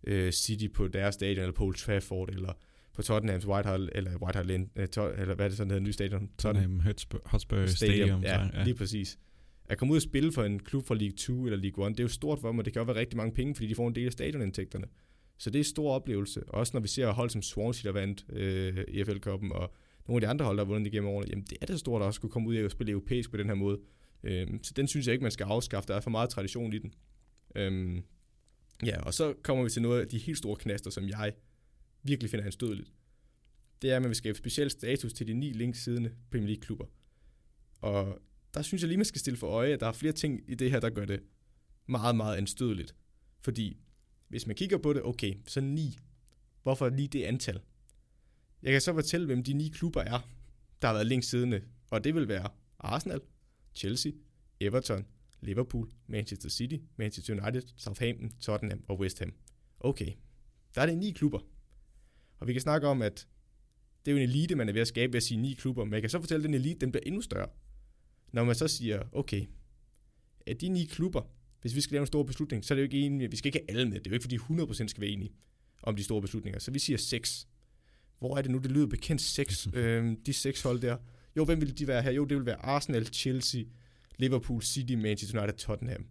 [0.04, 2.54] øh, City på deres stadion, eller på Old Trafford, eller
[2.94, 5.94] på Tottenhams Whitehall, eller Whitehall Lane, øh, to, eller hvad er det sådan, hedder, nye
[5.94, 6.30] stadion?
[6.38, 7.98] Tottenham Hotspur, Hotspur Stadium.
[7.98, 9.20] Stadium ja, så, ja, lige præcis.
[9.70, 12.00] At komme ud og spille for en klub fra League 2 eller League 1, det
[12.00, 13.76] er jo stort for dem, og det kan også være rigtig mange penge, fordi de
[13.76, 14.86] får en del af stadionindtægterne.
[15.38, 16.44] Så det er en stor oplevelse.
[16.50, 19.74] Også når vi ser hold som Swansea, der vandt øh, EFL-koppen, og
[20.08, 22.02] nogle af de andre hold, der har vundet igennem årene, jamen det er det stort
[22.02, 23.80] at også kunne komme ud og spille europæisk på den her måde.
[24.24, 25.88] Øhm, så den synes jeg ikke, man skal afskaffe.
[25.88, 26.94] Der er for meget tradition i den.
[27.56, 28.04] Øhm,
[28.86, 31.34] ja, og så kommer vi til noget af de helt store knaster, som jeg
[32.04, 32.92] virkelig finder anstødeligt.
[33.82, 36.86] Det er, at man vil skabe speciel status til de ni links siddende Premier League-klubber.
[37.82, 38.20] Og
[38.54, 40.56] der synes jeg lige, man skal stille for øje, at der er flere ting i
[40.56, 41.20] det her, der gør det
[41.86, 42.96] meget, meget anstødeligt.
[43.40, 43.78] Fordi
[44.28, 45.98] hvis man kigger på det, okay, så ni.
[46.64, 47.60] Hvorfor lige det antal?
[48.68, 50.30] Jeg kan så fortælle, hvem de ni klubber er,
[50.82, 51.62] der har været længst siddende.
[51.92, 52.50] Og det vil være
[52.80, 53.22] Arsenal,
[53.76, 54.12] Chelsea,
[54.60, 55.06] Everton,
[55.42, 59.34] Liverpool, Manchester City, Manchester United, Southampton, Tottenham og West Ham.
[59.80, 60.12] Okay,
[60.76, 61.40] der er det ni klubber.
[62.40, 63.28] Og vi kan snakke om, at
[64.06, 65.84] det er jo en elite, man er ved at skabe ved at sige ni klubber,
[65.84, 67.50] men jeg kan så fortælle, at den elite den bliver endnu større.
[68.32, 69.46] Når man så siger, okay,
[70.48, 71.22] at de ni klubber,
[71.62, 73.48] hvis vi skal lave en stor beslutning, så er det jo ikke enige, vi skal
[73.48, 74.00] ikke have alle med.
[74.00, 75.32] Det er jo ikke, fordi 100% skal være enige
[75.84, 76.60] om de store beslutninger.
[76.60, 77.48] Så vi siger 6.
[78.20, 80.98] Hvor er det nu, det lyder bekendt 6, øhm, de seks hold der.
[81.38, 82.12] Jo, hvem vil de være her?
[82.12, 83.64] Jo, det vil være Arsenal, Chelsea,
[84.18, 86.06] Liverpool, City, Manchester United, Tottenham.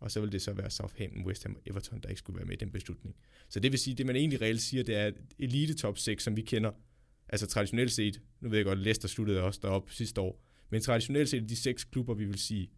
[0.00, 2.46] Og så vil det så være Southampton, West Ham og Everton, der ikke skulle være
[2.46, 3.16] med i den beslutning.
[3.48, 6.24] Så det vil sige, det man egentlig reelt siger, det er, at elite top 6,
[6.24, 6.72] som vi kender,
[7.28, 11.28] altså traditionelt set, nu ved jeg godt, Leicester sluttede også deroppe sidste år, men traditionelt
[11.28, 12.70] set, de seks klubber, vi vil sige,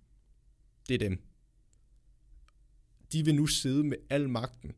[0.88, 1.22] det er dem.
[3.12, 4.72] De vil nu sidde med al magten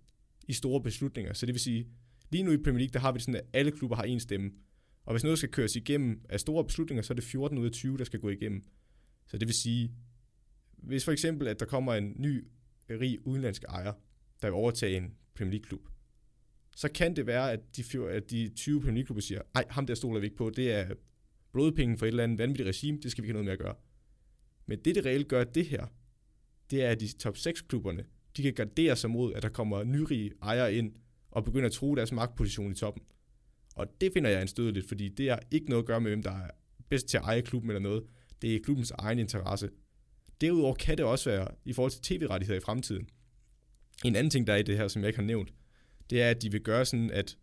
[0.49, 1.33] i store beslutninger.
[1.33, 1.87] Så det vil sige,
[2.31, 4.51] lige nu i Premier League, der har vi sådan, at alle klubber har én stemme.
[5.05, 7.73] Og hvis noget skal køres igennem af store beslutninger, så er det 14 ud af
[7.73, 8.65] 20, der skal gå igennem.
[9.27, 9.93] Så det vil sige,
[10.77, 12.47] hvis for eksempel, at der kommer en ny
[12.91, 13.93] rig udenlandsk ejer,
[14.43, 15.89] der vil overtage en Premier League-klub,
[16.77, 19.95] så kan det være, at de, at de 20 Premier League-klubber siger, nej, ham der
[19.95, 20.95] stoler vi ikke på, det er
[21.53, 23.59] blodpenge for et eller andet vanvittigt regime, det skal vi ikke have noget med at
[23.59, 23.75] gøre.
[24.67, 25.87] Men det, det reelt gør det her,
[26.71, 28.05] det er, at de top 6-klubberne,
[28.37, 30.93] de kan gardere sig mod, at der kommer nyrige ejere ind
[31.31, 33.03] og begynder at true deres magtposition i toppen.
[33.75, 36.31] Og det finder jeg anstødeligt, fordi det har ikke noget at gøre med, hvem der
[36.31, 36.51] er
[36.89, 38.05] bedst til at eje klubben eller noget.
[38.43, 39.71] Det er klubbens egen interesse.
[40.41, 43.09] Derudover kan det også være i forhold til tv-rettigheder i fremtiden.
[44.05, 45.55] En anden ting, der er i det her, som jeg ikke har nævnt,
[46.11, 47.37] det er, at de vil gøre sådan, at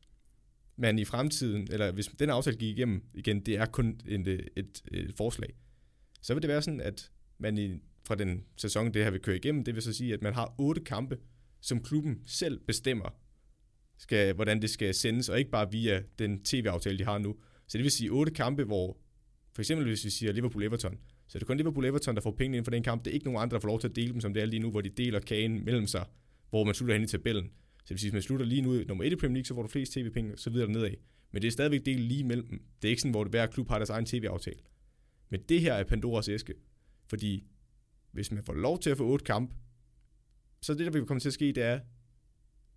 [0.77, 4.49] man i fremtiden, eller hvis den aftale gik igennem, igen, det er kun et, et,
[4.55, 5.53] et, et forslag,
[6.21, 9.35] så vil det være sådan, at man i, fra den sæson, det her vil køre
[9.35, 11.17] igennem, det vil så sige, at man har otte kampe,
[11.61, 13.09] som klubben selv bestemmer,
[13.97, 17.35] skal, hvordan det skal sendes, og ikke bare via den tv-aftale, de har nu.
[17.67, 18.97] Så det vil sige otte kampe, hvor
[19.53, 20.97] for eksempel hvis vi siger Liverpool-Everton,
[21.27, 23.05] så er det kun Liverpool-Everton, der får penge ind for den kamp.
[23.05, 24.45] Det er ikke nogen andre, der får lov til at dele dem, som det er
[24.45, 26.05] lige nu, hvor de deler kagen mellem sig,
[26.49, 27.51] hvor man slutter hen i tabellen.
[27.77, 29.53] Så det vil sige, hvis man slutter lige nu nummer 1 i Premier League, så
[29.53, 30.91] får du flest tv-penge, så videre nedad.
[31.31, 32.61] Men det er stadigvæk delt lige mellem dem.
[32.81, 34.59] Det er ikke sådan, hvor det hver klub har deres egen tv-aftale.
[35.29, 36.53] Men det her er Pandoras æske.
[37.07, 37.43] Fordi
[38.11, 39.53] hvis man får lov til at få otte kamp,
[40.61, 41.79] så det, der vil komme til at ske, det er,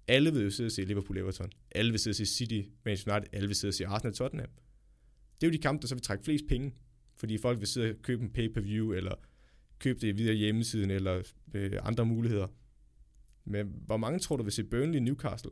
[0.08, 1.50] alle vil jo sidde og se Liverpool-Everton.
[1.70, 3.28] Alle vil sidde og se City, Manchester United.
[3.34, 4.50] Alle vil sidde og se Arsenal-Tottenham.
[5.40, 6.74] Det er jo de kampe, der så vil trække flest penge.
[7.16, 9.14] Fordi folk vil sidde og købe en pay-per-view, eller
[9.78, 11.22] købe det via hjemmesiden, eller
[11.54, 12.46] øh, andre muligheder.
[13.44, 15.50] Men hvor mange tror du vil se Burnley Newcastle?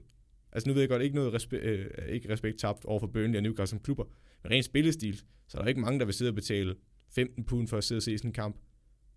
[0.52, 3.36] Altså nu ved jeg godt, ikke noget respe- øh, ikke respekt tabt over for Burnley
[3.36, 4.04] og Newcastle som klubber.
[4.42, 6.76] Men rent spillestil, så er der ikke mange, der vil sidde og betale
[7.10, 8.56] 15 pund for at sidde og se sådan en kamp.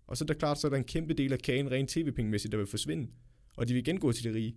[0.06, 2.52] Og så er der klart, så er der en kæmpe del af kagen rent tv-pengemæssigt,
[2.52, 3.10] der vil forsvinde.
[3.56, 4.56] Og de vil igen gå til de rige.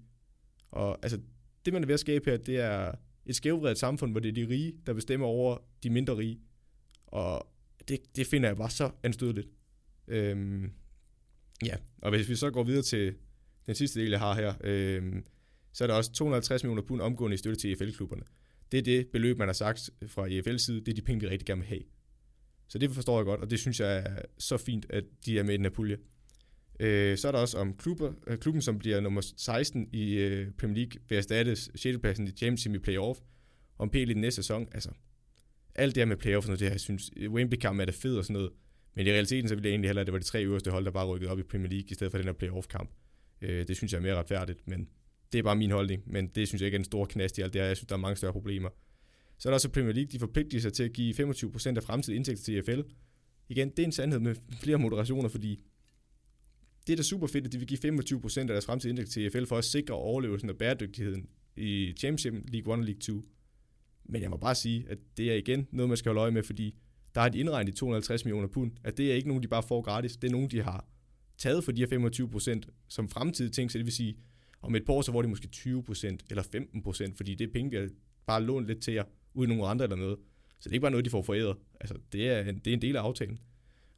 [0.74, 1.20] Og altså,
[1.66, 2.92] det man er ved at skabe her, det er
[3.26, 6.40] et skævvredet samfund, hvor det er de rige, der bestemmer over de mindre rige.
[7.08, 7.48] Og
[7.88, 9.48] det, det finder jeg bare så anstødeligt.
[10.08, 10.72] Øhm,
[11.66, 13.16] ja, og hvis vi så går videre til
[13.66, 15.26] den sidste del, jeg har her, øhm,
[15.74, 18.24] så er der også 250 millioner pund omgående i støtte til EFL-klubberne.
[18.72, 21.28] Det er det beløb, man har sagt fra EFL's side, det er de penge, vi
[21.28, 21.84] rigtig gerne vil have.
[22.68, 25.44] Så det forstår jeg godt, og det synes jeg er så fint, at de er
[25.44, 25.98] med i den her pulje.
[26.80, 30.52] Øh, så er der også om klubber, øh, klubben, som bliver nummer 16 i øh,
[30.52, 31.98] Premier League, ved at erstatte 6.
[31.98, 33.20] pladsen i Championship i playoff,
[33.78, 34.68] om PL i den næste sæson.
[34.72, 34.90] Altså,
[35.76, 38.24] alt det her med playoff, og det her, jeg synes, Wembley-kamp er det fedt og
[38.24, 38.52] sådan noget,
[38.96, 40.86] men i realiteten, så ville jeg egentlig hellere, at det var de tre øverste hold,
[40.86, 42.90] der bare rykkede op i Premier League, i stedet for den her playoff-kamp.
[43.42, 44.88] Øh, det synes jeg er mere retfærdigt, men
[45.32, 47.42] det er bare min holdning, men det synes jeg ikke er en stor knast i
[47.42, 47.68] alt det her.
[47.68, 48.70] Jeg synes, der er mange større problemer.
[49.38, 52.16] Så er der også Premier League, de forpligter sig til at give 25% af fremtidige
[52.16, 52.82] indtægter til EFL.
[53.50, 55.60] Igen, det er en sandhed med flere moderationer, fordi
[56.88, 59.26] det er da super fedt, at de vil give 25% af deres fremtidige indtægt til
[59.26, 63.22] EFL for at sikre overlevelsen og bæredygtigheden i Championship, League 1 og League 2.
[64.06, 66.44] Men jeg må bare sige, at det er igen noget, man skal holde øje med,
[66.44, 66.76] fordi
[67.16, 69.82] der har de indregnet 250 millioner pund, at det er ikke nogen, de bare får
[69.82, 70.18] gratis.
[70.18, 70.86] Det er nogen, de har
[71.38, 72.10] taget for de her
[72.58, 74.18] 25% som fremtidige ting, så det vil sige,
[74.62, 77.72] om et par år, så var det måske 20% eller 15% fordi det er penge,
[77.72, 77.90] vi har
[78.26, 79.04] bare lånt lidt til jer,
[79.34, 80.18] uden nogen andre eller noget.
[80.60, 81.58] Så det er ikke bare noget, de får foræret.
[81.80, 83.40] Altså, det er, en, det er en del af aftalen.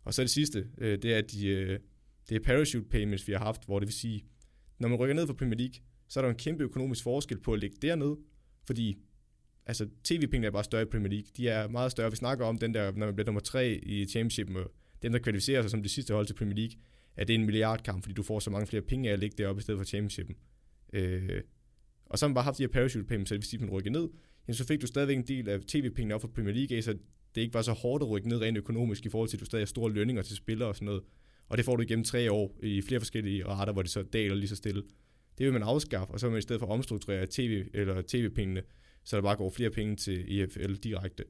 [0.03, 1.79] Og så det sidste, øh, det er, at de, øh,
[2.29, 4.25] det er parachute payments, vi har haft, hvor det vil sige,
[4.79, 5.75] når man rykker ned fra Premier League,
[6.07, 8.17] så er der en kæmpe økonomisk forskel på at ligge dernede,
[8.65, 8.97] fordi
[9.65, 11.27] altså, tv-pengene er bare større i Premier League.
[11.37, 12.09] De er meget større.
[12.09, 14.63] Vi snakker om den der, når man bliver nummer tre i Championship, med
[15.01, 16.75] dem, der kvalificerer sig som det sidste hold til Premier League,
[17.15, 19.35] at det er en milliardkamp, fordi du får så mange flere penge af at ligge
[19.37, 20.35] deroppe i stedet for Championshipen.
[20.93, 21.41] Øh,
[22.05, 23.61] og så har man bare haft de her parachute payments, så det vil sige, at
[23.61, 24.09] man rykker ned,
[24.47, 26.97] jamen, så fik du stadigvæk en del af tv-pengene op fra Premier League, så
[27.35, 29.45] det ikke var så hårdt at rykke ned rent økonomisk i forhold til, at du
[29.45, 31.03] stadig har store lønninger til spillere og sådan noget.
[31.47, 34.35] Og det får du igennem tre år i flere forskellige rater, hvor det så daler
[34.35, 34.83] lige så stille.
[35.37, 38.61] Det vil man afskaffe, og så vil man i stedet for omstrukturere TV, eller tv-pengene,
[39.03, 41.23] så der bare går flere penge til EFL direkte.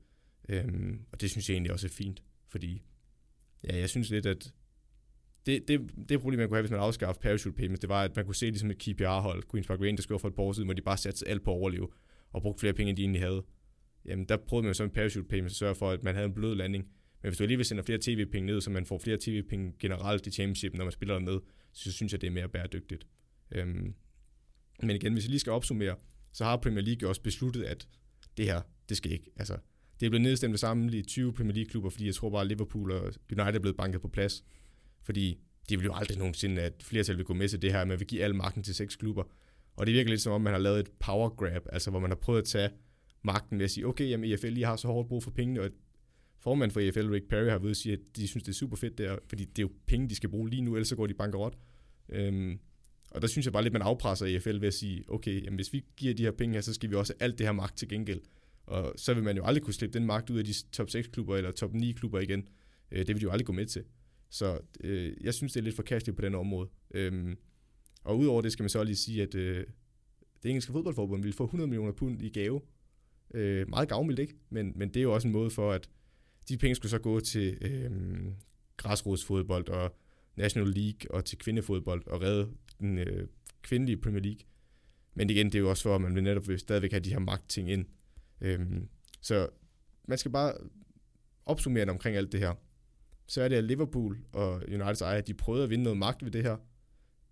[0.50, 2.84] Øhm, og det synes jeg egentlig også er fint, fordi
[3.64, 4.54] ja, jeg synes lidt, at
[5.46, 8.16] det, det, det problem, man kunne have, hvis man afskaffede parachute payments, det var, at
[8.16, 10.68] man kunne se ligesom et KPR-hold, Queen's Park Rangers gjorde for et par år siden,
[10.68, 11.88] hvor de bare satte alt på at overleve
[12.32, 13.44] og brugte flere penge, end de egentlig havde.
[14.06, 16.34] Jamen, der prøvede man så med parachute payments at sørge for, at man havde en
[16.34, 16.88] blød landing.
[17.26, 20.32] Men hvis du alligevel sender flere tv-penge ned, så man får flere tv-penge generelt i
[20.32, 21.42] championship, når man spiller dernede,
[21.72, 23.08] så synes jeg, det er mere bæredygtigt.
[23.52, 23.94] Øhm,
[24.84, 25.96] men igen, hvis jeg lige skal opsummere,
[26.32, 27.88] så har Premier League også besluttet, at
[28.38, 29.32] det her, det skal ikke.
[29.36, 29.58] Altså,
[30.00, 32.92] det er blevet nedstemt ved sammenlige 20 Premier League-klubber, fordi jeg tror bare, at Liverpool
[32.92, 34.44] og United er blevet banket på plads.
[35.02, 35.40] Fordi
[35.70, 38.00] de vil jo aldrig nogensinde, at flertal vil gå med til det her, at man
[38.00, 39.24] vil give al magten til seks klubber.
[39.76, 42.10] Og det virker lidt som om, man har lavet et power grab, altså hvor man
[42.10, 42.70] har prøvet at tage
[43.24, 45.70] magten ved at sige, okay, jamen EFL, I har så hårdt brug for pengene, og
[46.46, 48.78] formand for EFL, Rick Perry, har ved at sige, at de synes, det er super
[48.78, 51.08] fedt der, fordi det er jo penge, de skal bruge lige nu, ellers så går
[51.08, 51.58] de bankerot.
[52.10, 52.60] Øhm,
[53.12, 55.74] og der synes jeg bare lidt, man afpresser EFL ved at sige, okay, jamen hvis
[55.74, 57.88] vi giver de her penge her, så skal vi også alt det her magt til
[57.88, 58.22] gengæld.
[58.66, 61.08] Og så vil man jo aldrig kunne slippe den magt ud af de top 6
[61.08, 62.48] klubber eller top 9 klubber igen.
[62.92, 63.84] Øh, det vil de jo aldrig gå med til.
[64.30, 66.70] Så øh, jeg synes, det er lidt forkasteligt på den område.
[66.94, 67.38] Øhm,
[68.04, 69.66] og udover det skal man så lige sige, at øh,
[70.44, 72.62] det engelske fodboldforbund vil få 100 millioner pund i gave.
[73.34, 74.36] Øh, meget gavmildt, ikke?
[74.50, 75.90] Men, men det er jo også en måde for, at
[76.50, 77.92] de penge skulle så gå til øh,
[78.78, 79.96] græsrodsfodbold og
[80.36, 82.50] National League og til kvindefodbold og redde
[82.80, 83.28] den øh,
[83.62, 84.40] kvindelige Premier League.
[85.14, 87.10] Men igen, det er jo også for, at man vil netop vil stadigvæk have de
[87.10, 87.86] her magtting ind.
[88.42, 88.88] Øhm,
[89.22, 89.50] så
[90.08, 90.54] man skal bare
[91.46, 92.54] opsummere omkring alt det her.
[93.28, 96.32] Så er det, at Liverpool og Uniteds ejer, de prøvede at vinde noget magt ved
[96.32, 96.58] det her.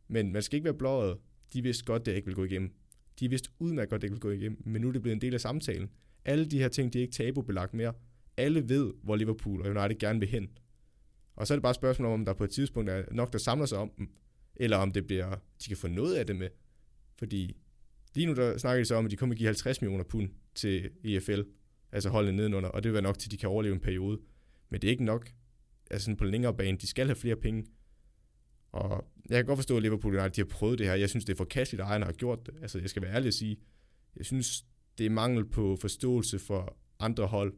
[0.07, 1.18] Men man skal ikke være blåret.
[1.53, 2.73] De vidste godt, det ikke vil gå igennem.
[3.19, 4.61] De vidste udmærket godt, det ikke vil gå igennem.
[4.65, 5.90] Men nu er det blevet en del af samtalen.
[6.26, 7.94] Alle de her ting, de er ikke tabubelagt mere.
[8.38, 10.49] Alle ved, hvor Liverpool og United gerne vil hen.
[11.35, 13.34] Og så er det bare et spørgsmål om, om der på et tidspunkt er nok,
[13.34, 14.10] der samler sig om dem,
[14.55, 16.49] eller om det bliver, de kan få noget af det med.
[17.18, 17.57] Fordi
[18.15, 20.89] lige nu der snakker de så om, at de kommer give 50 millioner pund til
[21.03, 21.41] EFL,
[21.91, 24.19] altså holdene nedenunder, og det vil være nok til, at de kan overleve en periode.
[24.69, 25.30] Men det er ikke nok.
[25.91, 27.65] Altså på en længere bane, de skal have flere penge.
[28.72, 30.95] Og jeg kan godt forstå, at Liverpool United de har prøvet det her.
[30.95, 32.55] Jeg synes, det er forkasteligt, at ejerne har gjort det.
[32.61, 33.57] Altså, jeg skal være ærlig at sige,
[34.15, 34.65] jeg synes,
[34.97, 37.53] det er mangel på forståelse for andre hold.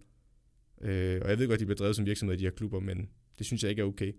[0.85, 3.09] Øh, og jeg ved godt, de bliver drevet som virksomheder i de her klubber, men
[3.37, 4.13] det synes jeg ikke er okay.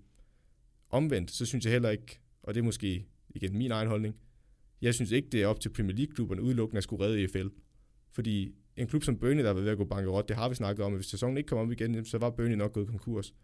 [0.90, 4.16] Omvendt, så synes jeg heller ikke, og det er måske igen min egen holdning,
[4.82, 7.46] jeg synes ikke, det er op til Premier League-klubberne udelukkende at skulle redde EFL.
[8.12, 10.84] Fordi en klub som Burnley, der var ved at gå bankerot, det har vi snakket
[10.84, 13.34] om, at hvis sæsonen ikke kommer op igen, så var Burnley nok gået konkurs.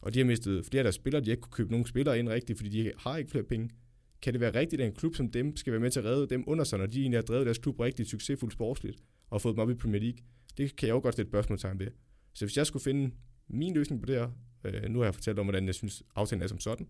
[0.00, 2.18] Og de har mistet flere af deres spillere, de har ikke kunne købe nogen spillere
[2.18, 3.70] ind rigtigt, fordi de har ikke flere penge.
[4.22, 6.26] Kan det være rigtigt, at en klub som dem skal være med til at redde
[6.26, 8.98] dem under sig, når de egentlig har drevet deres klub rigtig succesfuldt sportsligt
[9.30, 10.18] og fået dem op i Premier League?
[10.58, 11.86] Det kan jeg jo godt stille et spørgsmålstegn ved.
[12.32, 13.14] Så hvis jeg skulle finde
[13.48, 14.30] min løsning på det her,
[14.64, 16.88] øh, nu har jeg fortalt om, hvordan jeg synes, aftalen er som sådan,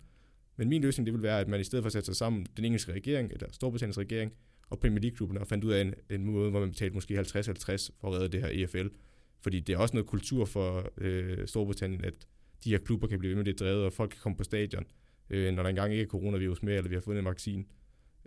[0.56, 2.46] men min løsning det vil være, at man i stedet for at sætte sig sammen,
[2.56, 4.32] den engelske regering, eller Storbritanniens regering,
[4.70, 7.24] og Premier League-klubben, og fandt ud af en, en måde, hvor man betalte måske 50-50
[8.00, 8.86] for at redde det her EFL.
[9.40, 12.14] Fordi det er også noget kultur for øh, Storbritannien, at
[12.64, 14.84] de her klubber kan blive ved med det drevet, og folk kan komme på stadion,
[15.30, 17.64] øh, når der engang ikke er coronavirus med, eller vi har fundet en vaccine.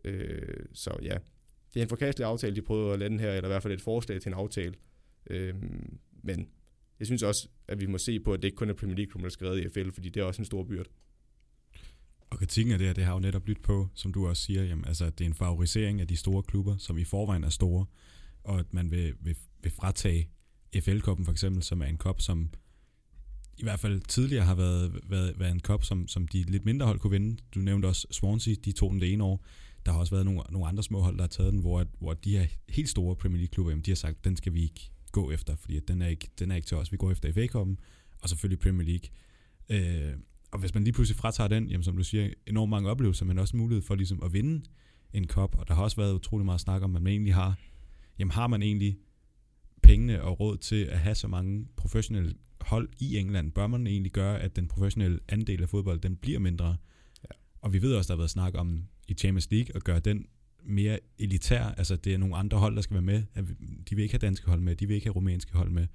[0.03, 1.17] Øh, så ja,
[1.73, 3.81] det er en forkastelig aftale, de prøver at lande her, eller i hvert fald et
[3.81, 4.73] forslag til en aftale.
[5.29, 5.55] Øh,
[6.23, 6.49] men
[6.99, 9.23] jeg synes også, at vi må se på, at det ikke kun er Premier League,
[9.23, 10.89] der skal redde EFL, fordi det er også en stor byrde.
[12.29, 14.63] Og kritikken af det her, det har jo netop lyttet på, som du også siger,
[14.63, 17.85] jamen, altså, det er en favorisering af de store klubber, som i forvejen er store,
[18.43, 20.29] og at man vil, vil, vil fratage
[20.81, 22.49] FL-koppen for eksempel, som er en kop, som
[23.57, 26.85] i hvert fald tidligere har været, været, været en kop, som, som de lidt mindre
[26.85, 27.37] hold kunne vinde.
[27.55, 29.45] Du nævnte også Swansea, de tog den det ene år.
[29.85, 32.13] Der har også været nogle, nogle andre små hold, der har taget den, hvor, hvor
[32.13, 35.31] de her helt store Premier League-klubber, jamen, de har sagt, den skal vi ikke gå
[35.31, 36.91] efter, fordi den er ikke, den er ikke til os.
[36.91, 37.79] Vi går efter FA-koppen,
[38.21, 39.09] og selvfølgelig Premier League.
[39.69, 40.17] Øh,
[40.51, 43.39] og hvis man lige pludselig fratager den, jamen som du siger, enormt mange oplevelser, men
[43.39, 44.65] også mulighed for ligesom at vinde
[45.13, 45.55] en kop.
[45.59, 47.59] Og der har også været utrolig meget snak om, at man egentlig har,
[48.19, 48.97] jamen har man egentlig
[49.83, 53.51] pengene og råd til at have så mange professionelle hold i England?
[53.51, 56.77] Bør man egentlig gøre, at den professionelle andel af fodbold, den bliver mindre?
[57.23, 57.35] Ja.
[57.61, 60.25] Og vi ved også, der har været snak om i Champions League at gøre den
[60.65, 61.63] mere elitær.
[61.63, 63.23] Altså det er nogle andre hold, der skal være med.
[63.89, 65.87] De vil ikke have danske hold med, de vil ikke have rumænske hold med.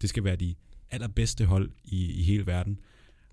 [0.00, 0.54] Det skal være de
[0.90, 2.80] allerbedste hold i, i hele verden.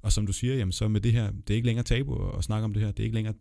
[0.01, 2.43] Og som du siger, jamen så med det her, det er ikke længere tabu at
[2.43, 2.91] snakke om det her.
[2.91, 3.33] Det er ikke længere,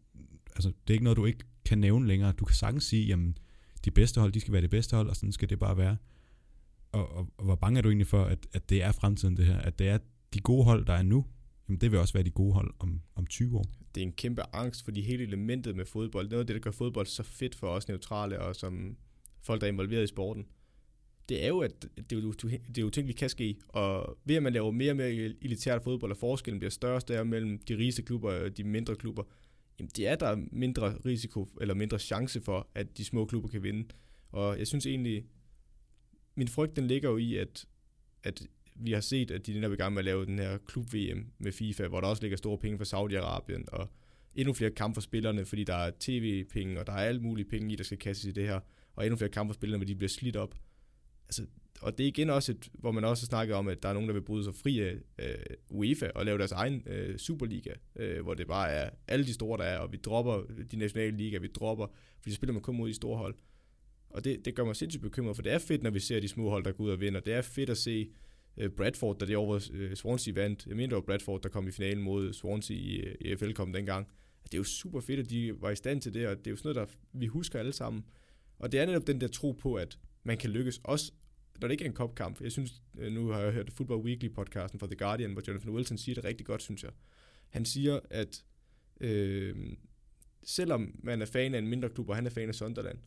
[0.54, 2.32] altså det er ikke noget, du ikke kan nævne længere.
[2.32, 3.38] Du kan sagtens sige, jamen
[3.84, 5.96] de bedste hold, de skal være det bedste hold, og sådan skal det bare være.
[6.92, 9.46] Og, og, og hvor bange er du egentlig for, at, at det er fremtiden det
[9.46, 9.58] her?
[9.58, 9.98] At det er
[10.34, 11.26] de gode hold, der er nu,
[11.68, 13.66] jamen det vil også være de gode hold om, om 20 år.
[13.94, 16.70] Det er en kæmpe angst, fordi hele elementet med fodbold, noget af det, der gør
[16.70, 18.96] fodbold så fedt for os neutrale, og som
[19.42, 20.46] folk, der er involveret i sporten,
[21.28, 23.56] det er jo, at det er det er jo ting, vi kan ske.
[23.68, 25.10] Og ved at man laver mere og mere
[25.40, 28.96] elitært fodbold, og forskellen bliver større og større mellem de rigeste klubber og de mindre
[28.96, 29.22] klubber,
[29.78, 33.62] jamen det er der mindre risiko, eller mindre chance for, at de små klubber kan
[33.62, 33.88] vinde.
[34.28, 35.24] Og jeg synes egentlig,
[36.34, 37.66] min frygt den ligger jo i, at,
[38.22, 38.46] at
[38.80, 41.52] vi har set, at de er i gang med at lave den her klub-VM med
[41.52, 43.88] FIFA, hvor der også ligger store penge for Saudi-Arabien, og
[44.34, 47.72] endnu flere kampe for spillerne, fordi der er tv-penge, og der er alle mulige penge
[47.72, 48.60] i, der skal kastes i det her,
[48.96, 50.54] og endnu flere kampe for spillerne, hvor de bliver slidt op
[51.30, 51.46] altså,
[51.80, 54.08] og det er igen også et, hvor man også snakker om, at der er nogen,
[54.08, 55.34] der vil bryde sig fri af øh,
[55.70, 59.58] UEFA og lave deres egen øh, Superliga, øh, hvor det bare er alle de store,
[59.58, 61.86] der er, og vi dropper de nationale ligaer, vi dropper,
[62.20, 63.34] fordi spiller man kun mod de store hold.
[64.10, 66.28] Og det, det gør mig sindssygt bekymret, for det er fedt, når vi ser de
[66.28, 67.20] små hold, der går ud og vinder.
[67.20, 68.10] Det er fedt at se
[68.60, 70.66] øh, Bradford, der det over øh, Swansea vandt.
[70.66, 73.72] Jeg mener, det var Bradford, der kom i finalen mod Swansea i, øh, EFL kom
[73.72, 74.08] dengang.
[74.44, 76.50] Det er jo super fedt, at de var i stand til det, og det er
[76.50, 78.04] jo sådan noget, der vi husker alle sammen.
[78.58, 81.12] Og det er netop den der tro på, at man kan lykkes, også
[81.60, 82.40] når det ikke er en kopkamp.
[82.40, 85.70] Jeg synes, øh, nu har jeg hørt Football Weekly podcasten fra The Guardian, hvor Jonathan
[85.70, 86.90] Wilson siger det rigtig godt, synes jeg.
[87.48, 88.44] Han siger, at
[89.00, 89.56] øh,
[90.42, 92.98] selvom man er fan af en mindre klub, og han er fan af Sunderland,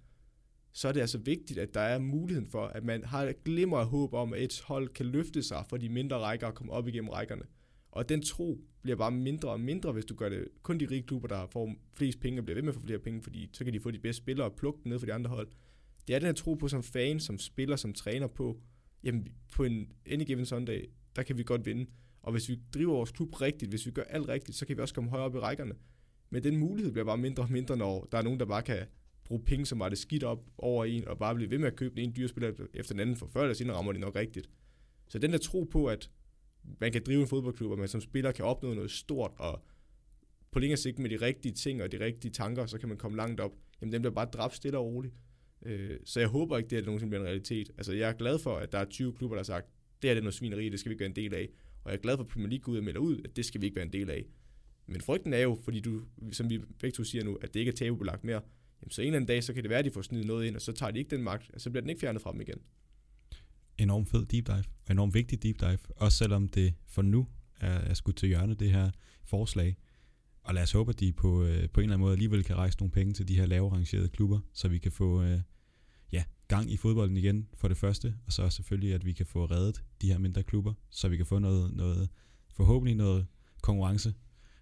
[0.73, 3.77] så er det altså vigtigt, at der er muligheden for, at man har et glimmer
[3.77, 6.71] af håb om, at et hold kan løfte sig fra de mindre rækker og komme
[6.71, 7.43] op igennem rækkerne.
[7.91, 11.03] Og den tro bliver bare mindre og mindre, hvis du gør det kun de rige
[11.03, 13.63] klubber, der får flest penge og bliver ved med at få flere penge, fordi så
[13.63, 15.47] kan de få de bedste spillere og plukke dem ned for de andre hold.
[16.07, 18.59] Det er den her tro på som fan, som spiller, som træner på,
[19.03, 20.85] jamen på en any given Sunday,
[21.15, 21.85] der kan vi godt vinde.
[22.21, 24.81] Og hvis vi driver vores klub rigtigt, hvis vi gør alt rigtigt, så kan vi
[24.81, 25.73] også komme højere op i rækkerne.
[26.29, 28.85] Men den mulighed bliver bare mindre og mindre, når der er nogen, der bare kan
[29.33, 31.75] bruge penge, som var det skidt op over en, og bare blive ved med at
[31.75, 34.49] købe en dyr spiller efter den anden, for før eller siden rammer de nok rigtigt.
[35.09, 36.09] Så den der tro på, at
[36.79, 39.63] man kan drive en fodboldklub, og man som spiller kan opnå noget stort, og
[40.51, 43.17] på længere sigt med de rigtige ting og de rigtige tanker, så kan man komme
[43.17, 43.51] langt op,
[43.81, 45.13] jamen den bliver bare dræbt stille og roligt.
[45.65, 47.71] Øh, så jeg håber ikke, det er nogensinde bliver en realitet.
[47.77, 49.67] Altså jeg er glad for, at der er 20 klubber, der har sagt,
[50.01, 51.49] det er det noget svineri, det skal vi ikke være en del af.
[51.83, 53.45] Og jeg er glad for, at Premier League går ud og melder ud, at det
[53.45, 54.25] skal vi ikke være en del af.
[54.87, 56.01] Men frygten er jo, fordi du,
[56.31, 58.41] som vi begge to siger nu, at det ikke er tabubelagt mere,
[58.83, 60.47] jamen så en eller anden dag, så kan det være, at de får snydt noget
[60.47, 62.31] ind, og så tager de ikke den magt, og så bliver den ikke fjernet fra
[62.31, 62.57] dem igen.
[63.77, 67.27] Enorm fed deep dive, og enorm vigtig deep dive, også selvom det for nu
[67.59, 68.91] er, er skudt til hjørne, det her
[69.23, 69.77] forslag.
[70.41, 72.55] Og lad os håbe, at de på, øh, på en eller anden måde alligevel kan
[72.55, 75.39] rejse nogle penge til de her lavere rangerede klubber, så vi kan få øh,
[76.11, 79.45] ja, gang i fodbolden igen for det første, og så selvfølgelig, at vi kan få
[79.45, 82.09] reddet de her mindre klubber, så vi kan få noget, noget
[82.53, 83.27] forhåbentlig noget
[83.61, 84.13] konkurrence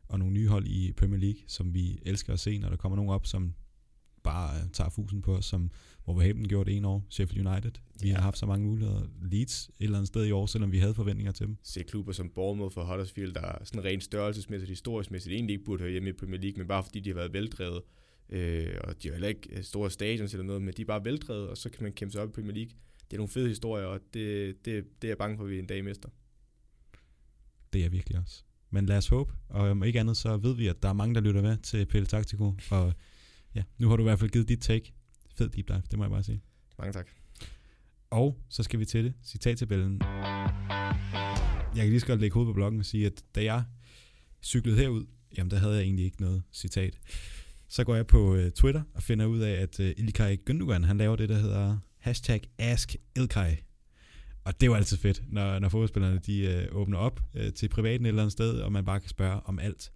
[0.07, 2.95] og nogle nye hold i Premier League, som vi elsker at se, når der kommer
[2.95, 3.53] nogen op, som
[4.23, 5.71] bare øh, tager fusen på os, som
[6.07, 7.71] Wolverhampton gjorde det en år, Sheffield United.
[8.01, 8.15] Vi ja.
[8.15, 9.01] har haft så mange muligheder.
[9.21, 11.57] Leeds et eller andet sted i år, selvom vi havde forventninger til dem.
[11.63, 15.65] Se klubber som Bournemouth for Huddersfield, der er sådan rent størrelsesmæssigt, historisk mæssigt, egentlig ikke
[15.65, 17.81] burde høre hjemme i Premier League, men bare fordi de har været veldrevet,
[18.29, 21.05] øh, og de har heller ikke øh, store stadions eller noget, men de er bare
[21.05, 22.71] veldrevet, og så kan man kæmpe sig op i Premier League.
[23.11, 25.59] Det er nogle fede historier, og det, det, det er jeg bange for, at vi
[25.59, 26.09] en dag mister.
[27.73, 28.43] Det er virkelig også.
[28.69, 31.15] Men lad os håbe, og om ikke andet, så ved vi, at der er mange,
[31.15, 32.93] der lytter med til Pelle Taktiko, og
[33.55, 34.93] ja, nu har du i hvert fald givet dit take.
[35.35, 36.41] Fed deep dive, det må jeg bare sige.
[36.77, 37.07] Mange tak.
[38.09, 39.13] Og så skal vi til det.
[39.23, 40.01] Citattabellen.
[41.75, 43.63] Jeg kan lige så godt lægge hovedet på bloggen og sige, at da jeg
[44.43, 45.05] cyklede herud,
[45.37, 46.99] jamen der havde jeg egentlig ikke noget citat.
[47.67, 50.97] Så går jeg på uh, Twitter og finder ud af, at uh, Ilkay Gündogan, han
[50.97, 53.51] laver det, der hedder hashtag Ask Ilkay.
[54.43, 58.05] Og det var altid fedt, når, når fodboldspillerne de uh, åbner op uh, til privaten
[58.05, 59.91] et eller andet sted, og man bare kan spørge om alt.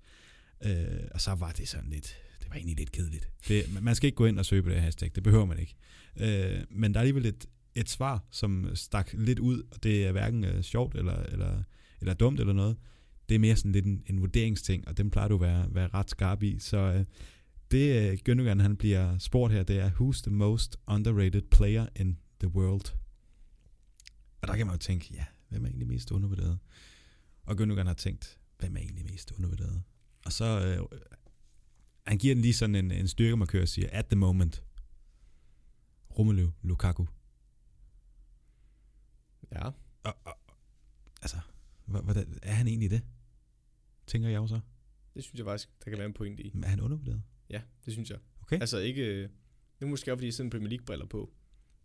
[0.66, 0.72] Uh,
[1.12, 2.16] og så var det sådan lidt,
[2.46, 3.30] det var egentlig lidt kedeligt.
[3.48, 5.76] Det, man skal ikke gå ind og søge på det hashtag, det behøver man ikke.
[6.20, 7.46] Øh, men der er alligevel et,
[7.76, 11.64] et svar, som stak lidt ud, og det er hverken øh, sjovt eller, eller,
[12.02, 12.78] eller dumt eller noget.
[13.30, 15.88] Det er mere sådan lidt en, en vurderingsting, og den plejer du at være, være
[15.88, 16.60] ret skarp i.
[16.60, 17.06] Så øh,
[17.72, 22.18] det øh, Gündogan, han bliver spurgt her, det er, who's the most underrated player in
[22.40, 22.94] the world?
[24.42, 26.60] Og der kan man jo tænke, ja, hvem er egentlig mest undervurderet?
[27.44, 29.84] Og Gündogan har tænkt, hvem er egentlig mest undervurderet?
[30.26, 31.00] Og så, øh,
[32.06, 34.64] han giver den lige sådan en, en styrkemarkør og siger, at the moment,
[36.20, 37.06] Romelu Lukaku.
[39.52, 39.66] Ja.
[40.04, 40.38] Og, og,
[41.22, 41.38] altså,
[41.86, 43.02] hvordan, er han egentlig det?
[44.08, 44.60] Tænker jeg jo så.
[45.16, 46.52] Det synes jeg faktisk, der kan være en pointe i.
[46.54, 47.22] Men er han undervurderet?
[47.50, 48.20] Ja, det synes jeg.
[48.42, 48.60] Okay.
[48.60, 49.30] Altså ikke,
[49.80, 51.34] nu måske også fordi jeg sidder Premier League briller på,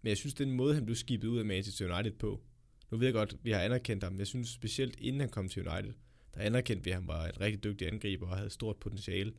[0.02, 2.42] men jeg synes, den måde, han blev skibet ud af Manchester United på,
[2.90, 5.48] nu ved jeg godt, vi har anerkendt ham, men jeg synes specielt inden han kom
[5.48, 5.94] til United,
[6.34, 9.32] der anerkendte vi, at han var en rigtig dygtig angriber og havde stort potentiale.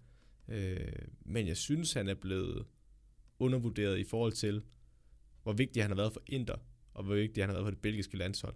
[0.47, 0.91] Øh,
[1.25, 2.65] men jeg synes, han er blevet
[3.39, 4.61] undervurderet i forhold til,
[5.43, 6.55] hvor vigtig han har været for Inter,
[6.93, 8.55] og hvor vigtig han har været for det belgiske landshold.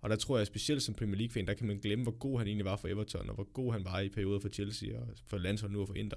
[0.00, 2.46] Og der tror jeg specielt som Premier League-fan, der kan man glemme, hvor god han
[2.46, 5.38] egentlig var for Everton, og hvor god han var i perioder for Chelsea, og for
[5.38, 6.16] landshold nu og for Inter.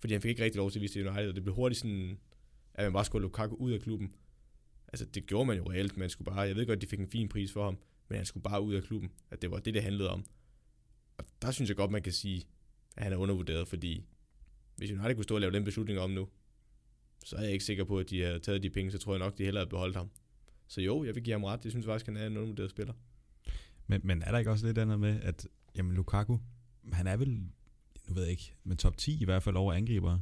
[0.00, 1.80] Fordi han fik ikke rigtig lov til at vise det United, og det blev hurtigt
[1.80, 2.18] sådan,
[2.74, 4.12] at man bare skulle Lukaku ud af klubben.
[4.88, 7.08] Altså det gjorde man jo reelt, man skulle bare, jeg ved godt, de fik en
[7.08, 9.74] fin pris for ham, men han skulle bare ud af klubben, at det var det,
[9.74, 10.24] det handlede om.
[11.18, 12.44] Og der synes jeg godt, man kan sige,
[12.96, 14.04] at han er undervurderet, fordi
[14.78, 16.28] hvis United kunne stå og lave den beslutning om nu,
[17.24, 19.18] så er jeg ikke sikker på, at de har taget de penge, så tror jeg
[19.18, 20.10] nok, de hellere havde beholdt ham.
[20.68, 21.64] Så jo, jeg vil give ham ret.
[21.64, 22.92] Jeg synes faktisk, han er en undervurderet spiller.
[23.86, 26.38] Men, men er der ikke også lidt andet med, at jamen, Lukaku,
[26.92, 27.30] han er vel,
[28.08, 30.18] nu ved jeg ikke, men top 10 i hvert fald over angriber.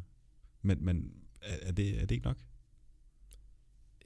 [0.63, 2.39] Men, men er, er, det, er det ikke nok?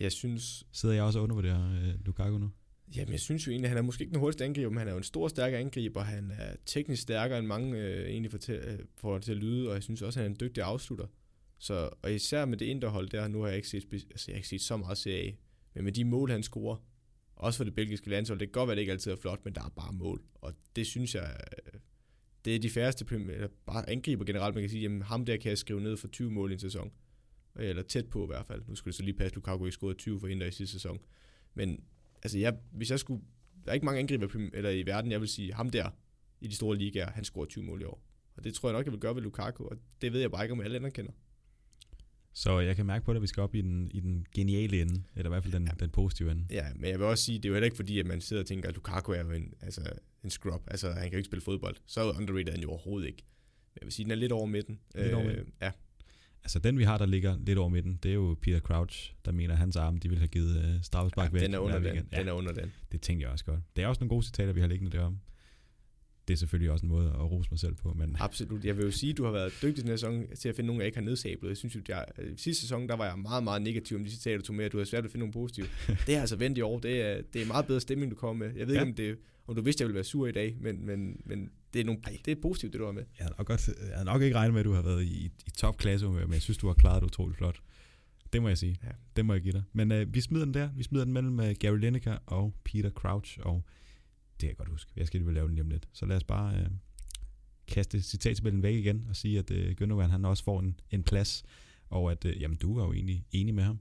[0.01, 0.67] Jeg synes...
[0.73, 2.51] Sidder jeg også og undervurderer øh, Lukaku nu?
[2.97, 4.89] Jamen, jeg synes jo egentlig, at han er måske ikke den hurtigste angriber, men han
[4.89, 6.01] er jo en stor, stærk angriber.
[6.01, 9.69] Han er teknisk stærkere end mange øh, egentlig får til, øh, får til at lyde,
[9.69, 11.07] og jeg synes også, at han er en dygtig afslutter.
[11.59, 14.39] Så, og især med det interhold der, nu har jeg ikke set, altså, jeg har
[14.39, 15.37] ikke set så meget serie
[15.75, 16.77] men med de mål, han scorer,
[17.37, 19.45] også for det belgiske landshold, det kan godt være, at det ikke altid er flot,
[19.45, 20.23] men der er bare mål.
[20.35, 21.81] Og det synes jeg, øh,
[22.45, 25.49] det er de færreste, eller bare angriber generelt, man kan sige, jamen ham der kan
[25.49, 26.93] jeg skrive ned for 20 mål i en sæson.
[27.59, 28.63] Eller tæt på i hvert fald.
[28.69, 30.99] Nu skulle det så lige passe, Lukaku ikke scorede 20 for Inter i sidste sæson.
[31.55, 31.85] Men
[32.23, 33.23] altså, jeg, hvis jeg skulle,
[33.65, 35.91] der er ikke mange angriber eller i verden, jeg vil sige, ham der
[36.41, 38.03] i de store ligaer, han scorer 20 mål i år.
[38.37, 40.45] Og det tror jeg nok, jeg vil gøre ved Lukaku, og det ved jeg bare
[40.45, 41.13] ikke, om alle andre kender.
[42.33, 44.81] Så jeg kan mærke på det, at vi skal op i den, i den geniale
[44.81, 45.73] ende, eller i hvert fald den, ja.
[45.81, 46.47] den positive ende.
[46.51, 48.43] Ja, men jeg vil også sige, det er jo heller ikke fordi, at man sidder
[48.43, 49.93] og tænker, at Lukaku er jo en, altså,
[50.25, 50.63] en scrub.
[50.67, 51.77] Altså, han kan jo ikke spille fodbold.
[51.87, 53.25] Så underrated er han jo overhovedet ikke.
[53.81, 54.81] Jeg vil sige, den er lidt over midten.
[54.95, 55.47] Lidt over midten?
[55.47, 55.71] Øh, ja.
[56.45, 59.33] Altså den vi har, der ligger lidt over midten, det er jo Peter Crouch, der
[59.33, 61.43] mener, at hans arme, de vil have givet uh, straffespark ja, væk.
[61.43, 61.85] den er under den.
[61.85, 62.07] weekend.
[62.17, 62.73] Den er under den.
[62.93, 63.61] Det tænkte jeg også godt.
[63.77, 65.19] Det er også nogle gode citater, vi har liggende derom.
[66.29, 67.93] Det er selvfølgelig også en måde at rose mig selv på.
[67.93, 68.65] Men Absolut.
[68.65, 70.67] Jeg vil jo sige, at du har været dygtig den her sæson til at finde
[70.67, 71.49] nogen, jeg ikke har nedsablet.
[71.49, 74.11] Jeg synes jo, jeg, øh, sidste sæson, der var jeg meget, meget negativ om de
[74.11, 75.67] citater, du tog med, at du har svært ved at finde nogle positive.
[76.07, 76.79] det er altså vendt i år.
[76.79, 78.57] Det er, det er meget bedre stemning, du kommer med.
[78.57, 78.81] Jeg ved ja.
[78.81, 79.19] ikke, om, det,
[79.51, 82.01] om du vidste, jeg ville være sur i dag, men, men, men det, er nogle,
[82.25, 83.05] det er positivt, det du har med.
[83.19, 85.31] jeg havde nok, godt, jeg havde nok ikke regnet med, at du har været i,
[85.47, 87.61] i topklasse, men jeg synes, du har klaret det utroligt flot.
[88.33, 88.77] Det må jeg sige.
[88.85, 88.89] Ja.
[89.17, 89.63] Det må jeg give dig.
[89.73, 90.71] Men øh, vi smider den der.
[90.77, 93.65] Vi smider den mellem øh, Gary Lineker og Peter Crouch, og
[94.33, 94.93] det kan jeg godt huske.
[94.97, 95.89] Jeg skal lige lave den lige om lidt.
[95.93, 96.67] Så lad os bare øh,
[97.69, 101.45] kaste citattabellen væk igen og sige, at øh, Gündogan han også får en, en plads,
[101.89, 103.79] og at øh, jamen, du er jo egentlig enig med ham.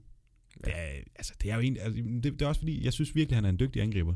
[0.64, 3.14] Det er, altså, det er jo egentlig, altså, det, det, er også fordi, jeg synes
[3.14, 4.14] virkelig, han er en dygtig angriber.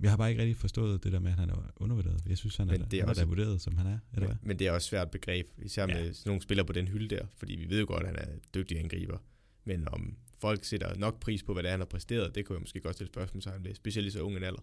[0.00, 2.22] Jeg har bare ikke rigtig forstået det der med, at han er undervurderet.
[2.26, 3.98] Jeg synes, han Men er, det er er også- da vurderet, som han er.
[4.14, 4.36] Eller hvad?
[4.40, 6.12] Men, men det er også et svært begreb, især med Ja.
[6.12, 8.38] sådan nogle spillere på den hylde der, fordi vi ved jo godt, at han er
[8.54, 9.18] dygtig angriber.
[9.64, 12.54] Men om folk sætter nok pris på, hvad det er, han har præsteret, det kunne
[12.56, 14.60] jeg måske godt stille spørgsmålstegn ved, specielt i så ung en alder.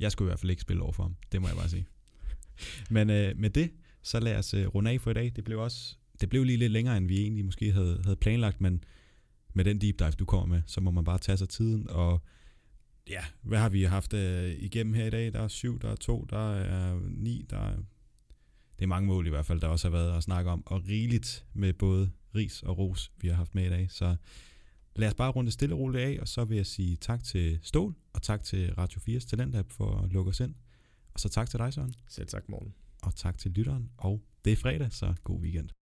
[0.00, 1.16] Jeg skulle i hvert fald ikke spille over for ham.
[1.32, 1.86] Det må jeg bare sige.
[2.90, 3.70] Men øh, med det,
[4.02, 5.32] så lad os øh, runde af for i dag.
[5.36, 8.60] Det blev også det blev lige lidt længere, end vi egentlig måske havde, havde planlagt,
[8.60, 8.84] men
[9.54, 11.88] med den deep dive, du kommer med, så må man bare tage sig tiden.
[11.90, 12.22] Og
[13.08, 15.32] ja, hvad har vi haft øh, igennem her i dag?
[15.32, 17.76] Der er syv, der er to, der er ni, der er...
[18.78, 20.62] Det er mange mål i hvert fald, der også har været at snakke om.
[20.66, 23.90] Og rigeligt med både ris og ros, vi har haft med i dag.
[23.90, 24.16] Så
[24.96, 27.58] lad os bare runde stille og roligt af, og så vil jeg sige tak til
[27.62, 30.54] Stål, og tak til Radio 4's Talentlab for at lukke os ind.
[31.14, 32.74] Og så tak til dig, Søren, Selv tak, morgen.
[33.02, 33.90] og tak til lytteren.
[33.96, 35.81] Og det er fredag, så god weekend.